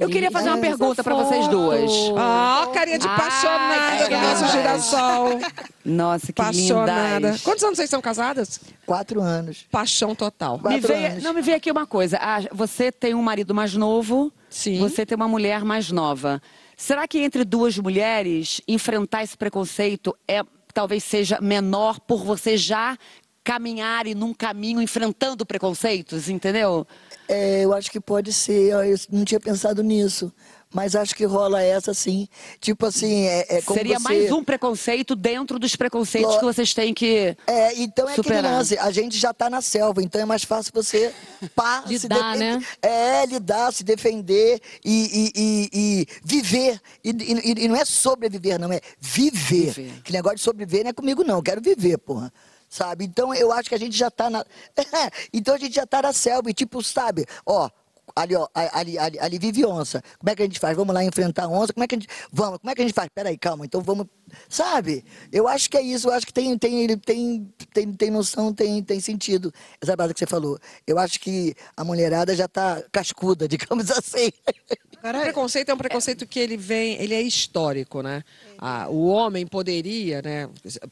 Eu 0.00 0.08
queria 0.08 0.30
fazer 0.30 0.48
uma 0.48 0.58
pergunta 0.58 1.02
para 1.02 1.14
vocês 1.14 1.48
duas. 1.48 1.90
Ah, 2.16 2.68
carinha 2.72 2.98
de 2.98 3.06
Ai, 3.06 3.14
apaixonada 3.14 4.08
do 4.08 4.16
nosso 4.16 4.52
girassol. 4.52 5.38
Nossa, 5.84 6.32
que 6.32 6.40
Apaixonada. 6.42 7.14
lindas. 7.16 7.42
Quantos 7.42 7.64
anos 7.64 7.76
vocês 7.76 7.90
são 7.90 8.00
casadas? 8.00 8.60
Quatro 8.84 9.20
anos. 9.20 9.66
Paixão 9.70 10.14
total. 10.14 10.56
Me 10.56 10.62
Quatro 10.62 10.88
veio, 10.88 11.06
anos. 11.12 11.22
não, 11.22 11.32
me 11.32 11.42
veio 11.42 11.56
aqui 11.56 11.70
uma 11.70 11.86
coisa. 11.86 12.18
Ah, 12.20 12.40
você 12.52 12.90
tem 12.92 13.14
um 13.14 13.22
marido 13.22 13.54
mais 13.54 13.74
novo, 13.74 14.32
Sim. 14.50 14.78
você 14.78 15.06
tem 15.06 15.16
uma 15.16 15.28
mulher 15.28 15.64
mais 15.64 15.90
nova. 15.90 16.42
Será 16.76 17.06
que 17.08 17.18
entre 17.18 17.44
duas 17.44 17.78
mulheres 17.78 18.60
enfrentar 18.68 19.22
esse 19.22 19.36
preconceito 19.36 20.14
é 20.28 20.42
talvez 20.74 21.02
seja 21.04 21.38
menor 21.40 21.98
por 22.00 22.22
você 22.22 22.54
já 22.56 22.98
caminharem 23.46 24.12
num 24.12 24.34
caminho 24.34 24.82
enfrentando 24.82 25.46
preconceitos, 25.46 26.28
entendeu? 26.28 26.84
É, 27.28 27.64
eu 27.64 27.72
acho 27.72 27.90
que 27.92 28.00
pode 28.00 28.32
ser, 28.32 28.72
eu 28.72 28.98
não 29.12 29.24
tinha 29.24 29.38
pensado 29.38 29.84
nisso. 29.84 30.32
Mas 30.74 30.96
acho 30.96 31.14
que 31.14 31.24
rola 31.24 31.62
essa 31.62 31.94
sim. 31.94 32.26
Tipo 32.60 32.86
assim, 32.86 33.22
é, 33.26 33.58
é 33.58 33.62
como 33.62 33.78
Seria 33.78 33.98
você... 33.98 34.02
mais 34.02 34.32
um 34.32 34.42
preconceito 34.42 35.14
dentro 35.14 35.60
dos 35.60 35.76
preconceitos 35.76 36.32
Lo- 36.34 36.38
que 36.40 36.44
vocês 36.44 36.74
têm 36.74 36.92
que. 36.92 37.36
É, 37.46 37.72
então 37.80 38.08
é 38.08 38.14
Superar. 38.16 38.40
aquele 38.40 38.54
lance, 38.56 38.76
a 38.78 38.90
gente 38.90 39.16
já 39.16 39.32
tá 39.32 39.48
na 39.48 39.62
selva, 39.62 40.02
então 40.02 40.20
é 40.20 40.24
mais 40.24 40.42
fácil 40.42 40.72
você 40.74 41.14
pá, 41.54 41.84
se 41.86 41.92
Lidar, 41.94 42.32
defender. 42.32 42.58
né? 42.58 42.66
É, 42.82 43.26
lidar, 43.26 43.72
se 43.72 43.84
defender 43.84 44.60
e, 44.84 45.30
e- 45.34 45.40
e- 45.40 45.70
e 45.72 46.06
viver. 46.24 46.80
E, 47.02 47.10
e- 47.10 47.64
e 47.64 47.68
não 47.68 47.76
é 47.76 47.84
sobreviver, 47.84 48.58
não, 48.58 48.70
é 48.72 48.80
viver. 49.00 49.70
Viver. 49.72 50.02
Que 50.02 50.12
negócio 50.12 50.36
de 50.38 50.42
sobreviver 50.42 50.82
não 50.82 50.90
é 50.90 50.92
comigo, 50.92 51.22
não. 51.22 51.36
Eu 51.36 51.42
quero 51.44 51.62
viver, 51.62 51.96
porra. 51.96 52.30
Sabe? 52.76 53.06
Então 53.06 53.32
eu 53.34 53.50
acho 53.50 53.70
que 53.70 53.74
a 53.74 53.78
gente 53.78 53.96
já 53.96 54.10
tá 54.10 54.28
na. 54.28 54.44
então 55.32 55.54
a 55.54 55.58
gente 55.58 55.74
já 55.74 55.86
tá 55.86 56.02
na 56.02 56.12
selva. 56.12 56.50
E 56.50 56.54
tipo, 56.54 56.82
sabe, 56.82 57.24
ó. 57.46 57.70
Ali, 58.14 58.36
ó, 58.36 58.46
ali, 58.54 58.96
ali, 58.98 59.18
ali 59.18 59.38
vive 59.38 59.66
onça. 59.66 60.02
Como 60.18 60.30
é 60.30 60.36
que 60.36 60.42
a 60.42 60.44
gente 60.44 60.60
faz? 60.60 60.76
Vamos 60.76 60.94
lá 60.94 61.02
enfrentar 61.02 61.44
a 61.44 61.48
onça? 61.48 61.72
Como 61.72 61.82
é 61.82 61.88
que 61.88 61.94
a 61.94 61.98
gente. 61.98 62.08
Vamos, 62.30 62.58
como 62.58 62.70
é 62.70 62.74
que 62.74 62.82
a 62.82 62.84
gente 62.84 62.94
faz? 62.94 63.08
Peraí, 63.14 63.36
calma, 63.36 63.64
então 63.64 63.80
vamos. 63.80 64.06
Sabe? 64.48 65.04
Eu 65.32 65.48
acho 65.48 65.68
que 65.68 65.76
é 65.76 65.82
isso, 65.82 66.08
eu 66.08 66.12
acho 66.12 66.26
que 66.26 66.32
tem, 66.32 66.56
tem, 66.56 66.84
ele 66.84 66.96
tem, 66.96 67.52
tem, 67.72 67.92
tem 67.92 68.10
noção, 68.10 68.52
tem, 68.52 68.82
tem 68.82 69.00
sentido. 69.00 69.52
Essa 69.80 69.96
parada 69.96 70.14
que 70.14 70.20
você 70.20 70.26
falou. 70.26 70.58
Eu 70.86 70.98
acho 70.98 71.18
que 71.18 71.54
a 71.76 71.82
mulherada 71.82 72.36
já 72.36 72.46
tá 72.46 72.82
cascuda, 72.92 73.48
digamos 73.48 73.90
assim. 73.90 74.30
O 75.02 75.20
preconceito 75.22 75.70
é 75.70 75.74
um 75.74 75.78
preconceito 75.78 76.26
que 76.26 76.38
ele 76.38 76.56
vem, 76.56 76.94
ele 77.00 77.14
é 77.14 77.22
histórico, 77.22 78.02
né? 78.02 78.22
O 78.90 79.06
homem 79.06 79.46
poderia, 79.46 80.22
né? 80.22 80.48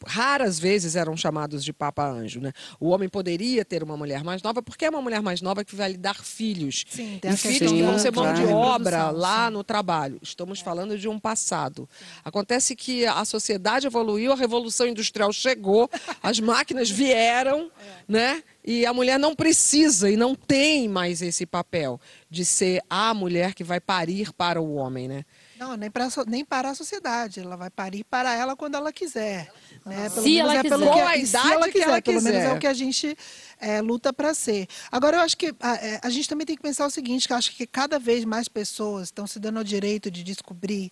Raras 0.07 0.59
vezes 0.59 0.97
eram 0.97 1.17
chamados 1.17 1.65
de 1.65 1.73
Papa 1.73 2.07
Anjo, 2.07 2.41
né? 2.41 2.53
O 2.79 2.89
homem 2.91 3.09
poderia 3.09 3.65
ter 3.65 3.83
uma 3.83 3.97
mulher 3.97 4.23
mais 4.23 4.43
nova, 4.43 4.63
porque 4.63 4.85
é 4.85 4.91
uma 4.91 5.03
mulher 5.03 5.23
mais 5.23 5.41
nova 5.41 5.65
que 5.65 5.75
vai 5.75 5.93
lhe 5.93 5.97
dar 5.97 6.17
filhos. 6.17 6.85
Sim, 6.89 7.21
e 7.23 7.37
filhos 7.37 7.73
que 7.73 7.83
vão 7.83 7.99
ser 7.99 8.13
mão 8.13 8.33
de 8.35 8.45
obra 8.45 9.11
lá 9.11 9.47
sim. 9.47 9.53
no 9.53 9.65
trabalho. 9.65 10.19
Estamos 10.23 10.61
falando 10.61 10.99
de 10.99 11.09
um 11.09 11.19
passado. 11.19 11.89
Acontece 12.25 12.75
que 12.77 13.07
a 13.07 13.25
sociedade 13.25 13.87
evoluiu, 13.87 14.33
a 14.33 14.37
revolução 14.37 14.87
industrial 14.87 15.33
chegou, 15.33 15.91
as 16.23 16.41
máquinas 16.41 16.91
vieram, 16.91 17.71
né? 18.09 18.43
E 18.67 18.87
a 18.87 18.95
mulher 18.95 19.19
não 19.19 19.35
precisa 19.35 20.11
e 20.11 20.17
não 20.17 20.35
tem 20.35 20.89
mais 20.89 21.21
esse 21.21 21.45
papel 21.45 22.01
de 22.31 22.45
ser 22.45 22.83
a 22.89 23.13
mulher 23.13 23.53
que 23.53 23.63
vai 23.63 23.79
parir 23.79 24.33
para 24.33 24.61
o 24.61 24.77
homem, 24.77 25.07
né? 25.07 25.25
Não, 25.59 25.77
nem 25.77 25.91
para, 25.91 26.09
nem 26.27 26.45
para 26.45 26.71
a 26.71 26.75
sociedade. 26.75 27.41
Ela 27.41 27.57
vai 27.57 27.71
parir 27.71 28.05
para 28.05 28.35
ela 28.35 28.57
quando 28.57 28.75
ela 28.75 28.93
quiser. 28.93 29.53
Né? 29.85 30.11
Pelo 30.11 30.23
Se 30.23 30.31
menos 30.31 30.51
ela 30.51 30.55
é 30.59 30.63
pelo 30.63 30.79
quiser. 30.81 30.95
que, 30.95 31.01
Com 31.01 31.07
a 31.07 31.17
e 31.17 31.27
se 31.27 31.31
idade 31.31 31.53
ela 31.53 31.67
que 31.67 31.73
quiser, 31.73 31.89
ela 31.89 32.03
pelo 32.03 32.23
menos 32.23 32.43
é 32.43 32.53
o 32.53 32.59
que 32.59 32.67
a 32.67 32.75
gente 32.75 33.17
é, 33.61 33.81
luta 33.81 34.13
para 34.13 34.35
ser. 34.35 34.67
Agora, 34.91 35.19
eu 35.19 35.21
acho 35.21 35.37
que 35.37 35.55
a, 35.61 35.75
é, 35.77 36.01
a 36.03 36.11
gente 36.11 36.29
também 36.29 36.47
tem 36.47 36.57
que 36.57 36.63
pensar 36.63 36.87
o 36.87 36.91
seguinte, 36.91 37.27
que 37.27 37.33
eu 37.33 37.37
acho 37.37 37.55
que 37.55 37.67
cada 37.67 37.99
vez 37.99 38.25
mais 38.25 38.49
pessoas 38.49 39.09
estão 39.09 39.27
se 39.27 39.39
dando 39.39 39.59
ao 39.59 39.65
direito 39.65 40.11
de 40.11 40.23
descobrir 40.23 40.91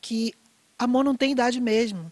que 0.00 0.32
amor 0.78 1.04
não 1.04 1.14
tem 1.14 1.32
idade 1.32 1.60
mesmo. 1.60 2.10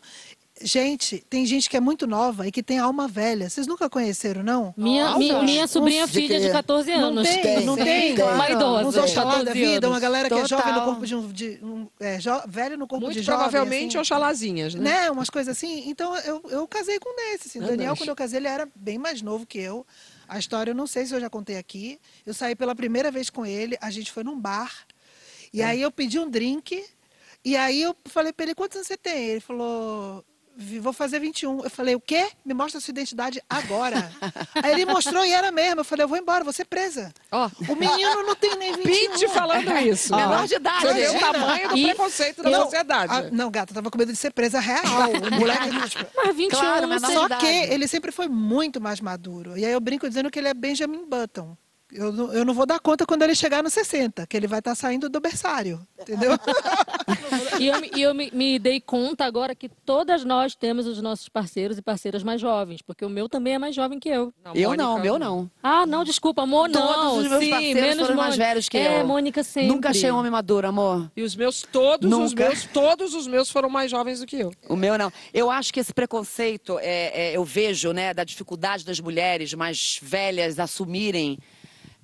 Gente, 0.61 1.25
tem 1.31 1.47
gente 1.47 1.71
que 1.71 1.77
é 1.77 1.81
muito 1.81 2.07
nova 2.07 2.47
e 2.47 2.51
que 2.53 2.63
tem 2.63 2.79
alma 2.79 3.07
velha. 3.07 3.49
Vocês 3.49 3.67
nunca 3.67 3.89
conheceram, 3.89 4.43
não? 4.43 4.75
Minha, 4.77 5.17
minha, 5.17 5.43
minha 5.43 5.67
sobrinha 5.69 6.07
filha 6.09 6.41
de 6.41 6.51
14 6.51 6.91
Não 6.91 6.99
anos. 7.09 7.29
tem, 7.29 7.43
Tem, 7.43 7.65
não 7.65 7.77
tem, 7.77 8.15
tem. 8.15 8.25
Uma 8.25 8.51
idosa. 8.51 8.89
Uns 8.89 8.95
de 8.95 9.01
Oxalá 9.01 9.31
da 9.39 9.39
14 9.47 9.59
vida, 9.61 9.87
uma 9.87 9.93
anos. 9.95 10.03
galera 10.03 10.29
que 10.29 10.35
é 10.35 10.47
jovem 10.47 10.67
no 10.67 10.73
Total. 10.73 10.85
corpo 10.87 11.07
de 11.07 11.15
um. 11.15 11.29
De, 11.33 11.59
um 11.63 11.87
é, 12.01 12.19
jo- 12.19 12.43
velho 12.49 12.77
no 12.77 12.87
corpo 12.89 13.05
Muito 13.07 13.19
de 13.19 13.23
jovem. 13.23 13.41
provavelmente 13.49 13.97
assim. 13.97 13.99
oxalazinhas, 13.99 14.75
né? 14.75 14.83
Né, 15.03 15.11
umas 15.11 15.31
coisas 15.31 15.57
assim. 15.57 15.89
Então 15.89 16.17
eu, 16.19 16.43
eu 16.51 16.67
casei 16.67 16.99
com 16.99 17.15
desse. 17.15 17.49
Assim. 17.49 17.61
Daniel, 17.61 17.97
quando 17.97 18.09
eu 18.09 18.17
casei, 18.17 18.39
ele 18.41 18.49
era 18.49 18.69
bem 18.75 18.99
mais 18.99 19.23
novo 19.23 19.47
que 19.47 19.59
eu. 19.59 19.87
A 20.27 20.39
história 20.39 20.73
eu 20.73 20.75
não 20.75 20.87
sei 20.87 21.07
se 21.07 21.15
eu 21.15 21.21
já 21.21 21.31
contei 21.31 21.57
aqui. 21.57 21.99
Eu 22.27 22.35
saí 22.35 22.57
pela 22.57 22.75
primeira 22.75 23.11
vez 23.11 23.31
com 23.31 23.47
ele, 23.47 23.77
a 23.81 23.91
gente 23.91 24.11
foi 24.11 24.25
num 24.25 24.39
bar. 24.39 24.73
E 25.53 25.63
aí 25.63 25.81
eu 25.81 25.91
pedi 25.91 26.19
um 26.19 26.29
drink. 26.29 26.85
E 27.45 27.57
aí 27.57 27.81
eu 27.81 27.95
falei 28.07 28.33
pra 28.33 28.45
ele, 28.45 28.55
quantos 28.55 28.77
anos 28.77 28.89
você 28.89 28.97
tem? 28.97 29.25
Ele 29.27 29.41
falou, 29.41 30.23
"Vi- 30.23 30.25
vou 30.81 30.93
fazer 30.93 31.21
21. 31.21 31.63
Eu 31.65 31.71
falei, 31.71 31.95
o 31.95 32.01
quê? 32.01 32.29
Me 32.45 32.53
mostra 32.53 32.79
a 32.79 32.81
sua 32.81 32.91
identidade 32.91 33.41
agora. 33.49 34.11
aí 34.63 34.73
ele 34.73 34.85
mostrou 34.85 35.25
e 35.25 35.33
era 35.33 35.53
mesmo. 35.53 35.81
Eu 35.81 35.85
falei, 35.85 36.05
eu 36.05 36.09
vou 36.09 36.19
embora, 36.19 36.43
vou 36.43 36.53
ser 36.53 36.65
presa. 36.65 37.13
Ó, 37.31 37.49
O 37.69 37.77
menino 37.77 38.23
não 38.25 38.35
tem 38.35 38.57
nem 38.57 38.73
21. 38.75 38.83
Pete 39.13 39.29
falando 39.29 39.77
isso. 39.79 40.15
Menor 40.15 40.47
de 40.47 40.55
idade. 40.55 40.81
Você 40.87 40.95
vê 40.95 41.09
o 41.09 41.21
tamanho 41.21 41.69
do 41.69 41.77
E- 41.77 41.85
preconceito 41.85 42.43
da 42.43 42.51
Não, 42.51 42.63
sociedade. 42.65 43.13
a- 43.13 43.31
não, 43.31 43.51
gata, 43.51 43.73
tava 43.73 43.91
com 43.91 43.99
medo 43.99 44.13
de 44.13 44.19
ser 44.19 44.33
presa 44.33 44.59
real. 44.59 44.83
O 45.11 45.31
moleque, 45.39 45.89
tipo, 45.91 46.07
Mas 46.17 46.37
21 46.37 46.59
Claro, 46.59 46.85
anos. 46.85 46.89
menor 47.03 47.07
de 47.09 47.15
Só 47.15 47.27
idade. 47.27 47.41
que 47.41 47.73
ele 47.73 47.87
sempre 47.87 48.11
foi 48.11 48.27
muito 48.29 48.81
mais 48.81 49.01
maduro. 49.01 49.57
E 49.57 49.65
aí 49.65 49.73
eu 49.73 49.81
brinco 49.81 50.09
dizendo 50.09 50.31
que 50.31 50.39
ele 50.39 50.49
é 50.49 50.55
Benjamin 50.55 51.05
Button. 51.09 51.57
Eu 51.91 52.13
não, 52.13 52.33
eu 52.35 52.45
não 52.45 52.53
vou 52.53 52.67
dar 52.67 52.79
conta 52.79 53.07
quando 53.07 53.23
ele 53.23 53.35
chegar 53.35 53.63
nos 53.63 53.73
60, 53.73 54.27
que 54.27 54.37
ele 54.37 54.47
vai 54.47 54.59
estar 54.59 54.75
saindo 54.75 55.09
do 55.09 55.21
berçário, 55.21 55.81
entendeu? 55.99 56.33
E 57.59 57.67
eu, 57.67 57.81
me- 57.81 57.91
e 57.97 58.03
eu 58.03 58.15
me, 58.15 58.31
me 58.33 58.59
dei 58.59 58.81
conta 58.81 59.25
agora 59.25 59.53
que 59.55 59.69
todas 59.69 60.25
nós 60.25 60.55
temos 60.55 60.87
os 60.87 61.03
nossos 61.03 61.29
parceiros 61.29 61.77
e 61.77 61.83
parceiras 61.83 62.23
mais 62.23 62.41
jovens, 62.41 62.81
porque 62.83 63.05
o 63.05 63.09
meu 63.09 63.29
também 63.29 63.55
é 63.55 63.59
mais 63.59 63.75
jovem 63.75 63.99
que 63.99 64.09
eu. 64.09 64.33
Eu 64.55 64.77
não, 64.77 64.99
meu 65.01 65.19
não. 65.19 65.51
Ah, 65.63 65.85
não, 65.85 66.05
desculpa, 66.05 66.43
amor, 66.43 66.69
não. 66.69 66.87
Todos 66.95 67.25
os 67.25 67.29
meus 67.31 67.45
Sim, 67.45 67.51
parceiros 67.51 67.81
menos 67.83 68.01
foram 68.03 68.17
mais 68.17 68.29
Mônica. 68.37 68.45
velhos 68.47 68.69
que 68.69 68.79
é, 68.79 69.01
eu. 69.01 69.07
Mônica 69.07 69.43
sempre. 69.43 69.69
Nunca 69.69 69.89
achei 69.91 70.11
um 70.11 70.17
homem 70.19 70.31
maduro, 70.31 70.69
amor. 70.69 71.11
E 71.17 71.23
os 71.23 71.35
meus, 71.35 71.63
todos 71.63 72.11
os 72.13 72.19
Nunca. 72.31 72.49
meus, 72.49 72.65
todos 72.67 73.15
os 73.15 73.27
meus 73.27 73.51
foram 73.51 73.69
mais 73.69 73.91
jovens 73.91 74.21
do 74.21 74.27
que 74.27 74.37
eu. 74.39 74.53
O 74.69 74.77
meu 74.77 74.97
não. 74.97 75.13
Eu 75.35 75.51
acho 75.51 75.73
que 75.73 75.81
esse 75.81 75.93
preconceito, 75.93 76.79
é, 76.81 77.31
é, 77.33 77.37
eu 77.37 77.45
vejo, 77.45 77.93
né, 77.93 78.15
da 78.15 78.23
dificuldade 78.25 78.85
das 78.85 79.01
mulheres 79.01 79.53
mais 79.55 79.99
velhas 80.01 80.59
assumirem 80.61 81.39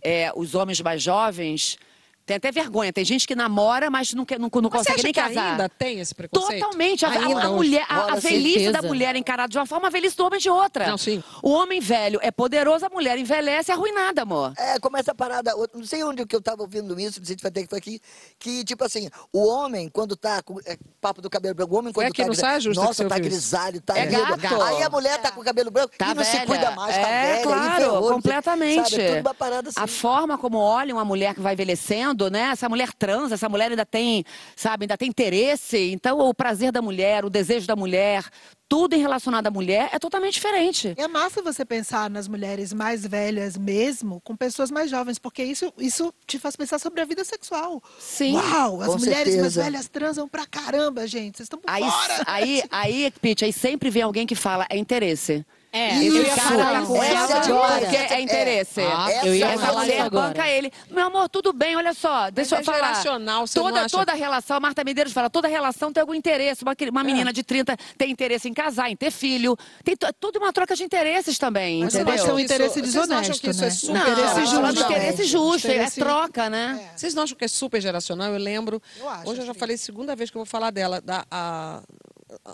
é, 0.05 0.31
os 0.37 0.55
homens 0.55 0.81
mais 0.81 1.03
jovens. 1.03 1.79
Tem 2.27 2.37
até 2.39 2.51
vergonha. 2.51 2.93
Tem 2.93 3.05
gente 3.05 3.27
que 3.27 3.35
namora, 3.35 3.91
mas 3.91 4.13
não, 4.15 4.25
quer, 4.25 4.39
não, 4.39 4.49
não 4.53 4.63
Mas 4.63 4.71
você 4.83 4.93
consegue 4.93 4.95
acha 4.95 5.03
nem 5.03 5.13
que 5.13 5.21
casar. 5.21 5.51
ainda 5.53 5.69
tem 5.69 6.01
esse 6.01 6.15
preconceito? 6.15 6.61
Totalmente. 6.61 7.05
A, 7.05 7.09
a- 7.09 7.13
Ainda 7.13 7.45
a 7.45 7.51
hoje? 7.51 7.55
mulher, 7.55 7.87
a, 7.89 8.13
a 8.13 8.17
velhice 8.17 8.55
certeza. 8.65 8.73
da 8.73 8.83
mulher 8.89 9.15
é 9.15 9.19
encarada 9.19 9.49
de 9.51 9.59
uma 9.59 9.67
forma, 9.67 9.89
a 9.89 9.91
velhice 9.91 10.17
do 10.17 10.25
homem 10.25 10.41
de 10.41 10.49
outra. 10.49 10.87
Não, 10.87 10.97
sim. 10.97 11.23
O 11.43 11.51
homem 11.51 11.81
velho 11.81 12.19
é 12.23 12.31
poderoso, 12.31 12.87
a 12.87 12.89
mulher 12.89 13.19
envelhece 13.19 13.71
é 13.71 13.75
arruinada, 13.75 14.23
amor. 14.23 14.53
É, 14.57 14.79
começa 14.79 15.13
a 15.13 15.15
parada. 15.15 15.53
Não 15.75 15.85
sei 15.85 16.03
onde 16.03 16.25
que 16.25 16.35
eu 16.35 16.41
tava 16.41 16.63
ouvindo 16.63 16.99
isso, 16.99 17.21
não 17.21 17.27
sei 17.27 17.37
se 17.37 17.43
vai 17.43 17.51
ter 17.51 17.63
que 17.65 17.69
foi 17.69 17.79
aqui. 17.79 18.01
Que, 18.39 18.65
tipo 18.65 18.85
assim, 18.85 19.11
o 19.33 19.47
homem, 19.47 19.89
quando 19.91 20.17
tá 20.17 20.43
com. 20.43 20.59
É, 20.65 20.79
papo 21.01 21.21
do 21.21 21.29
cabelo 21.29 21.55
branco, 21.55 21.75
o 21.75 21.79
homem 21.79 21.93
Foi 21.93 22.05
quando 22.05 22.11
aqui 22.13 22.23
tá. 22.23 22.27
no 22.29 22.33
gri- 22.33 22.41
Saia 22.41 22.61
Justa 22.61 22.81
que 22.81 22.87
Nossa, 22.87 23.05
tá 23.09 23.19
grisalho, 23.19 23.81
tá 23.83 23.99
É 23.99 24.07
lindo. 24.07 24.37
gato. 24.39 24.63
Aí 24.63 24.83
a 24.83 24.89
mulher 24.89 25.19
tá 25.21 25.31
com 25.31 25.41
o 25.41 25.45
cabelo 25.45 25.71
branco 25.71 25.93
Tá 25.99 26.13
e 26.13 26.15
não 26.15 26.25
se 26.25 26.33
velha. 26.33 26.47
cuida 26.47 26.71
mais, 26.71 26.95
tá 26.97 27.01
é, 27.09 27.33
velha. 27.35 27.43
claro, 27.43 27.77
ferrou, 27.85 28.01
não 28.01 28.13
completamente. 28.15 28.91
Sabe, 28.91 29.03
é 29.03 29.09
tudo 29.17 29.21
uma 29.27 29.35
parada 29.35 29.69
assim. 29.69 29.81
A 29.81 29.87
forma 29.87 30.39
como 30.39 30.57
olha 30.59 30.95
uma 30.95 31.05
mulher 31.05 31.35
que 31.35 31.41
vai 31.41 31.53
envelhecendo, 31.55 32.14
né? 32.31 32.51
Essa 32.53 32.69
mulher 32.69 32.93
transa, 32.93 33.35
essa 33.35 33.49
mulher 33.49 33.71
ainda 33.71 33.85
tem, 33.87 34.25
sabe, 34.57 34.85
ainda 34.85 34.97
tem 34.97 35.09
interesse. 35.09 35.77
Então, 35.93 36.19
o 36.21 36.35
prazer 36.35 36.71
da 36.73 36.81
mulher, 36.81 37.25
o 37.25 37.31
desejo 37.31 37.67
da 37.67 37.75
mulher, 37.77 38.25
tudo 38.69 38.95
em 38.95 39.01
relacionado 39.01 39.47
à 39.47 39.51
mulher 39.51 39.91
é 39.93 39.99
totalmente 39.99 40.35
diferente. 40.35 40.95
E 40.97 41.01
é 41.01 41.07
massa 41.09 41.43
você 41.43 41.65
pensar 41.65 42.09
nas 42.09 42.27
mulheres 42.27 42.73
mais 42.73 43.07
velhas 43.07 43.57
mesmo, 43.57 44.21
com 44.23 44.35
pessoas 44.37 44.71
mais 44.71 44.91
jovens, 44.91 45.19
porque 45.19 45.43
isso, 45.45 45.73
isso 45.79 46.13
te 46.27 46.39
faz 46.39 46.57
pensar 46.57 46.79
sobre 46.79 47.01
a 47.01 47.05
vida 47.05 47.25
sexual. 47.25 47.83
Sim. 47.99 48.35
Uau, 48.37 48.81
as 48.81 48.89
Com 48.89 48.99
mulheres 48.99 49.35
mais 49.37 49.53
certeza. 49.53 49.63
velhas 49.63 49.89
transam 49.89 50.29
pra 50.29 50.47
caramba, 50.47 51.07
gente. 51.07 51.37
Vocês 51.37 51.47
estão 51.47 51.59
por 51.59 51.71
Aí, 51.71 51.83
fora. 51.89 52.23
aí, 52.27 52.63
aí, 52.71 53.13
Pete, 53.21 53.45
aí 53.45 53.53
sempre 53.53 53.91
vem 53.91 54.03
alguém 54.03 54.27
que 54.27 54.35
fala, 54.35 54.67
é 54.71 54.77
interesse. 54.77 55.45
É, 55.77 55.97
Isso, 55.97 56.17
eu 56.19 56.23
ia 56.23 56.37
falar 56.37 56.87
com 56.87 57.03
essa 57.03 57.15
ela 57.33 57.33
é 57.33 57.49
agora. 57.49 57.81
Porque 57.81 57.97
é 57.97 58.21
interesse. 58.21 58.81
Ah, 58.81 59.11
essa 59.11 59.27
eu 59.27 59.35
ia 59.35 59.47
é 59.47 59.55
Essa 59.55 59.67
falar 59.67 59.81
mulher 59.81 59.95
isso 59.97 60.03
agora. 60.07 60.29
banca 60.29 60.49
ele. 60.49 60.73
Meu 60.89 61.07
amor, 61.07 61.29
tudo 61.29 61.53
bem, 61.53 61.75
olha 61.75 61.93
só. 61.93 62.31
Deixa 62.31 62.55
é 62.57 62.61
eu 62.61 62.65
falar. 62.65 62.79
geracional, 62.79 63.45
você 63.45 63.59
não 63.59 63.67
toda, 63.67 63.81
acha? 63.81 63.97
toda 63.97 64.15
relação, 64.15 64.57
a 64.57 64.61
Marta 64.61 64.85
Medeiros 64.85 65.13
fala, 65.13 65.29
toda 65.29 65.49
relação 65.49 65.93
tem 65.93 66.01
algum 66.01 66.15
interesse. 66.15 66.63
Uma, 66.63 66.77
uma 66.93 67.01
É. 67.01 67.05
menina 67.05 67.33
de 67.33 67.43
30 67.43 67.77
tem 67.99 68.09
interesse 68.09 68.49
em 68.49 68.55
casar, 68.55 68.89
em 68.89 68.95
ter 68.95 69.11
filho. 69.11 69.57
Tem 69.83 69.97
to- 69.97 70.13
tudo 70.21 70.39
uma 70.39 70.53
troca 70.53 70.77
de 70.77 70.85
interesses 70.85 71.39
também, 71.39 71.83
Mas 71.83 71.93
você 71.93 72.03
entendeu? 72.03 72.35
um 72.35 72.39
Vocês 72.39 72.95
não 72.95 73.01
acham 73.19 73.33
desonesto, 73.33 73.41
que 73.43 73.51
isso 73.51 73.61
né? 73.61 73.67
é 73.67 73.71
super 73.71 73.93
Não, 73.95 74.13
interesse 74.13 74.47
justo. 74.47 74.81
interesse 74.85 75.25
justo, 75.25 75.67
Interesse- 75.69 76.01
é 76.01 76.05
troca, 76.05 76.49
né? 76.49 76.91
Vocês 76.95 77.15
não 77.15 77.25
acham 77.25 77.37
que 77.37 77.45
é 77.45 77.49
super 77.49 77.81
geracional? 77.81 78.33
Eu 78.33 78.39
lembro. 78.39 78.81
Eu 78.97 79.09
acho, 79.09 79.29
hoje 79.29 79.41
eu 79.41 79.47
já 79.47 79.53
sim. 79.53 79.59
falei 79.59 79.77
segunda 79.77 80.15
vez 80.15 80.31
que 80.31 80.37
eu 80.37 80.41
vou 80.41 80.47
falar 80.47 80.71
dela. 80.71 81.01
Da, 81.01 81.25
a- 81.29 81.83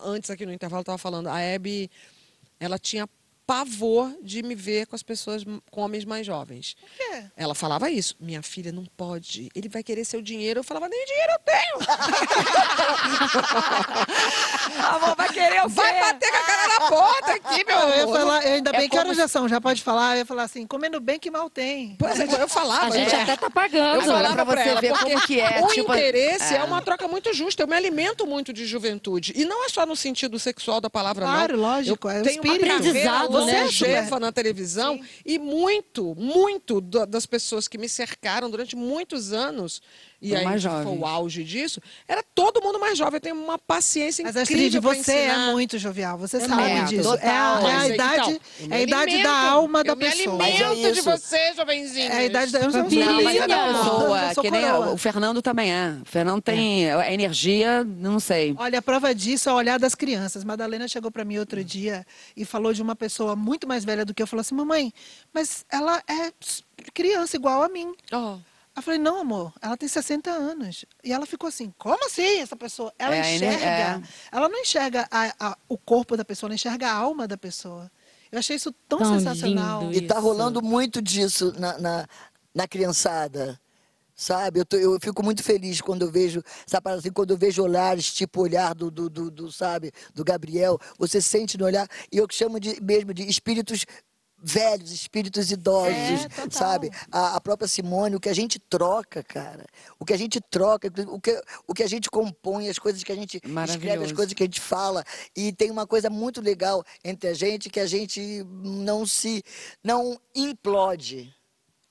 antes 0.04 0.30
aqui 0.30 0.46
no 0.46 0.52
intervalo 0.54 0.78
eu 0.80 0.82
estava 0.84 0.96
falando. 0.98 1.26
A 1.28 1.38
Hebe, 1.38 1.90
ela 2.60 2.78
tinha 2.78 3.08
pavor 3.50 4.14
de 4.22 4.44
me 4.44 4.54
ver 4.54 4.86
com 4.86 4.94
as 4.94 5.02
pessoas, 5.02 5.42
com 5.72 5.80
homens 5.80 6.04
mais 6.04 6.24
jovens. 6.24 6.76
Por 6.80 6.88
quê? 6.88 7.24
Ela 7.36 7.52
falava 7.52 7.90
isso. 7.90 8.14
Minha 8.20 8.42
filha 8.42 8.70
não 8.70 8.84
pode. 8.96 9.48
Ele 9.56 9.68
vai 9.68 9.82
querer 9.82 10.04
seu 10.04 10.22
dinheiro. 10.22 10.60
Eu 10.60 10.64
falava, 10.64 10.88
nem 10.88 11.04
dinheiro 11.04 11.32
eu 11.32 11.38
tenho. 11.40 11.80
Amor, 14.86 15.16
vai 15.16 15.28
querer 15.30 15.64
o 15.64 15.68
Vai 15.68 15.98
bater 15.98 16.30
com 16.30 16.36
a 16.36 16.42
cara 16.42 16.68
na 16.68 16.80
porta 16.88 17.32
aqui, 17.32 17.64
meu 17.64 17.76
Eu 17.76 17.88
ia 17.88 18.04
amor. 18.04 18.18
falar, 18.18 18.38
ainda 18.38 18.70
É 18.70 18.72
bem 18.72 18.82
que 18.88 18.96
como 18.96 19.00
horas 19.00 19.16
já 19.16 19.26
são, 19.26 19.48
já 19.48 19.60
pode 19.60 19.82
falar. 19.82 20.14
Eu 20.14 20.18
ia 20.18 20.26
falar 20.26 20.44
assim, 20.44 20.64
comendo 20.64 21.00
bem 21.00 21.18
que 21.18 21.28
mal 21.28 21.50
tem. 21.50 21.96
Pois 21.98 22.20
é, 22.20 22.28
eu 22.40 22.48
falava. 22.48 22.86
A 22.86 22.90
gente 22.90 23.12
é. 23.12 23.22
até 23.22 23.36
tá 23.36 23.50
pagando. 23.50 23.96
Eu 23.96 24.02
falava 24.02 24.46
pra 24.46 24.62
você 24.62 24.68
ela, 24.68 24.80
ver 24.80 24.92
porque 24.92 25.12
como 25.12 25.26
que 25.26 25.40
é, 25.40 25.60
O 25.60 25.66
tipo, 25.68 25.92
interesse 25.92 26.54
é. 26.54 26.58
é. 26.58 26.64
uma 26.64 26.80
troca 26.82 27.08
muito 27.08 27.34
justa. 27.34 27.64
Eu 27.64 27.66
me 27.66 27.74
alimento 27.74 28.28
muito 28.28 28.52
de 28.52 28.64
juventude. 28.64 29.32
E 29.34 29.44
não 29.44 29.64
é 29.64 29.68
só 29.68 29.84
no 29.84 29.96
sentido 29.96 30.38
sexual 30.38 30.80
da 30.80 30.88
palavra, 30.88 31.26
Claro, 31.26 31.56
não. 31.56 31.64
lógico, 31.64 32.08
Eu 32.08 32.12
é 32.12 32.20
o 32.20 32.22
tenho 32.22 32.42
uma 32.42 32.54
Aprendizado, 33.42 33.88
né? 33.88 33.96
longeva 34.00 34.20
na 34.20 34.32
televisão. 34.32 35.00
E 35.24 35.38
muito, 35.38 36.14
muito 36.14 36.80
da- 36.80 37.04
das 37.04 37.26
pessoas 37.26 37.66
que 37.68 37.78
me 37.78 37.88
cercaram 37.88 38.50
durante 38.50 38.76
muitos 38.76 39.32
anos, 39.32 39.80
e 40.20 40.36
aí 40.36 40.44
mais 40.44 40.62
foi 40.62 40.70
jovens. 40.70 41.00
o 41.00 41.06
auge 41.06 41.42
disso, 41.44 41.80
era 42.06 42.22
todo 42.34 42.60
mundo 42.62 42.78
mais 42.78 42.96
jovem. 42.98 43.14
Eu 43.14 43.20
tenho 43.20 43.36
uma 43.36 43.58
paciência 43.58 44.22
Mas 44.24 44.36
incrível 44.36 44.66
Astrid, 44.66 44.80
pra 44.82 44.94
você 44.94 45.12
é 45.12 45.26
ensinar. 45.28 45.52
muito 45.52 45.78
jovial, 45.78 46.18
você 46.18 46.36
É 46.36 46.40
sabe 46.40 46.84
disso. 46.88 47.14
É 47.14 47.28
a, 47.28 47.32
é 47.32 47.36
a 47.36 47.60
Mas, 47.62 47.94
idade, 47.94 48.40
então, 48.60 48.68
é 48.70 48.74
a 48.76 48.82
idade 48.82 49.02
alimento, 49.02 49.22
da 49.22 49.50
alma 49.50 49.82
da 49.84 49.92
eu 49.92 49.96
me 49.96 50.04
pessoa. 50.10 50.36
Mas 50.36 50.60
é 50.60 50.64
alimento 50.64 50.92
de 50.92 50.98
isso. 51.00 51.10
você, 51.10 51.54
jovenzinho. 51.54 52.12
É 52.12 52.16
a 52.16 52.24
idade 52.24 52.52
da 52.52 52.58
eu 52.60 52.70
sou 52.70 52.82
Vampiro. 52.82 53.04
Não, 53.06 53.22
mas 53.22 53.36
é 53.36 53.48
da 53.48 53.66
pessoa, 53.68 54.34
que 54.42 54.50
nem 54.50 54.64
o 54.72 54.96
Fernando 54.96 55.42
também 55.42 55.72
é. 55.72 55.96
O 56.02 56.04
Fernando 56.04 56.42
tem 56.42 56.90
a 56.90 57.12
energia, 57.12 57.84
não 57.84 58.20
sei. 58.20 58.54
Olha, 58.58 58.78
a 58.78 58.82
prova 58.82 59.14
disso 59.14 59.48
é 59.48 59.52
o 59.52 59.56
olhar 59.56 59.78
das 59.78 59.94
crianças. 59.94 60.44
Madalena 60.44 60.86
chegou 60.88 61.10
para 61.10 61.24
mim 61.24 61.38
outro 61.38 61.62
dia 61.64 62.06
e 62.36 62.44
falou 62.44 62.72
de 62.72 62.82
uma 62.82 62.94
pessoa 62.96 63.34
muito 63.34 63.66
mais 63.66 63.84
velha 63.84 64.04
do 64.04 64.12
que 64.14 64.22
eu. 64.22 64.26
Falou 64.26 64.40
assim, 64.42 64.54
mamãe, 64.54 64.92
mas 65.32 65.64
ela 65.70 66.02
é 66.06 66.30
criança 66.92 67.36
igual 67.36 67.62
a 67.62 67.68
mim. 67.68 67.92
Oh. 68.12 68.36
Eu 68.76 68.82
falei, 68.82 68.98
não, 69.00 69.20
amor, 69.20 69.52
ela 69.60 69.76
tem 69.76 69.88
60 69.88 70.30
anos. 70.30 70.84
E 71.02 71.12
ela 71.12 71.26
ficou 71.26 71.48
assim, 71.48 71.72
como 71.76 72.04
assim 72.06 72.38
essa 72.40 72.56
pessoa? 72.56 72.92
Ela 72.98 73.16
É, 73.16 73.34
enxerga, 73.36 73.66
é. 73.66 74.02
ela 74.32 74.48
não 74.48 74.58
enxerga 74.60 75.08
a- 75.10 75.34
a- 75.40 75.58
o 75.68 75.76
corpo 75.76 76.16
da 76.16 76.24
pessoa, 76.24 76.48
ela 76.48 76.54
enxerga 76.54 76.88
a 76.88 76.94
alma 76.94 77.26
da 77.26 77.36
pessoa. 77.36 77.90
Eu 78.30 78.38
achei 78.38 78.56
isso 78.56 78.72
tão, 78.88 78.98
Tão 79.00 79.18
sensacional. 79.18 79.92
E 79.92 80.02
tá 80.06 80.18
rolando 80.18 80.62
muito 80.62 81.02
disso 81.02 81.52
na, 81.58 81.76
na, 81.78 82.06
na 82.54 82.68
criançada. 82.68 83.60
Sabe? 84.14 84.60
Eu, 84.60 84.66
tô- 84.66 84.76
eu 84.76 84.98
fico 85.00 85.22
muito 85.22 85.42
feliz 85.42 85.80
quando 85.80 86.02
eu 86.02 86.10
vejo, 86.10 86.42
sabe, 86.66 86.90
assim, 86.90 87.10
quando 87.10 87.30
eu 87.30 87.38
vejo 87.38 87.62
olhares, 87.62 88.12
tipo 88.12 88.40
o 88.40 88.42
olhar 88.42 88.74
do, 88.74 88.90
do, 88.90 89.08
do, 89.08 89.30
do, 89.30 89.50
sabe, 89.50 89.90
do 90.14 90.22
Gabriel, 90.22 90.78
você 90.98 91.22
sente 91.22 91.56
no 91.56 91.64
olhar, 91.64 91.88
e 92.12 92.18
eu 92.18 92.26
chamo 92.30 92.60
de, 92.60 92.78
mesmo 92.82 93.14
de 93.14 93.26
espíritos 93.26 93.86
velhos, 94.42 94.90
espíritos 94.92 95.50
idosos, 95.50 95.92
É, 95.92 96.50
sabe? 96.50 96.90
A, 97.10 97.36
a 97.36 97.40
própria 97.40 97.68
Simone, 97.68 98.16
o 98.16 98.20
que 98.20 98.28
a 98.28 98.34
gente 98.34 98.58
troca, 98.58 99.22
cara, 99.22 99.64
o 99.98 100.04
que 100.04 100.12
a 100.12 100.16
gente 100.16 100.40
troca, 100.40 100.88
o 101.08 101.20
que, 101.20 101.42
o 101.66 101.74
que 101.74 101.82
a 101.82 101.88
gente 101.88 102.10
compõe, 102.10 102.68
as 102.68 102.78
coisas 102.78 103.02
que 103.04 103.12
a 103.12 103.14
gente 103.14 103.40
escreve, 103.68 104.04
as 104.04 104.12
coisas 104.12 104.32
que 104.34 104.42
a 104.42 104.46
gente 104.46 104.60
fala, 104.60 105.04
e 105.36 105.52
tem 105.52 105.70
uma 105.70 105.86
coisa 105.86 106.08
muito 106.08 106.40
legal 106.40 106.84
entre 107.04 107.28
a 107.28 107.34
gente, 107.34 107.68
que 107.70 107.80
a 107.80 107.86
gente 107.86 108.44
não 108.62 109.04
se, 109.06 109.42
não 109.84 110.18
implode. 110.34 111.32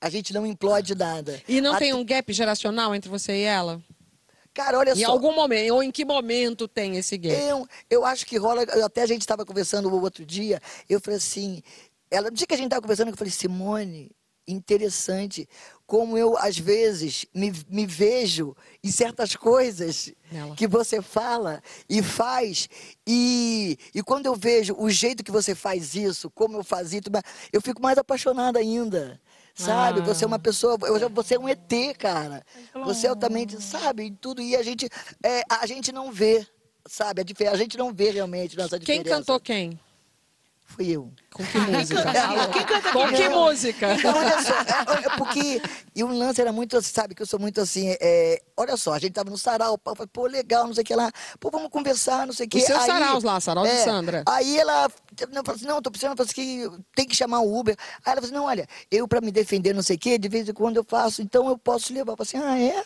A 0.01 0.09
gente 0.09 0.33
não 0.33 0.45
implode 0.45 0.95
nada. 0.95 1.41
E 1.47 1.59
não 1.59 1.71
Até- 1.71 1.85
tem 1.85 1.93
um 1.93 2.05
gap 2.05 2.31
geracional 2.31 2.95
entre 2.95 3.09
você 3.09 3.33
e 3.33 3.41
ela? 3.43 3.81
Cara, 4.53 4.79
olha 4.79 4.91
Em 4.93 5.03
só. 5.05 5.11
algum 5.11 5.33
momento, 5.33 5.73
ou 5.75 5.83
em 5.83 5.91
que 5.91 6.03
momento 6.03 6.67
tem 6.67 6.97
esse 6.97 7.17
gap? 7.17 7.35
Eu, 7.39 7.67
eu 7.89 8.05
acho 8.05 8.25
que 8.25 8.35
rola. 8.37 8.63
Até 8.83 9.03
a 9.03 9.05
gente 9.05 9.21
estava 9.21 9.45
conversando 9.45 9.87
o 9.89 10.01
outro 10.01 10.25
dia. 10.25 10.59
Eu 10.89 10.99
falei 10.99 11.17
assim. 11.17 11.61
Ela, 12.11 12.29
no 12.29 12.35
dia 12.35 12.47
que 12.47 12.53
a 12.53 12.57
gente 12.57 12.67
estava 12.67 12.81
conversando, 12.81 13.09
eu 13.09 13.17
falei, 13.17 13.31
Simone, 13.31 14.11
interessante 14.47 15.47
como 15.85 16.17
eu, 16.17 16.37
às 16.37 16.57
vezes, 16.57 17.25
me, 17.33 17.51
me 17.69 17.85
vejo 17.85 18.55
em 18.83 18.91
certas 18.91 19.35
coisas 19.35 20.11
Nela. 20.31 20.55
que 20.55 20.67
você 20.67 21.01
fala 21.01 21.61
e 21.89 22.01
faz. 22.01 22.67
E, 23.07 23.77
e 23.93 24.03
quando 24.03 24.25
eu 24.27 24.35
vejo 24.35 24.75
o 24.77 24.89
jeito 24.89 25.23
que 25.23 25.31
você 25.31 25.55
faz 25.55 25.95
isso, 25.95 26.29
como 26.29 26.57
eu 26.57 26.63
fazia, 26.63 27.01
eu 27.51 27.61
fico 27.61 27.81
mais 27.81 27.97
apaixonada 27.97 28.59
ainda. 28.59 29.19
Sabe? 29.55 29.99
Ah. 29.99 30.03
Você 30.03 30.23
é 30.23 30.27
uma 30.27 30.39
pessoa. 30.39 30.77
eu- 30.83 31.09
Você 31.09 31.35
é 31.35 31.39
um 31.39 31.49
ET, 31.49 31.73
cara. 31.97 32.45
Você 32.85 33.07
é 33.07 33.09
altamente. 33.09 33.61
Sabe? 33.61 34.05
e 34.05 34.11
Tudo. 34.11 34.41
E 34.41 34.55
a 34.55 34.63
gente, 34.63 34.87
é, 35.23 35.41
a 35.49 35.65
gente 35.65 35.91
não 35.91 36.11
vê. 36.11 36.47
Sabe? 36.87 37.21
A, 37.21 37.51
a 37.51 37.55
gente 37.57 37.77
não 37.77 37.93
vê 37.93 38.09
realmente 38.11 38.55
nossa 38.55 38.79
Quem 38.79 38.99
diferença. 38.99 39.17
cantou 39.19 39.39
quem? 39.39 39.77
Fui 40.69 40.87
eu. 40.87 41.11
Com 41.33 41.43
que 41.43 41.57
música? 41.57 42.03
Quem 42.53 42.63
canta 42.63 42.91
Com 42.91 43.07
que 43.07 43.29
música? 43.29 43.93
Então, 43.95 44.15
olha 44.15 44.41
só, 44.43 44.53
é, 44.53 45.07
é 45.07 45.17
porque. 45.17 45.61
E 45.95 46.03
o 46.03 46.07
lance 46.07 46.39
era 46.39 46.51
muito, 46.51 46.79
sabe, 46.83 47.15
que 47.15 47.23
eu 47.23 47.25
sou 47.25 47.39
muito 47.39 47.59
assim. 47.59 47.97
é, 47.99 48.39
olha 48.55 48.77
só, 48.77 48.93
a 48.93 48.99
gente 48.99 49.13
tava 49.13 49.31
no 49.31 49.37
sarau, 49.37 49.79
pô, 49.79 49.95
pô, 50.13 50.27
legal, 50.27 50.67
não 50.67 50.73
sei 50.73 50.83
o 50.83 50.85
que 50.85 50.95
lá. 50.95 51.11
Pô, 51.39 51.49
vamos 51.49 51.69
conversar, 51.69 52.27
não 52.27 52.33
sei 52.33 52.45
o 52.45 52.49
que. 52.49 52.59
Os 52.59 52.65
seus 52.65 52.83
saraus 52.83 53.23
lá, 53.23 53.39
sarau 53.39 53.65
de 53.65 53.75
Sandra. 53.83 54.23
Aí 54.27 54.59
ela 54.59 54.87
não, 55.31 55.43
falou 55.43 55.55
assim: 55.55 55.65
não, 55.65 55.81
tô 55.81 55.89
precisando, 55.89 56.15
falou 56.15 56.29
assim, 56.29 56.35
que 56.35 56.69
tem 56.95 57.07
que 57.07 57.15
chamar 57.15 57.39
o 57.39 57.59
Uber. 57.59 57.75
Aí 58.05 58.11
ela 58.11 58.21
falou 58.21 58.25
assim: 58.25 58.35
não, 58.35 58.45
olha, 58.45 58.67
eu 58.91 59.07
pra 59.07 59.21
me 59.21 59.31
defender, 59.31 59.73
não 59.73 59.81
sei 59.81 59.95
o 59.95 59.99
que, 59.99 60.19
de 60.19 60.29
vez 60.29 60.47
em 60.47 60.53
quando 60.53 60.77
eu 60.77 60.83
faço, 60.83 61.23
então 61.23 61.49
eu 61.49 61.57
posso 61.57 61.91
levar. 61.91 62.13
Eu 62.13 62.17
falei 62.17 62.29
assim: 62.29 62.71
ah, 62.71 62.77
é? 62.77 62.83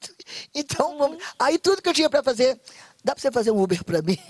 Então, 0.54 0.96
vamos. 0.98 1.22
Aí 1.38 1.58
tudo 1.58 1.82
que 1.82 1.88
eu 1.88 1.94
tinha 1.94 2.08
pra 2.08 2.22
fazer, 2.22 2.58
dá 3.06 3.14
pra 3.14 3.22
você 3.22 3.30
fazer 3.30 3.52
um 3.52 3.62
Uber 3.62 3.84
pra 3.84 4.02
mim? 4.02 4.18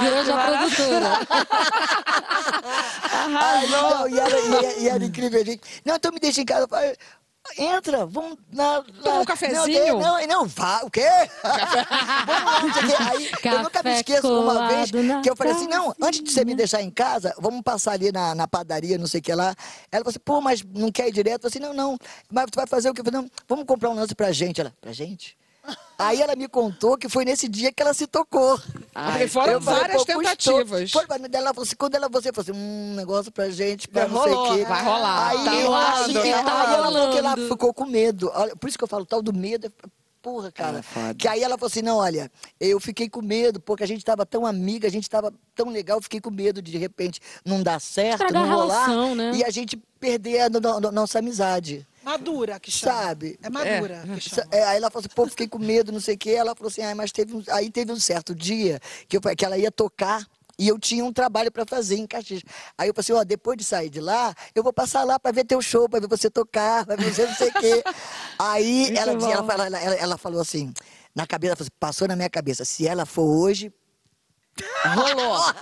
Virou 0.00 0.24
já 0.24 0.46
produtora. 0.46 1.18
Aí, 3.38 3.68
não, 3.68 4.08
e, 4.08 4.18
era, 4.18 4.40
e, 4.40 4.54
era- 4.54 4.72
e 4.78 4.88
era 4.88 5.04
incrível. 5.04 5.40
a 5.40 5.44
gente, 5.44 5.60
Não, 5.84 5.96
então 5.96 6.10
me 6.10 6.18
deixa 6.18 6.40
em 6.40 6.46
casa. 6.46 6.66
Falei, 6.66 6.96
Entra, 7.58 8.06
vamos 8.06 8.38
na. 8.52 8.82
Toma 9.02 9.20
um 9.20 9.24
cafezinho? 9.24 9.98
Não, 9.98 10.20
não, 10.20 10.26
não, 10.28 10.46
vá, 10.46 10.80
o 10.84 10.90
quê? 10.90 11.02
vamos 12.24 12.76
lá. 12.76 13.10
Aí 13.10 13.30
eu 13.44 13.58
nunca 13.58 13.82
me 13.82 13.90
Café 13.90 13.96
esqueço 13.96 14.40
uma 14.40 14.68
vez 14.68 14.90
que 15.22 15.28
eu 15.28 15.34
falei 15.34 15.52
assim: 15.52 15.66
não, 15.66 15.92
antes 16.00 16.22
de 16.22 16.30
você 16.30 16.44
me 16.44 16.54
deixar 16.54 16.80
em 16.82 16.90
casa, 16.90 17.34
vamos 17.38 17.62
passar 17.62 17.92
ali 17.92 18.12
na, 18.12 18.32
na 18.34 18.46
padaria, 18.46 18.96
não 18.96 19.08
sei 19.08 19.18
o 19.18 19.22
que 19.22 19.34
lá. 19.34 19.56
Ela 19.90 20.04
falou 20.04 20.10
assim, 20.10 20.20
pô, 20.24 20.40
mas 20.40 20.62
não 20.62 20.92
quer 20.92 21.08
ir 21.08 21.12
direto? 21.12 21.46
Eu 21.46 21.50
falei 21.50 21.66
assim, 21.68 21.76
não, 21.76 21.90
não, 21.90 21.98
mas 22.30 22.46
tu 22.48 22.54
vai 22.56 22.66
fazer 22.68 22.90
o 22.90 22.94
quê? 22.94 23.00
Eu 23.00 23.04
falei, 23.04 23.20
não, 23.20 23.28
vamos 23.48 23.64
comprar 23.66 23.90
um 23.90 23.94
lance 23.94 24.14
pra 24.14 24.30
gente. 24.30 24.60
Ela, 24.60 24.72
pra 24.80 24.92
gente? 24.92 25.36
Aí 25.98 26.20
ela 26.20 26.34
me 26.34 26.48
contou 26.48 26.98
que 26.98 27.08
foi 27.08 27.24
nesse 27.24 27.48
dia 27.48 27.72
que 27.72 27.80
ela 27.80 27.94
se 27.94 28.06
tocou. 28.08 28.58
Porque 28.92 29.28
foram 29.28 29.52
Eu 29.52 29.60
falei, 29.62 29.80
várias 29.80 29.96
custou. 29.98 30.16
tentativas. 30.22 30.90
Foi, 30.90 31.04
ela 31.32 31.48
falou 31.54 31.62
assim, 31.62 31.76
quando 31.76 31.94
ela 31.94 32.08
você 32.08 32.32
falou 32.32 32.50
assim, 32.50 32.60
um 32.60 32.94
negócio 32.96 33.30
pra 33.30 33.48
gente, 33.50 33.86
pra 33.88 34.08
não 34.08 34.22
sei 34.24 34.32
o 34.32 34.54
quê. 34.56 34.64
vai 34.64 34.84
rolar. 34.84 35.28
Aí, 35.28 35.44
Tá 35.44 35.50
aí, 35.52 35.62
rolando, 35.62 36.18
aí, 36.20 36.32
tá 36.32 36.38
ela 36.38 36.82
falou 36.82 37.10
que 37.12 37.18
ela 37.18 37.36
ficou 37.36 37.72
com 37.74 37.86
medo. 37.86 38.30
Olha, 38.34 38.56
por 38.56 38.68
isso 38.68 38.76
que 38.76 38.82
eu 38.84 38.88
falo, 38.88 39.06
tal 39.06 39.22
do 39.22 39.32
medo. 39.32 39.66
é- 39.68 39.88
Porra, 40.20 40.52
cara. 40.52 40.84
É 41.10 41.14
que 41.14 41.26
aí 41.26 41.42
ela 41.42 41.58
falou 41.58 41.66
assim: 41.66 41.82
não, 41.82 41.96
olha, 41.96 42.30
eu 42.60 42.78
fiquei 42.78 43.08
com 43.08 43.20
medo, 43.20 43.58
porque 43.58 43.82
a 43.82 43.86
gente 43.88 44.04
tava 44.04 44.24
tão 44.24 44.46
amiga, 44.46 44.86
a 44.86 44.90
gente 44.90 45.10
tava 45.10 45.34
tão 45.52 45.68
legal, 45.68 45.98
eu 45.98 46.02
fiquei 46.02 46.20
com 46.20 46.30
medo 46.30 46.62
de 46.62 46.70
de 46.70 46.78
repente 46.78 47.20
não 47.44 47.60
dar 47.60 47.80
certo, 47.80 48.22
Estragar 48.22 48.46
não 48.46 48.52
a 48.52 48.54
rolar. 48.54 48.86
relação, 48.86 49.14
né? 49.16 49.32
E 49.34 49.42
a 49.44 49.50
gente 49.50 49.76
perder 49.98 50.42
a 50.42 50.48
no- 50.48 50.60
no- 50.80 50.92
nossa 50.92 51.18
amizade. 51.18 51.84
Madura 52.02 52.58
que 52.60 52.70
chama. 52.70 52.92
Sabe? 53.00 53.38
É 53.42 53.48
madura 53.50 54.02
que 54.14 54.20
chama. 54.20 54.46
É, 54.50 54.64
aí 54.64 54.76
ela 54.76 54.90
falou 54.90 55.00
assim, 55.06 55.14
pô, 55.14 55.26
fiquei 55.28 55.46
com 55.48 55.58
medo, 55.58 55.92
não 55.92 56.00
sei 56.00 56.14
o 56.14 56.18
quê. 56.18 56.30
Ela 56.30 56.54
falou 56.54 56.68
assim, 56.70 56.82
ah, 56.82 56.94
mas 56.94 57.12
teve 57.12 57.34
um... 57.36 57.42
aí 57.50 57.70
teve 57.70 57.92
um 57.92 57.98
certo 58.00 58.34
dia 58.34 58.80
que, 59.08 59.16
eu, 59.16 59.20
que 59.20 59.44
ela 59.44 59.56
ia 59.56 59.70
tocar 59.70 60.26
e 60.58 60.68
eu 60.68 60.78
tinha 60.78 61.04
um 61.04 61.12
trabalho 61.12 61.50
para 61.50 61.64
fazer 61.64 61.96
em 61.96 62.06
Caxias. 62.06 62.42
Aí 62.76 62.88
eu 62.88 62.94
falei 62.94 63.04
assim, 63.04 63.12
ó, 63.12 63.24
depois 63.24 63.56
de 63.56 63.64
sair 63.64 63.88
de 63.90 64.00
lá, 64.00 64.34
eu 64.54 64.62
vou 64.62 64.72
passar 64.72 65.02
lá 65.04 65.18
para 65.18 65.32
ver 65.32 65.44
teu 65.44 65.62
show, 65.62 65.88
para 65.88 66.00
ver 66.00 66.08
você 66.08 66.28
tocar, 66.30 66.84
para 66.84 66.96
ver 66.96 67.12
você 67.12 67.26
não 67.26 67.34
sei 67.34 67.48
o 67.48 67.52
quê. 67.54 67.82
Aí 68.38 68.96
ela, 68.96 69.14
dizia- 69.16 69.34
ela, 69.34 69.66
ela, 69.66 69.78
ela- 69.80 69.94
ela 69.96 70.18
falou 70.18 70.40
assim, 70.40 70.72
na 71.14 71.26
cabeça, 71.26 71.50
ela 71.52 71.56
falou 71.56 71.66
assim, 71.68 71.76
passou 71.80 72.08
na 72.08 72.16
minha 72.16 72.30
cabeça, 72.30 72.64
se 72.64 72.86
ela 72.86 73.06
for 73.06 73.24
hoje... 73.24 73.72
Rolou. 74.84 75.52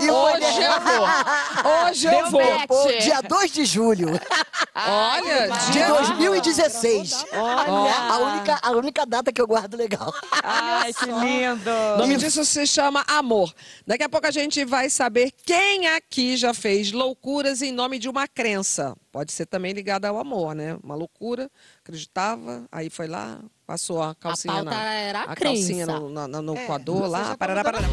E 0.00 0.06
eu 0.06 0.14
Hoje 0.14 0.62
eu 0.62 0.80
vou. 0.80 1.86
Hoje 1.88 2.06
eu 2.06 2.30
vou. 2.30 2.98
Dia 3.00 3.20
2 3.22 3.52
de 3.52 3.64
julho 3.64 4.08
Olha, 4.74 5.48
de 5.66 5.72
dia 5.72 5.88
2016. 5.88 7.24
Olha. 7.32 7.94
A 8.12 8.18
única, 8.18 8.58
a 8.62 8.70
única 8.72 9.06
data 9.06 9.32
que 9.32 9.40
eu 9.40 9.46
guardo 9.46 9.76
legal. 9.76 10.12
Ai, 10.42 10.92
que 10.92 11.04
lindo. 11.06 11.70
O 11.94 11.98
nome 11.98 12.16
disso 12.16 12.44
se 12.44 12.66
chama 12.66 13.04
amor. 13.06 13.52
Daqui 13.86 14.02
a 14.02 14.08
pouco 14.08 14.26
a 14.26 14.30
gente 14.30 14.64
vai 14.64 14.90
saber 14.90 15.32
quem 15.44 15.86
aqui 15.88 16.36
já 16.36 16.52
fez 16.52 16.90
loucuras 16.92 17.62
em 17.62 17.70
nome 17.72 17.98
de 17.98 18.08
uma 18.08 18.26
crença. 18.26 18.96
Pode 19.12 19.30
ser 19.32 19.46
também 19.46 19.72
ligada 19.72 20.08
ao 20.08 20.18
amor, 20.18 20.54
né? 20.54 20.76
Uma 20.82 20.94
loucura, 20.94 21.50
acreditava, 21.84 22.64
aí 22.72 22.88
foi 22.88 23.06
lá, 23.06 23.38
passou 23.66 24.02
a 24.02 24.14
calcinha 24.14 24.54
pauta 24.54 24.70
na, 24.70 24.84
era 24.94 25.20
a 25.20 25.32
a 25.32 25.36
calcinha 25.36 25.84
no, 25.86 26.08
na- 26.08 26.26
na- 26.26 26.40
no 26.42 26.56
É, 26.56 26.64
coador 26.66 27.06
lá, 27.06 27.24
tá 27.30 27.36
parará, 27.36 27.62
parará. 27.62 27.86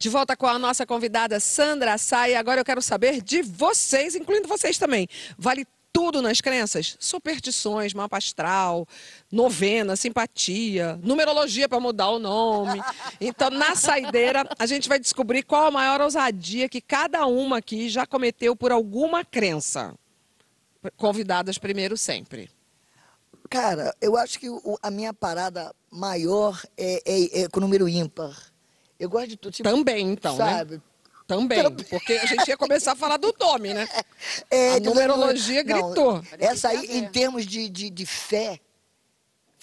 De 0.00 0.08
volta 0.08 0.36
com 0.36 0.46
a 0.46 0.58
nossa 0.58 0.86
convidada 0.86 1.40
Sandra 1.40 1.98
Sai. 1.98 2.34
Agora 2.34 2.60
eu 2.60 2.64
quero 2.64 2.80
saber 2.80 3.20
de 3.20 3.42
vocês, 3.42 4.14
incluindo 4.14 4.46
vocês 4.46 4.78
também. 4.78 5.08
Vale 5.36 5.66
tudo 5.92 6.22
nas 6.22 6.40
crenças? 6.40 6.96
Superstições, 7.00 7.92
mapa 7.92 8.16
astral, 8.16 8.86
novena, 9.30 9.96
simpatia, 9.96 10.98
numerologia 11.02 11.68
para 11.68 11.80
mudar 11.80 12.10
o 12.10 12.20
nome. 12.20 12.80
Então, 13.20 13.50
na 13.50 13.74
saideira, 13.74 14.48
a 14.56 14.66
gente 14.66 14.88
vai 14.88 15.00
descobrir 15.00 15.42
qual 15.42 15.66
a 15.66 15.70
maior 15.72 16.00
ousadia 16.00 16.68
que 16.68 16.80
cada 16.80 17.26
uma 17.26 17.58
aqui 17.58 17.88
já 17.88 18.06
cometeu 18.06 18.54
por 18.54 18.70
alguma 18.70 19.24
crença. 19.24 19.92
Convidadas 20.96 21.58
primeiro 21.58 21.96
sempre. 21.96 22.48
Cara, 23.50 23.94
eu 24.00 24.16
acho 24.16 24.38
que 24.38 24.48
o- 24.48 24.78
a 24.82 24.90
minha 24.90 25.12
parada 25.14 25.74
maior 25.90 26.60
é, 26.76 27.02
é- 27.06 27.40
é 27.42 27.48
com 27.48 27.58
o 27.58 27.62
número 27.62 27.88
ímpar. 27.88 28.36
Eu 29.00 29.08
gosto 29.08 29.28
de 29.28 29.36
tudo. 29.36 29.52
Tipo, 29.54 29.68
Também, 29.68 30.10
então, 30.12 30.36
sabe? 30.36 30.74
né? 30.76 30.82
Também, 31.26 31.58
porque 31.90 32.14
a 32.14 32.24
gente 32.26 32.48
ia 32.48 32.56
começar 32.56 32.92
a 32.92 32.96
falar 32.96 33.18
do 33.18 33.34
nome, 33.38 33.74
né? 33.74 33.86
É, 34.50 34.72
A 34.74 34.78
do- 34.78 34.86
numerologia 34.90 35.62
não, 35.62 35.82
gritou. 35.90 36.22
Essa 36.38 36.70
aí, 36.70 36.86
em 36.98 37.06
termos 37.08 37.46
de, 37.46 37.68
de, 37.68 37.90
de 37.90 38.06
fé, 38.06 38.58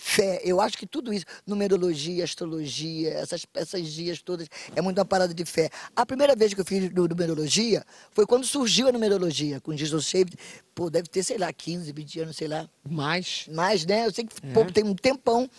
fé, 0.07 0.39
eu 0.43 0.61
acho 0.61 0.77
que 0.77 0.85
tudo 0.85 1.11
isso, 1.11 1.25
numerologia, 1.47 2.23
astrologia, 2.23 3.09
essas, 3.15 3.43
essas 3.55 3.87
dias 3.91 4.21
todas, 4.21 4.47
é 4.75 4.81
muito 4.81 4.99
uma 4.99 5.05
parada 5.05 5.33
de 5.33 5.43
fé. 5.45 5.67
A 5.95 6.05
primeira 6.05 6.35
vez 6.35 6.53
que 6.53 6.61
eu 6.61 6.65
fiz 6.65 6.91
nu- 6.93 7.07
numerologia 7.07 7.83
foi 8.11 8.23
quando 8.27 8.45
surgiu 8.45 8.87
a 8.87 8.91
numerologia, 8.91 9.59
com 9.59 9.75
Jesus 9.75 10.05
Shaved, 10.05 10.35
pô, 10.75 10.91
deve 10.91 11.07
ter, 11.09 11.23
sei 11.23 11.39
lá, 11.39 11.51
15, 11.51 11.91
20 11.91 12.19
anos, 12.19 12.35
sei 12.37 12.47
lá. 12.47 12.69
Mas, 12.87 13.47
Mas, 13.51 13.83
né, 13.83 14.05
eu 14.05 14.13
sei 14.13 14.25
que 14.25 14.39
pô, 14.53 14.63
tem 14.71 14.83
um 14.83 14.93
tempão. 14.93 15.49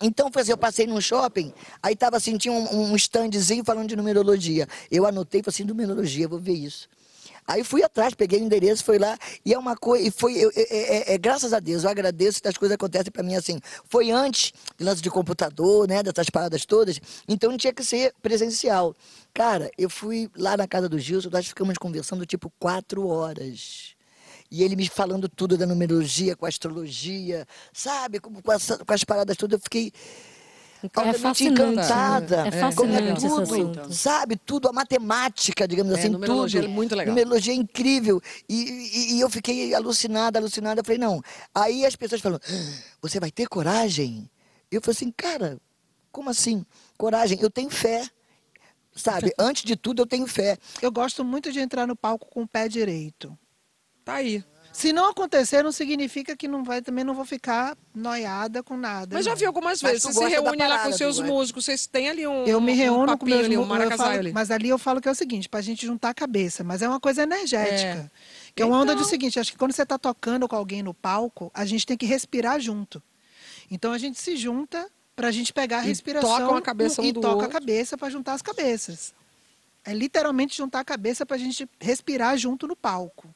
Então, 0.00 0.30
foi 0.32 0.42
assim, 0.42 0.52
eu 0.52 0.58
passei 0.58 0.86
num 0.86 1.00
shopping, 1.00 1.52
aí 1.82 1.96
tava 1.96 2.16
assim, 2.16 2.36
tinha 2.38 2.52
um, 2.54 2.92
um 2.92 2.96
standzinho 2.96 3.64
falando 3.64 3.88
de 3.88 3.96
numerologia. 3.96 4.66
Eu 4.90 5.06
anotei, 5.06 5.42
falei 5.42 5.54
assim, 5.54 5.64
numerologia, 5.64 6.28
vou 6.28 6.38
ver 6.38 6.54
isso. 6.54 6.88
Aí 7.46 7.64
fui 7.64 7.82
atrás, 7.82 8.14
peguei 8.14 8.40
o 8.40 8.44
endereço, 8.44 8.84
fui 8.84 8.98
lá, 8.98 9.18
e 9.44 9.52
é 9.52 9.58
uma 9.58 9.76
coisa, 9.76 10.06
e 10.06 10.10
foi, 10.10 10.34
eu- 10.36 10.50
é, 10.54 10.62
é- 10.62 11.14
é- 11.14 11.18
graças 11.18 11.52
a 11.52 11.58
Deus, 11.60 11.84
eu 11.84 11.90
agradeço 11.90 12.40
que 12.40 12.48
as 12.48 12.56
coisas 12.56 12.74
acontecem 12.74 13.10
para 13.10 13.22
mim 13.22 13.34
assim. 13.34 13.58
Foi 13.88 14.10
antes 14.10 14.52
de 14.78 14.84
lance 14.84 15.02
de 15.02 15.10
computador, 15.10 15.88
né, 15.88 16.02
dessas 16.02 16.30
paradas 16.30 16.64
todas, 16.64 17.00
então 17.28 17.50
não 17.50 17.58
tinha 17.58 17.72
que 17.72 17.82
ser 17.84 18.14
presencial. 18.22 18.94
Cara, 19.34 19.70
eu 19.76 19.90
fui 19.90 20.30
lá 20.36 20.56
na 20.56 20.68
casa 20.68 20.88
do 20.88 20.98
Gilson, 20.98 21.30
nós 21.30 21.46
ficamos 21.46 21.76
conversando 21.78 22.24
tipo 22.24 22.50
quatro 22.58 23.06
horas. 23.08 23.94
E 24.50 24.62
ele 24.62 24.76
me 24.76 24.86
falando 24.86 25.28
tudo 25.30 25.56
da 25.56 25.66
numerologia, 25.66 26.36
com 26.36 26.44
a 26.44 26.48
astrologia, 26.48 27.46
sabe? 27.72 28.20
Com, 28.20 28.40
com, 28.42 28.52
essa- 28.52 28.76
com 28.84 28.92
as 28.92 29.02
paradas 29.02 29.36
todas, 29.36 29.58
eu 29.58 29.62
fiquei 29.62 29.90
altamente 30.94 31.20
fascinante, 31.22 31.62
encantada. 31.72 32.42
né? 32.44 32.48
É 32.48 32.50
com 32.52 32.58
fascinante 32.60 33.18
esse 33.18 33.28
tudo, 33.28 33.42
assunto. 33.42 33.92
sabe? 33.94 34.36
Tudo, 34.36 34.68
a 34.68 34.72
matemática, 34.72 35.66
digamos 35.68 35.94
É, 35.94 35.98
assim, 35.98 36.08
numerologia 36.08 36.60
tudo. 36.62 36.70
é 36.70 36.74
muito 36.74 36.94
legal. 36.94 37.14
Numerologia 37.14 37.52
é 37.52 37.56
incrível. 37.56 38.20
E, 38.48 38.54
e- 38.62 39.14
e 39.16 39.20
eu 39.20 39.28
fiquei 39.30 39.74
alucinada, 39.74 40.38
alucinada. 40.38 40.80
Eu 40.80 40.84
falei, 40.84 40.98
não. 40.98 41.22
Aí 41.54 41.84
as 41.86 41.94
pessoas 41.96 42.20
falam, 42.20 42.38
"Ah, 42.42 42.82
você 43.00 43.18
vai 43.20 43.30
ter 43.30 43.46
coragem? 43.48 44.28
Eu 44.70 44.80
falei 44.80 44.96
assim, 44.96 45.10
cara, 45.16 45.58
como 46.10 46.30
assim? 46.30 46.64
Coragem? 46.96 47.38
Eu 47.40 47.50
tenho 47.50 47.70
fé. 47.70 48.06
Sabe? 48.94 49.32
Antes 49.38 49.64
de 49.64 49.74
tudo, 49.74 50.02
eu 50.02 50.06
tenho 50.06 50.26
fé. 50.26 50.58
Eu 50.82 50.92
gosto 50.92 51.24
muito 51.24 51.50
de 51.50 51.58
entrar 51.60 51.86
no 51.86 51.96
palco 51.96 52.26
com 52.28 52.42
o 52.42 52.48
pé 52.48 52.68
direito. 52.68 53.36
tá 54.04 54.14
aí. 54.14 54.44
Se 54.72 54.92
não 54.92 55.10
acontecer, 55.10 55.62
não 55.62 55.70
significa 55.70 56.34
que 56.34 56.48
não 56.48 56.64
vai, 56.64 56.80
também 56.80 57.04
não 57.04 57.14
vou 57.14 57.26
ficar 57.26 57.76
noiada 57.94 58.62
com 58.62 58.76
nada. 58.76 59.14
Mas 59.14 59.24
já 59.26 59.34
vi 59.34 59.44
algumas 59.44 59.82
Mas 59.82 59.92
vezes, 59.92 60.02
você 60.04 60.24
se 60.24 60.30
reúne 60.30 60.56
lá 60.56 60.64
com 60.64 60.68
parada, 60.68 60.92
seus 60.92 61.18
é? 61.18 61.22
músicos, 61.22 61.66
vocês 61.66 61.86
têm 61.86 62.08
ali 62.08 62.26
um 62.26 62.44
Eu 62.44 62.60
me 62.60 62.72
um 62.72 62.74
reúno 62.74 63.00
com 63.00 63.18
papinho 63.18 63.36
meus 63.36 63.46
ali, 63.46 63.56
um 63.58 64.02
ali. 64.04 64.32
Mas 64.32 64.50
ali 64.50 64.70
eu 64.70 64.78
falo 64.78 65.00
que 65.00 65.08
é 65.08 65.10
o 65.10 65.14
seguinte, 65.14 65.48
pra 65.48 65.60
gente 65.60 65.84
juntar 65.84 66.08
a 66.08 66.14
cabeça. 66.14 66.64
Mas 66.64 66.80
é 66.80 66.88
uma 66.88 66.98
coisa 66.98 67.22
energética. 67.22 68.10
Que 68.54 68.62
é 68.62 68.66
uma 68.66 68.78
onda 68.80 68.94
do 68.94 69.04
seguinte, 69.04 69.38
acho 69.38 69.52
que 69.52 69.58
quando 69.58 69.72
você 69.72 69.82
está 69.82 69.98
tocando 69.98 70.48
com 70.48 70.56
alguém 70.56 70.82
no 70.82 70.94
palco, 70.94 71.50
a 71.52 71.66
gente 71.66 71.86
tem 71.86 71.96
que 71.96 72.06
respirar 72.06 72.58
junto. 72.58 73.02
Então 73.70 73.92
a 73.92 73.98
gente 73.98 74.18
se 74.18 74.36
junta 74.36 74.90
pra 75.14 75.30
gente 75.30 75.52
pegar 75.52 75.80
a 75.80 75.84
E 75.84 75.88
respiração 75.88 76.30
tocam 76.38 76.56
a 76.56 76.62
cabeça 76.62 77.02
um 77.02 77.04
e 77.04 77.12
do 77.12 77.20
toca 77.20 77.34
outro. 77.34 77.48
a 77.48 77.50
cabeça 77.50 77.98
pra 77.98 78.08
juntar 78.08 78.32
as 78.32 78.42
cabeças. 78.42 79.14
É 79.84 79.92
literalmente 79.92 80.56
juntar 80.56 80.80
a 80.80 80.84
cabeça 80.84 81.26
pra 81.26 81.36
gente 81.36 81.68
respirar 81.80 82.36
junto 82.38 82.66
no 82.66 82.74
palco. 82.76 83.28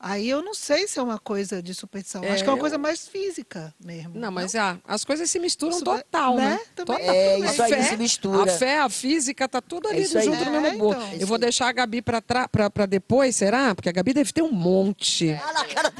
Aí 0.00 0.28
eu 0.30 0.42
não 0.42 0.54
sei 0.54 0.86
se 0.86 0.96
é 0.98 1.02
uma 1.02 1.18
coisa 1.18 1.60
de 1.60 1.74
superstição. 1.74 2.22
É, 2.22 2.30
Acho 2.30 2.44
que 2.44 2.48
é 2.48 2.52
uma 2.52 2.56
eu- 2.56 2.60
coisa 2.60 2.78
mais 2.78 3.08
física 3.08 3.74
mesmo. 3.84 4.12
Não, 4.14 4.30
mas 4.30 4.54
ah, 4.54 4.78
as 4.86 5.04
coisas 5.04 5.28
se 5.28 5.40
misturam 5.40 5.74
Isso 5.74 5.84
vai- 5.84 5.98
total, 6.02 6.36
né? 6.36 6.50
né? 6.50 6.60
Também. 6.76 6.96
Total. 6.98 7.14
É, 7.14 7.34
A 7.34 7.38
isso 7.40 7.62
aí 7.64 7.70
fé- 7.72 7.82
se 7.82 7.96
mistura. 7.96 8.52
A 8.52 8.58
fé, 8.58 8.78
a 8.78 8.88
física, 8.88 9.48
tá 9.48 9.60
tudo 9.60 9.88
ali 9.88 10.02
É 10.02 10.04
junto 10.04 10.44
no 10.50 10.56
É, 10.56 10.60
mesmo 10.60 10.78
bolo. 10.78 10.92
então. 11.02 11.18
Eu 11.20 11.26
vou 11.26 11.36
deixar 11.36 11.66
a 11.68 11.72
Gabi 11.72 12.00
pra, 12.00 12.20
tra- 12.20 12.46
pra, 12.48 12.70
pra 12.70 12.86
depois, 12.86 13.34
será? 13.34 13.74
Porque 13.74 13.88
a 13.88 13.92
Gabi 13.92 14.12
deve 14.14 14.32
ter 14.32 14.40
um 14.42 14.52
monte. 14.52 15.32
Ah, 15.32 15.52
na 15.52 15.64
cara 15.64 15.92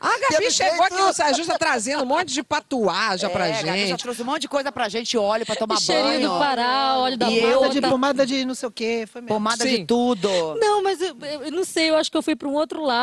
A 0.00 0.32
Gabi 0.32 0.50
chegou 0.52 0.84
aqui 0.84 0.94
no 0.94 1.12
Saia 1.12 1.34
Justa 1.34 1.58
trazendo 1.58 2.04
um 2.04 2.06
monte 2.06 2.32
de 2.32 2.44
patuagem 2.44 3.28
pra 3.30 3.48
É, 3.48 3.52
Gabi 3.62 3.66
já 3.80 3.86
gente. 3.88 4.02
trouxe 4.02 4.22
um 4.22 4.24
monte 4.24 4.42
de 4.42 4.48
coisa 4.48 4.70
pra 4.70 4.88
gente, 4.88 5.18
óleo 5.18 5.44
pra 5.44 5.56
tomar 5.56 5.80
Cheirinho 5.80 6.06
banho. 6.28 6.30
do 6.30 6.38
Pará, 6.38 6.96
óleo 6.98 7.18
da 7.18 7.28
E 7.28 7.38
eu 7.40 7.58
Pomada 7.58 7.74
de, 7.74 7.80
pomada 7.80 8.26
de 8.26 8.44
não 8.44 8.54
sei 8.54 8.68
o 8.68 8.72
quê. 8.72 9.04
Foi 9.10 9.20
mesmo. 9.20 9.34
Pomada 9.34 9.64
Sim. 9.64 9.78
de 9.80 9.84
tudo. 9.84 10.28
Não, 10.60 10.80
mas 10.82 11.00
eu, 11.00 11.16
eu 11.42 11.50
não 11.50 11.64
sei, 11.64 11.90
eu 11.90 11.96
acho 11.96 12.08
que 12.08 12.16
eu 12.16 12.22
fui 12.22 12.36
para 12.36 12.46
um 12.48 12.54
outro 12.54 12.80
lado. 12.84 12.99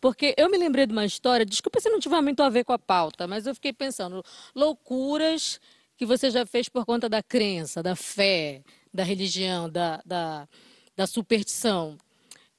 Porque 0.00 0.34
eu 0.36 0.50
me 0.50 0.58
lembrei 0.58 0.86
de 0.86 0.92
uma 0.92 1.04
história, 1.04 1.46
desculpa 1.46 1.80
se 1.80 1.88
não 1.88 2.00
tiver 2.00 2.20
muito 2.20 2.42
a 2.42 2.48
ver 2.48 2.64
com 2.64 2.72
a 2.72 2.78
pauta, 2.78 3.26
mas 3.26 3.46
eu 3.46 3.54
fiquei 3.54 3.72
pensando, 3.72 4.24
loucuras 4.54 5.60
que 5.96 6.06
você 6.06 6.30
já 6.30 6.46
fez 6.46 6.68
por 6.68 6.84
conta 6.86 7.08
da 7.08 7.22
crença, 7.22 7.82
da 7.82 7.94
fé, 7.94 8.62
da 8.92 9.04
religião, 9.04 9.68
da, 9.68 10.02
da, 10.04 10.48
da 10.96 11.06
superstição. 11.06 11.96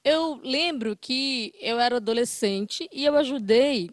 Eu 0.04 0.40
lembro 0.42 0.96
que 0.96 1.52
eu 1.60 1.78
era 1.78 1.96
adolescente 1.96 2.88
e 2.92 3.04
eu 3.04 3.16
ajudei 3.16 3.90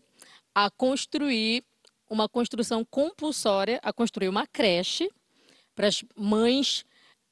a 0.54 0.70
construir 0.70 1.64
uma 2.10 2.28
construção 2.28 2.84
compulsória 2.84 3.80
a 3.84 3.94
construir 3.94 4.30
uma 4.30 4.48
creche 4.48 5.10
para 5.76 5.88
as 5.88 6.04
mães 6.16 6.84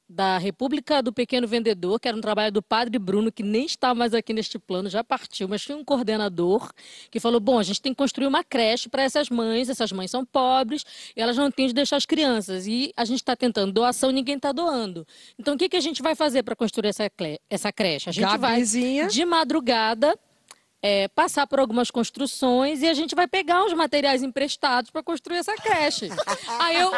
da 0.08 0.38
República 0.38 1.02
do 1.02 1.12
Pequeno 1.12 1.46
Vendedor, 1.46 2.00
que 2.00 2.08
era 2.08 2.16
um 2.16 2.20
trabalho 2.20 2.50
do 2.50 2.62
padre 2.62 2.98
Bruno, 2.98 3.30
que 3.30 3.42
nem 3.42 3.66
está 3.66 3.94
mais 3.94 4.14
aqui 4.14 4.32
neste 4.32 4.58
plano, 4.58 4.88
já 4.88 5.04
partiu, 5.04 5.46
mas 5.46 5.62
tinha 5.62 5.76
um 5.76 5.84
coordenador 5.84 6.72
que 7.10 7.20
falou: 7.20 7.38
bom, 7.38 7.58
a 7.58 7.62
gente 7.62 7.82
tem 7.82 7.92
que 7.92 7.98
construir 7.98 8.26
uma 8.26 8.42
creche 8.42 8.88
para 8.88 9.02
essas 9.02 9.28
mães, 9.28 9.68
essas 9.68 9.92
mães 9.92 10.10
são 10.10 10.24
pobres 10.24 10.84
e 11.14 11.20
elas 11.20 11.36
não 11.36 11.50
têm 11.50 11.66
de 11.66 11.74
deixar 11.74 11.96
as 11.96 12.06
crianças. 12.06 12.66
E 12.66 12.92
a 12.96 13.04
gente 13.04 13.18
está 13.18 13.36
tentando 13.36 13.72
doação, 13.72 14.10
ninguém 14.10 14.36
está 14.36 14.50
doando. 14.52 15.06
Então 15.38 15.54
o 15.54 15.58
que, 15.58 15.68
que 15.68 15.76
a 15.76 15.80
gente 15.80 16.02
vai 16.02 16.14
fazer 16.14 16.42
para 16.42 16.56
construir 16.56 16.88
essa, 16.88 17.10
essa 17.50 17.70
creche? 17.70 18.08
A 18.08 18.12
gente 18.12 18.24
Gabizinha. 18.24 19.04
vai 19.04 19.12
de 19.12 19.24
madrugada. 19.24 20.18
É, 20.82 21.08
passar 21.08 21.46
por 21.46 21.58
algumas 21.58 21.90
construções 21.90 22.82
e 22.82 22.86
a 22.88 22.94
gente 22.94 23.14
vai 23.14 23.26
pegar 23.26 23.64
uns 23.64 23.72
materiais 23.72 24.22
emprestados 24.22 24.90
para 24.90 25.02
construir 25.02 25.38
essa 25.38 25.54
creche. 25.56 26.08
Aí 26.60 26.76
eu 26.80 26.90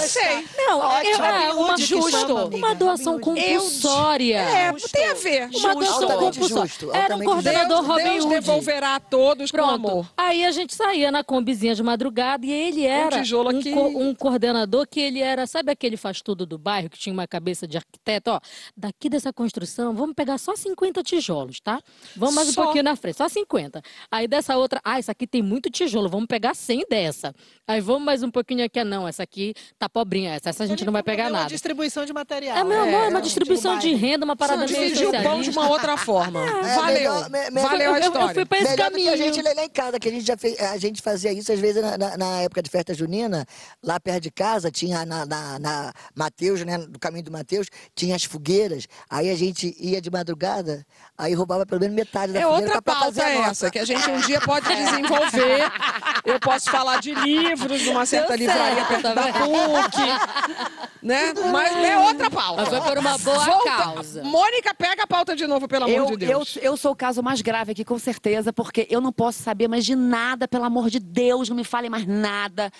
Sei. 0.00 0.46
não, 0.56 0.78
Ótimo. 0.78 1.10
eu- 1.14 1.24
é, 1.24 1.52
uma 1.52 1.76
chama, 1.78 1.78
justo, 1.78 2.36
amiga. 2.38 2.56
uma 2.56 2.74
doação 2.74 3.20
compulsória. 3.20 4.38
É, 4.38 4.72
tem 4.92 5.08
a 5.08 5.14
ver. 5.14 5.42
Uma 5.44 5.52
Justo, 5.52 5.74
doação 5.74 6.02
altamente 6.10 6.38
compulsória. 6.38 6.68
justo, 6.68 6.92
Era 6.94 7.16
um 7.16 7.24
coordenador 7.24 7.76
Deus, 7.78 7.86
Robin 7.86 8.02
Deus 8.04 8.24
Hood. 8.24 8.34
devolverá 8.34 8.94
a 8.96 9.00
todos 9.00 9.50
com 9.50 9.56
Pronto. 9.56 9.74
amor. 9.74 10.06
Aí 10.16 10.44
a 10.44 10.50
gente 10.50 10.74
saía 10.74 11.10
na 11.10 11.22
combizinha 11.24 11.74
de 11.74 11.82
madrugada 11.82 12.44
e 12.46 12.50
ele 12.52 12.84
era 12.86 13.16
um, 13.16 13.48
aqui. 13.58 13.72
co- 13.72 13.88
um 13.88 14.14
coordenador 14.14 14.86
que 14.86 15.00
ele 15.00 15.20
era, 15.20 15.46
sabe 15.46 15.70
aquele 15.72 15.96
faz 15.96 16.20
tudo 16.22 16.46
do 16.46 16.58
bairro 16.58 16.88
que 16.90 16.98
tinha 16.98 17.12
uma 17.12 17.26
cabeça 17.26 17.66
de 17.66 17.76
arquiteto, 17.76 18.30
ó, 18.30 18.40
daqui 18.76 19.08
dessa 19.08 19.32
construção, 19.32 19.94
vamos 19.94 20.14
pegar 20.14 20.38
só 20.38 20.54
50 20.56 21.02
tijolos, 21.02 21.60
tá? 21.60 21.80
Vamos 22.16 22.34
mais 22.34 22.48
um 22.48 22.52
Só. 22.52 22.62
pouquinho 22.64 22.84
na 22.84 22.96
frente, 22.96 23.16
só 23.16 23.25
50. 23.28 23.82
Aí 24.10 24.26
dessa 24.28 24.56
outra, 24.56 24.80
ah, 24.84 24.98
essa 24.98 25.12
aqui 25.12 25.26
tem 25.26 25.42
muito 25.42 25.70
tijolo, 25.70 26.08
vamos 26.08 26.26
pegar 26.26 26.54
100 26.54 26.86
dessa. 26.88 27.34
Aí 27.66 27.80
vamos 27.80 28.02
mais 28.04 28.22
um 28.22 28.30
pouquinho 28.30 28.64
aqui, 28.64 28.78
ah, 28.78 28.84
não, 28.84 29.06
essa 29.08 29.22
aqui 29.22 29.54
tá 29.78 29.88
pobrinha, 29.88 30.34
essa, 30.34 30.50
essa 30.50 30.64
a 30.64 30.66
gente 30.66 30.80
Ele 30.80 30.86
não 30.86 30.92
vai 30.92 31.02
pegar 31.02 31.24
promoveu 31.24 31.34
uma 31.34 31.40
nada. 31.42 31.52
distribuição 31.52 32.04
de 32.04 32.12
material. 32.12 32.56
É, 32.58 32.64
meu 32.64 32.82
amor, 32.82 32.92
é 32.92 33.08
uma 33.08 33.10
né, 33.10 33.20
distribuição 33.20 33.78
de 33.78 33.94
renda, 33.94 34.24
uma 34.24 34.36
parada 34.36 34.64
meio 34.66 34.76
Dividir 34.86 35.08
o 35.08 35.12
pão 35.12 35.20
de 35.40 35.46
socialista. 35.46 35.60
uma 35.60 35.68
outra 35.70 35.96
forma. 35.96 36.40
É, 36.66 36.74
Valeu. 36.76 36.94
melhor- 36.94 37.30
me- 37.30 37.50
melhor- 37.50 37.70
Valeu 37.70 37.90
a 37.90 37.98
Eu- 37.98 38.02
eu 38.02 38.06
história. 38.08 38.34
fui 38.34 38.44
pra 38.44 38.58
esse 38.58 38.70
Melhor 38.70 38.76
que 38.76 38.82
a 38.82 38.90
caminho. 39.12 39.16
gente 39.16 39.42
lá 39.42 39.64
em 39.64 39.68
casa, 39.68 39.98
que 40.00 40.08
a 40.08 40.12
gente 40.12 40.26
já 40.26 40.36
fez, 40.36 40.58
a 40.60 40.76
gente 40.78 41.00
fazia 41.02 41.32
isso 41.32 41.52
às 41.52 41.58
vezes 41.60 41.82
na, 41.82 41.96
na- 41.98 42.16
na 42.16 42.40
época 42.42 42.62
de 42.62 42.70
festa 42.70 42.94
junina, 42.94 43.44
lá 43.82 43.98
perto 44.00 44.22
de 44.22 44.30
casa, 44.30 44.70
tinha 44.70 45.04
na, 45.04 45.24
na, 45.26 45.58
na 45.58 45.92
Mateus, 46.14 46.64
né, 46.64 46.78
do 46.78 46.98
caminho 46.98 47.24
do 47.24 47.30
Mateus, 47.32 47.66
tinha 47.94 48.14
as 48.16 48.24
fogueiras, 48.24 48.86
aí 49.10 49.30
a 49.30 49.34
gente 49.34 49.74
ia 49.78 50.00
de 50.00 50.10
madrugada, 50.10 50.84
aí 51.18 51.34
roubava 51.34 51.64
pelo 51.66 51.80
menos 51.80 51.94
metade 51.96 52.32
da 52.32 52.40
É 52.40 52.46
outra 52.46 52.80
pauta 52.82 53.06
nossa. 53.34 53.50
essa, 53.50 53.70
que 53.70 53.78
a 53.78 53.84
gente 53.84 54.08
um 54.10 54.20
dia 54.20 54.40
pode 54.40 54.66
desenvolver. 54.68 55.70
Eu 56.24 56.40
posso 56.40 56.70
falar 56.70 57.00
de 57.00 57.14
livros 57.14 57.84
numa 57.86 58.04
certa 58.04 58.36
Deu 58.36 58.46
livraria 58.46 58.74
certo, 58.74 58.88
perto 58.88 59.02
tá 59.02 59.14
da 59.14 59.22
vendo? 59.22 59.38
PUC. 59.38 60.00
Né? 61.02 61.32
Mas 61.52 61.72
é 61.84 61.98
outra 61.98 62.30
pauta. 62.30 62.62
Mas 62.62 62.68
foi 62.68 62.80
por 62.80 62.98
uma 62.98 63.16
boa 63.18 63.38
Volta- 63.44 63.64
causa. 63.76 64.22
Mônica, 64.24 64.74
pega 64.74 65.04
a 65.04 65.06
pauta 65.06 65.36
de 65.36 65.46
novo, 65.46 65.68
pelo 65.68 65.84
amor 65.84 65.94
Eu, 65.94 66.06
de 66.06 66.12
eu, 66.12 66.18
Deus. 66.38 66.58
eu 66.60 66.76
sou 66.76 66.92
o 66.92 66.96
caso 66.96 67.22
mais 67.22 67.40
grave 67.42 67.72
aqui, 67.72 67.84
com 67.84 67.98
certeza, 67.98 68.52
porque 68.52 68.86
eu 68.90 69.00
não 69.00 69.12
posso 69.12 69.40
saber 69.42 69.68
mais 69.68 69.84
de 69.84 69.94
nada, 69.94 70.48
pelo 70.48 70.64
amor 70.64 70.90
de 70.90 70.98
Deus, 70.98 71.48
não 71.48 71.56
me 71.56 71.62
fale 71.64 71.88
mais 71.88 72.06
nada. 72.06 72.72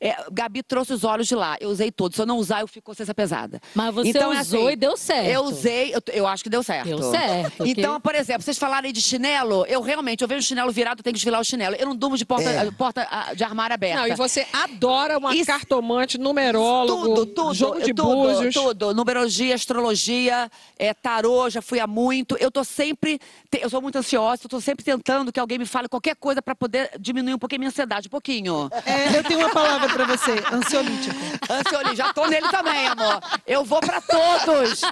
É, 0.00 0.14
Gabi 0.30 0.62
trouxe 0.62 0.92
os 0.92 1.04
olhos 1.04 1.26
de 1.26 1.34
lá, 1.34 1.56
eu 1.60 1.70
usei 1.70 1.90
todos. 1.90 2.16
Se 2.16 2.22
eu 2.22 2.26
não 2.26 2.36
usar, 2.36 2.60
eu 2.60 2.68
fico 2.68 2.84
com 2.84 2.90
consciência 2.90 3.14
pesada. 3.14 3.60
Mas 3.74 3.94
você 3.94 4.08
Então, 4.10 4.32
é 4.32 4.40
usou 4.40 4.60
assim, 4.64 4.72
e 4.72 4.76
deu 4.76 4.96
certo. 4.96 5.28
Eu 5.28 5.42
usei, 5.44 5.94
eu, 5.94 6.02
eu 6.12 6.26
acho 6.26 6.42
que 6.42 6.50
deu 6.50 6.62
certo. 6.62 6.86
Deu 6.86 7.10
certo, 7.10 7.66
Então, 7.80 8.00
por 8.00 8.14
exemplo, 8.14 8.42
vocês 8.42 8.58
falarem 8.58 8.92
de 8.92 9.00
chinelo, 9.00 9.64
eu 9.66 9.80
realmente, 9.82 10.22
eu 10.22 10.28
vejo 10.28 10.40
o 10.40 10.42
chinelo 10.42 10.70
virado, 10.72 11.00
eu 11.00 11.04
tenho 11.04 11.12
que 11.14 11.18
desfilar 11.18 11.40
o 11.40 11.44
chinelo. 11.44 11.74
Eu 11.76 11.86
não 11.86 11.96
durmo 11.96 12.16
de 12.16 12.24
porta, 12.24 12.48
É. 12.48 12.70
porta 12.70 13.06
ah, 13.10 13.34
de 13.34 13.42
armário 13.44 13.74
aberta. 13.74 14.00
Não, 14.00 14.06
e 14.08 14.14
você 14.14 14.46
adora 14.52 15.18
uma 15.18 15.34
Isso- 15.34 15.46
cartomante, 15.46 16.16
numerólogo, 16.18 17.02
Tudo, 17.14 17.26
tudo, 17.26 17.54
jogo 17.54 17.80
de 17.82 17.92
tudo, 17.94 18.08
búzios. 18.14 18.54
tudo. 18.54 18.94
Numerologia, 18.94 19.54
astrologia, 19.54 20.50
é, 20.78 20.92
tarô, 20.94 21.48
já 21.50 21.60
fui 21.62 21.80
a 21.80 21.86
muito. 21.86 22.36
Eu 22.38 22.50
tô 22.50 22.62
sempre, 22.64 23.18
te- 23.50 23.60
eu 23.62 23.68
sou 23.70 23.80
muito 23.82 23.96
ansiosa, 23.98 24.42
eu 24.44 24.48
tô 24.50 24.60
sempre 24.60 24.84
tentando 24.84 25.32
que 25.32 25.40
alguém 25.40 25.58
me 25.58 25.66
fale 25.66 25.88
qualquer 25.88 26.14
coisa 26.16 26.40
pra 26.42 26.54
poder 26.54 26.90
diminuir 26.98 27.34
um 27.34 27.38
pouquinho 27.38 27.58
a 27.58 27.62
minha 27.62 27.68
ansiedade, 27.70 28.06
um 28.08 28.10
pouquinho. 28.10 28.70
É, 28.86 29.18
eu 29.18 29.24
tenho 29.24 29.40
uma 29.40 29.50
palavra 29.50 29.88
para 29.88 30.04
você, 30.04 30.32
ansiolítico. 30.52 31.14
Ansiolítico, 31.50 31.96
já 31.96 32.12
tô 32.12 32.26
nele 32.26 32.48
também, 32.48 32.86
amor. 32.86 33.20
Eu 33.46 33.64
vou 33.64 33.80
pra 33.80 34.00
todos. 34.00 34.82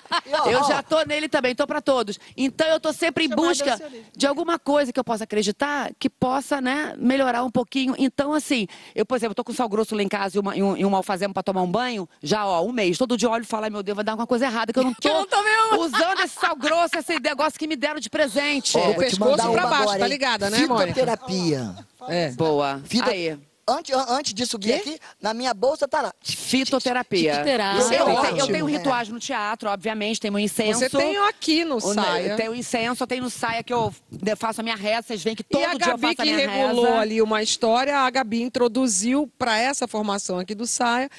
Eu 0.51 0.65
já 0.65 0.83
tô 0.83 1.03
nele 1.05 1.29
também, 1.29 1.55
tô 1.55 1.67
pra 1.67 1.81
todos. 1.81 2.19
Então 2.37 2.67
eu 2.69 2.78
tô 2.81 2.93
sempre 2.93 3.25
em 3.25 3.29
busca 3.29 3.79
de 4.17 4.27
alguma 4.27 4.59
coisa 4.59 4.93
que 4.93 4.99
eu 4.99 5.05
possa 5.05 5.25
acreditar 5.25 5.91
que 5.99 6.09
possa, 6.11 6.61
né, 6.61 6.95
melhorar 6.99 7.43
um 7.45 7.51
pouquinho. 7.51 7.95
Então, 7.99 8.33
assim, 8.33 8.67
eu, 8.95 9.05
por 9.07 9.17
exemplo, 9.17 9.35
tô 9.35 9.45
com 9.45 9.53
sal 9.53 9.69
grosso 9.69 9.95
lá 9.95 10.03
em 10.03 10.09
casa 10.09 10.37
e, 10.37 10.41
uma, 10.41 10.57
e 10.57 10.63
um, 10.63 10.77
e 10.77 10.85
um 10.85 10.95
alfazema 10.95 11.33
pra 11.33 11.43
tomar 11.43 11.63
um 11.63 11.71
banho, 11.71 12.09
já, 12.23 12.47
ó, 12.47 12.63
um 12.65 12.73
mês. 12.73 12.97
Todo 12.99 13.17
dia 13.17 13.29
eu 13.29 13.33
olho 13.33 13.43
e 13.43 13.47
falo, 13.47 13.65
ai 13.65 13.71
meu 13.71 13.83
Deus, 13.83 13.97
vai 13.97 14.05
dar 14.05 14.13
alguma 14.13 14.27
coisa 14.27 14.47
errada, 14.47 14.73
que 14.73 14.79
eu 14.79 14.85
não 14.85 14.95
tô, 14.95 15.09
eu 15.09 15.27
não 15.73 15.81
usando 15.81 16.21
esse 16.21 16.35
sal 16.41 16.57
grosso, 16.57 16.99
esse 16.99 17.19
negócio 17.21 17.59
que 17.59 17.67
me 17.67 17.77
deram 17.77 18.01
de 18.01 18.09
presente. 18.11 18.77
É, 18.79 18.81
vou 18.83 18.95
te 18.95 18.99
pescoço 19.11 19.51
uma 19.51 19.63
baixo, 19.63 19.83
agora, 19.83 19.99
tá 19.99 20.07
ligada, 20.07 20.51
né, 20.51 20.59
Mônica? 20.67 20.87
Fitoterapia. 20.89 21.75
É. 22.09 22.31
Boa. 22.33 22.81
Fito- 22.85 23.09
Aí, 23.11 23.39
Antes, 23.69 23.95
an- 23.95 24.07
antes 24.09 24.33
de 24.35 24.47
subir 24.47 24.73
aqui, 24.75 24.99
na 25.21 25.35
minha 25.35 25.53
bolsa 25.53 25.87
tá 25.87 26.01
lá. 26.03 26.13
fitoterapia. 26.23 27.33
Fitoterapia. 27.35 27.79
Eu, 27.79 27.79
eu, 27.79 27.85
Isso 27.85 27.95
é 27.95 27.99
tenho- 27.99 28.39
eu 28.41 28.47
tenho 28.47 28.65
ótimo. 28.65 28.79
rituais 28.79 29.09
no 29.09 29.19
teatro, 29.21 29.69
obviamente, 29.69 30.21
tem 30.21 30.31
um 30.31 30.39
incenso. 30.39 30.81
Você 30.81 30.89
tem 30.91 31.17
aqui 31.19 31.65
no 31.65 31.77
O- 31.77 31.81
saia. 31.81 32.37
Tem 32.37 32.49
o 32.49 32.55
incenso, 32.55 33.07
tem 33.07 33.21
no 33.21 33.31
saia 33.31 33.63
que 33.63 33.73
eu 33.73 33.93
faço 34.37 34.61
a 34.61 34.65
minha 34.65 34.77
reza. 34.77 35.03
Vocês 35.03 35.23
veem 35.23 35.37
que 35.37 35.45
todo 35.45 35.61
E 35.61 35.65
a 35.65 35.75
dia 35.75 35.87
eu 35.87 35.89
Gabi 35.91 36.01
faço 36.03 36.23
a 36.23 36.25
que 36.25 36.33
minha 36.35 36.49
regulou 36.51 36.85
reza. 36.87 36.99
ali 36.99 37.23
uma 37.23 37.43
história, 37.43 37.97
a 37.99 38.11
Gabi 38.11 38.43
introduziu 38.43 39.31
para 39.39 39.59
essa 39.59 39.87
formação 39.87 40.39
aqui 40.39 40.55
do 40.55 40.67
Saia. 40.67 41.11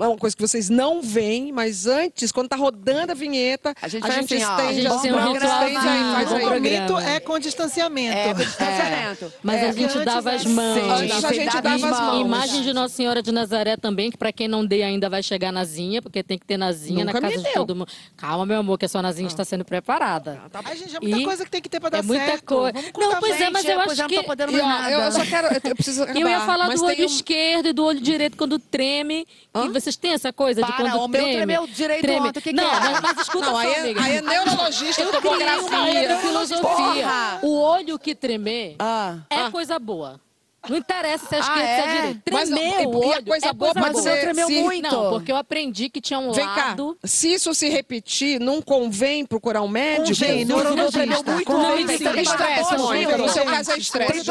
É 0.00 0.06
uma 0.08 0.16
coisa 0.16 0.36
que 0.36 0.42
vocês 0.42 0.68
não 0.68 1.00
veem, 1.02 1.52
mas 1.52 1.86
antes, 1.86 2.30
quando 2.32 2.48
tá 2.48 2.56
rodando 2.56 3.12
a 3.12 3.14
vinheta, 3.14 3.74
A 3.80 3.88
gente 3.88 4.02
faz 4.02 4.18
assim, 4.24 4.44
ó, 4.44 4.56
estende 4.56 4.62
a 4.62 4.72
gente 4.72 4.86
um 4.86 4.98
faz 4.98 6.32
O 6.32 6.40
programa. 6.40 7.10
é 7.10 7.20
com 7.20 7.38
distanciamento. 7.38 8.16
É, 8.16 8.34
com 8.34 8.40
distanciamento. 8.40 9.32
Mas 9.42 9.62
É, 9.62 9.68
a 9.68 9.72
gente 9.72 9.98
dava 10.04 10.32
as 10.32 10.44
mãos. 10.44 10.80
Sim, 10.80 10.90
Antes 11.12 11.24
a 11.24 11.32
gente 11.32 11.60
dava 11.62 11.74
as 11.74 11.80
mãos. 12.00 12.20
Imagem 12.20 12.62
de 12.62 12.72
Nossa 12.72 12.94
Senhora 12.94 13.22
de 13.22 13.32
Nazaré 13.32 13.76
também, 13.76 14.10
que 14.10 14.16
pra 14.18 14.32
quem 14.32 14.48
não 14.48 14.64
dê 14.64 14.82
ainda 14.82 15.08
vai 15.08 15.22
chegar 15.22 15.52
nazinha, 15.52 16.02
porque 16.02 16.22
tem 16.22 16.38
que 16.38 16.46
ter 16.46 16.56
nazinha 16.56 17.04
Nunca 17.04 17.20
na 17.20 17.28
casa 17.30 17.42
de 17.42 17.52
todo 17.52 17.74
mundo. 17.74 17.88
Calma, 18.16 18.44
meu 18.46 18.58
amor, 18.58 18.78
que 18.78 18.84
a 18.84 18.88
sua 18.88 19.02
nazinha 19.02 19.26
está 19.28 19.44
sendo 19.44 19.64
preparada. 19.64 20.40
Ai, 20.64 20.76
gente, 20.76 20.96
é 20.96 21.00
muita 21.00 21.18
E 21.18 21.24
coisa 21.24 21.44
que 21.44 21.50
tem 21.50 21.62
que 21.62 21.68
ter 21.68 21.80
para 21.80 21.90
dar 21.90 21.98
é 21.98 22.02
muita 22.02 22.24
certo. 22.26 22.44
coisa. 22.44 22.72
Não, 22.96 23.20
pois 23.20 23.40
é, 23.40 23.50
mas 23.50 23.62
Gente, 23.62 23.72
eu 23.72 23.80
acho 23.80 23.96
não 24.02 24.08
tô 24.08 24.14
que- 24.14 24.22
podendo 24.24 24.52
E, 24.52 24.62
mais 24.62 24.64
ó, 24.64 24.68
nada. 24.68 24.90
eu 25.06 25.12
só 25.12 25.24
quero. 25.24 25.48
Eu 25.66 25.74
preciso 25.74 26.02
acabar, 26.02 26.20
Eu 26.20 26.28
ia 26.28 26.40
falar 26.40 26.68
do 26.68 26.84
olho 26.84 27.04
esquerdo 27.04 27.68
e 27.68 27.72
do 27.72 27.84
olho 27.84 28.00
direito 28.00 28.36
quando 28.36 28.58
treme. 28.58 29.26
Que 29.52 29.68
vocês 29.86 29.96
têm 29.96 30.12
essa 30.12 30.32
coisa 30.32 30.60
de 30.60 30.66
Para, 30.66 30.76
quando 30.90 30.94
o 30.96 31.08
meu 31.08 31.20
treme. 31.22 31.36
tremeu 31.36 31.66
direito 31.66 32.02
treme. 32.02 32.28
ontem, 32.28 32.38
o 32.40 32.42
que 32.42 32.50
que 32.50 32.56
Não, 32.56 32.64
é? 32.74 32.80
mas, 32.80 33.00
mas 33.00 33.18
escuta 33.20 33.46
Não, 33.46 33.52
só, 33.52 33.58
aí 33.60 33.72
é- 33.72 33.80
amiga. 33.80 34.02
aí 34.02 34.16
é 34.16 34.22
neurologista, 34.22 35.02
eu 35.02 35.12
criei 35.12 35.58
uma 35.60 36.18
filosofia. 36.18 36.62
Porra! 37.04 37.38
O 37.42 37.58
olho 37.60 37.98
que 37.98 38.14
tremer 38.14 38.74
Ah. 38.78 39.18
é 39.30 39.50
coisa 39.50 39.78
boa. 39.78 40.20
Não 40.68 40.76
interessa 40.76 41.26
se 41.26 41.34
é 41.34 41.38
Ah, 41.38 41.40
esquerda, 41.40 41.66
se 41.66 41.80
é 41.80 41.84
é? 41.84 41.96
direita. 42.00 42.30
E- 42.30 42.86
o 42.86 43.02
e 43.02 43.06
a 43.06 43.16
olho 43.16 43.24
coisa 43.26 43.46
é 43.46 43.52
boa 43.52 43.72
coisa 43.72 43.80
pode 43.88 43.92
boa. 43.92 44.02
ser 44.02 44.20
tremeu 44.20 44.46
se- 44.46 44.62
muito. 44.62 44.82
Não, 44.82 45.10
porque 45.10 45.32
eu 45.32 45.36
aprendi 45.36 45.88
que 45.88 46.00
tinha 46.00 46.18
um 46.18 46.32
Vem 46.32 46.44
cá, 46.46 46.66
lado... 46.68 46.98
se 47.04 47.32
isso 47.32 47.54
se 47.54 47.68
repetir, 47.68 48.40
não 48.40 48.60
convém 48.62 49.24
procurar 49.26 49.62
um 49.62 49.68
médico? 49.68 50.18
Convém, 50.18 50.44
neurologista. 50.44 50.92
tremeu 50.92 51.22
muito 51.22 51.50
sim. 51.98 52.04
tá 52.04 52.12
ligado? 52.12 52.40
Estresse, 52.40 52.76
Mônica. 52.76 53.18
No 53.18 53.28
seu 53.28 53.44
caso 53.44 53.70
é 53.72 53.78
estresse. 53.78 54.24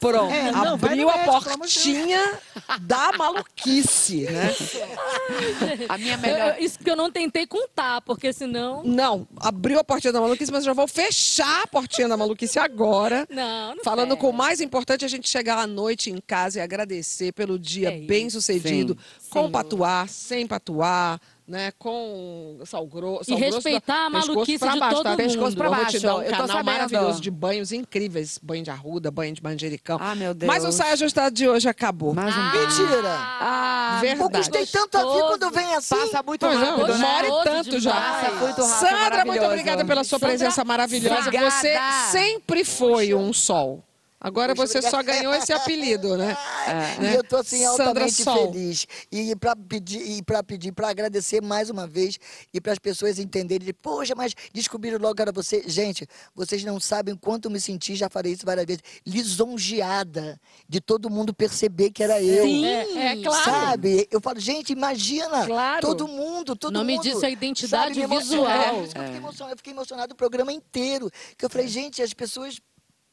Pronto, 0.00 0.32
É, 0.32 0.50
não, 0.52 0.74
abriu 0.74 1.08
a 1.10 1.18
portinha 1.18 2.38
da 2.80 3.12
maluquice, 3.16 4.22
né? 4.30 4.54
A 5.88 5.98
minha 5.98 6.16
melhor... 6.16 6.56
isso 6.58 6.78
que 6.78 6.90
eu 6.90 6.96
não 6.96 7.10
tentei 7.10 7.46
contar, 7.46 8.00
porque 8.02 8.32
senão... 8.32 8.82
Não, 8.84 9.26
abriu 9.40 9.78
a 9.78 9.84
portinha 9.84 10.12
da 10.12 10.20
maluquice, 10.20 10.50
mas 10.50 10.60
eu 10.62 10.66
já 10.66 10.72
vou 10.72 10.86
fechar 10.88 11.62
a 11.62 11.66
portinha 11.66 12.08
da 12.08 12.16
maluquice 12.16 12.58
agora. 12.58 13.26
Não, 13.30 13.74
não 13.76 13.84
Falando 13.84 14.16
com 14.16 14.30
o 14.30 14.32
mais 14.32 14.60
importante, 14.60 15.04
a 15.04 15.08
gente 15.08 15.25
chegar 15.28 15.58
à 15.58 15.66
noite 15.66 16.10
em 16.10 16.20
casa 16.24 16.58
e 16.58 16.62
agradecer 16.62 17.32
pelo 17.32 17.58
dia 17.58 17.88
É 17.92 18.00
bem 18.00 18.28
sucedido, 18.30 18.96
Sim. 19.18 19.30
com 19.30 19.50
patuar, 19.50 20.08
sem 20.08 20.46
patuar, 20.46 21.20
né? 21.46 21.72
Com 21.78 22.58
sal 22.64 22.84
grosso. 22.86 23.30
E 23.30 23.34
respeitar 23.34 24.06
a 24.06 24.10
maluquice 24.10 24.68
de 24.68 24.78
todo 24.90 25.02
tá? 25.04 25.16
Pescoço 25.16 25.50
mundo. 25.50 25.56
pra 25.56 25.66
Eu 25.66 25.70
baixo. 25.70 25.96
um 25.98 26.10
Eu 26.22 26.24
tô 26.24 26.30
canal 26.30 26.48
sabendo. 26.48 26.64
maravilhoso 26.64 27.20
de 27.20 27.30
banhos 27.30 27.70
incríveis. 27.72 28.38
Banho 28.42 28.64
de 28.64 28.70
arruda, 28.70 29.10
banho 29.10 29.32
de 29.32 29.42
manjericão. 29.42 29.98
Ah, 30.00 30.14
meu 30.16 30.34
Deus. 30.34 30.48
Mas 30.52 30.64
o 30.64 30.72
saia 30.72 30.92
ajustado 30.94 31.34
de 31.34 31.48
hoje 31.48 31.68
acabou. 31.68 32.10
Um 32.10 32.14
Mentira! 32.14 33.14
Ah, 33.16 34.00
Poucos 34.18 34.46
Verdade. 34.46 34.50
tem 34.50 34.66
tanto 34.66 34.96
a 34.98 35.00
ver 35.02 35.20
quando 35.22 35.50
vem 35.50 35.74
assim. 35.74 35.94
Passa 35.96 36.22
muito 36.22 36.40
Pois 36.46 36.58
rápido, 36.58 36.86
né? 36.98 37.20
e 37.24 37.28
Gostoso 37.28 37.44
tanto 37.44 37.80
já. 37.80 37.92
Passa 37.92 38.30
muito 38.32 38.62
rápido, 38.62 38.88
Sandra, 38.88 39.24
muito 39.24 39.44
obrigada 39.44 39.84
pela 39.84 40.04
sua 40.04 40.18
Sandra, 40.18 40.36
presença 40.36 40.64
maravilhosa. 40.64 41.20
obrigada. 41.20 41.50
Você 41.50 41.76
sempre 42.10 42.64
foi 42.64 43.14
um 43.14 43.32
sol. 43.32 43.82
Agora 44.26 44.54
Poxa, 44.56 44.66
você 44.80 44.82
só 44.82 44.98
obrigado. 45.00 45.16
ganhou 45.18 45.34
esse 45.34 45.52
apelido, 45.52 46.16
né? 46.16 46.36
Né? 46.66 47.12
E 47.12 47.14
eu 47.14 47.22
tô 47.22 47.36
assim 47.36 47.64
altamente 47.64 48.24
feliz. 48.24 48.86
E 49.12 49.36
para 49.36 49.54
pedir, 49.54 50.00
e 50.00 50.20
para 50.20 50.42
pedir, 50.42 50.72
para 50.72 50.88
agradecer 50.88 51.40
mais 51.40 51.70
uma 51.70 51.86
vez 51.86 52.18
e 52.52 52.60
para 52.60 52.72
as 52.72 52.78
pessoas 52.80 53.20
entenderem, 53.20 53.64
de, 53.64 53.72
poxa, 53.72 54.16
mas 54.16 54.34
descobriram 54.52 54.98
logo 54.98 55.14
que 55.14 55.22
era 55.22 55.30
você. 55.30 55.62
Gente, 55.68 56.08
vocês 56.34 56.64
não 56.64 56.80
sabem 56.80 57.14
o 57.14 57.16
quanto 57.16 57.44
eu 57.44 57.52
me 57.52 57.60
senti, 57.60 57.94
já 57.94 58.10
falei 58.10 58.32
isso 58.32 58.44
várias 58.44 58.66
vezes, 58.66 58.82
lisonjeada 59.06 60.40
de 60.68 60.80
todo 60.80 61.08
mundo 61.08 61.32
perceber 61.32 61.90
que 61.92 62.02
era 62.02 62.20
eu. 62.20 62.44
Sim, 62.44 62.66
É, 62.66 63.12
é 63.12 63.22
claro. 63.22 63.44
Sabe? 63.44 64.08
Eu 64.10 64.20
falo, 64.20 64.40
gente, 64.40 64.72
imagina. 64.72 65.46
Claro. 65.46 65.80
Todo 65.86 66.08
mundo, 66.08 66.56
todo 66.56 66.70
O 66.74 66.78
nome 66.78 66.94
mundo. 66.94 67.02
disso 67.02 67.24
é 67.24 67.30
identidade 67.30 68.00
Sabe, 68.00 68.16
visual. 68.18 68.48
É, 68.50 68.70
eu 68.80 68.86
fiquei 68.88 69.16
emocionado. 69.16 69.52
Eu 69.52 69.56
fiquei 69.56 69.72
emocionado 69.72 70.12
o 70.14 70.16
programa 70.16 70.52
inteiro. 70.52 71.08
Que 71.38 71.44
eu 71.44 71.50
falei, 71.50 71.68
gente, 71.68 72.02
as 72.02 72.12
pessoas, 72.12 72.58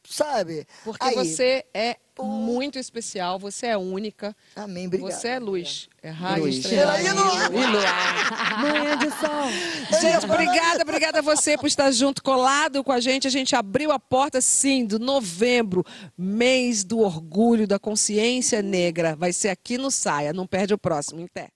sabe? 0.07 0.67
Porque 0.83 1.05
Aí, 1.05 1.15
você 1.15 1.65
é 1.73 1.97
Pô. 2.15 2.23
muito 2.25 2.77
especial, 2.77 3.39
você 3.39 3.67
é 3.67 3.77
única. 3.77 4.35
Amém, 4.55 4.87
obrigado. 4.87 5.11
Você 5.11 5.27
é 5.29 5.39
luz. 5.39 5.87
É 6.01 6.09
raio 6.09 6.43
Luz. 6.43 6.57
estrelado. 6.57 6.97
Peraí, 7.01 7.15
não- 7.15 7.61
E 7.61 7.65
luar. 7.67 8.61
Manhã 8.61 8.97
de 8.97 9.09
sol. 9.11 9.99
Gente, 10.01 10.25
obrigada, 10.25 10.81
obrigada 10.83 11.19
a 11.19 11.21
você 11.21 11.57
por 11.57 11.67
estar 11.67 11.89
junto, 11.91 12.21
colado 12.21 12.83
com 12.83 12.91
a 12.91 12.99
gente. 12.99 13.27
A 13.27 13.31
gente 13.31 13.55
abriu 13.55 13.91
a 13.91 13.99
porta, 13.99 14.41
sim, 14.41 14.85
do 14.85 14.99
novembro, 14.99 15.83
mês 16.17 16.83
do 16.83 16.99
orgulho, 16.99 17.65
da 17.67 17.79
consciência 17.79 18.61
negra. 18.61 19.15
Vai 19.15 19.31
ser 19.33 19.49
aqui 19.49 19.77
no 19.77 19.89
Saia. 19.89 20.33
Não 20.33 20.45
perde 20.45 20.73
o 20.73 20.77
próximo, 20.77 21.21
em 21.21 21.27
pé. 21.27 21.49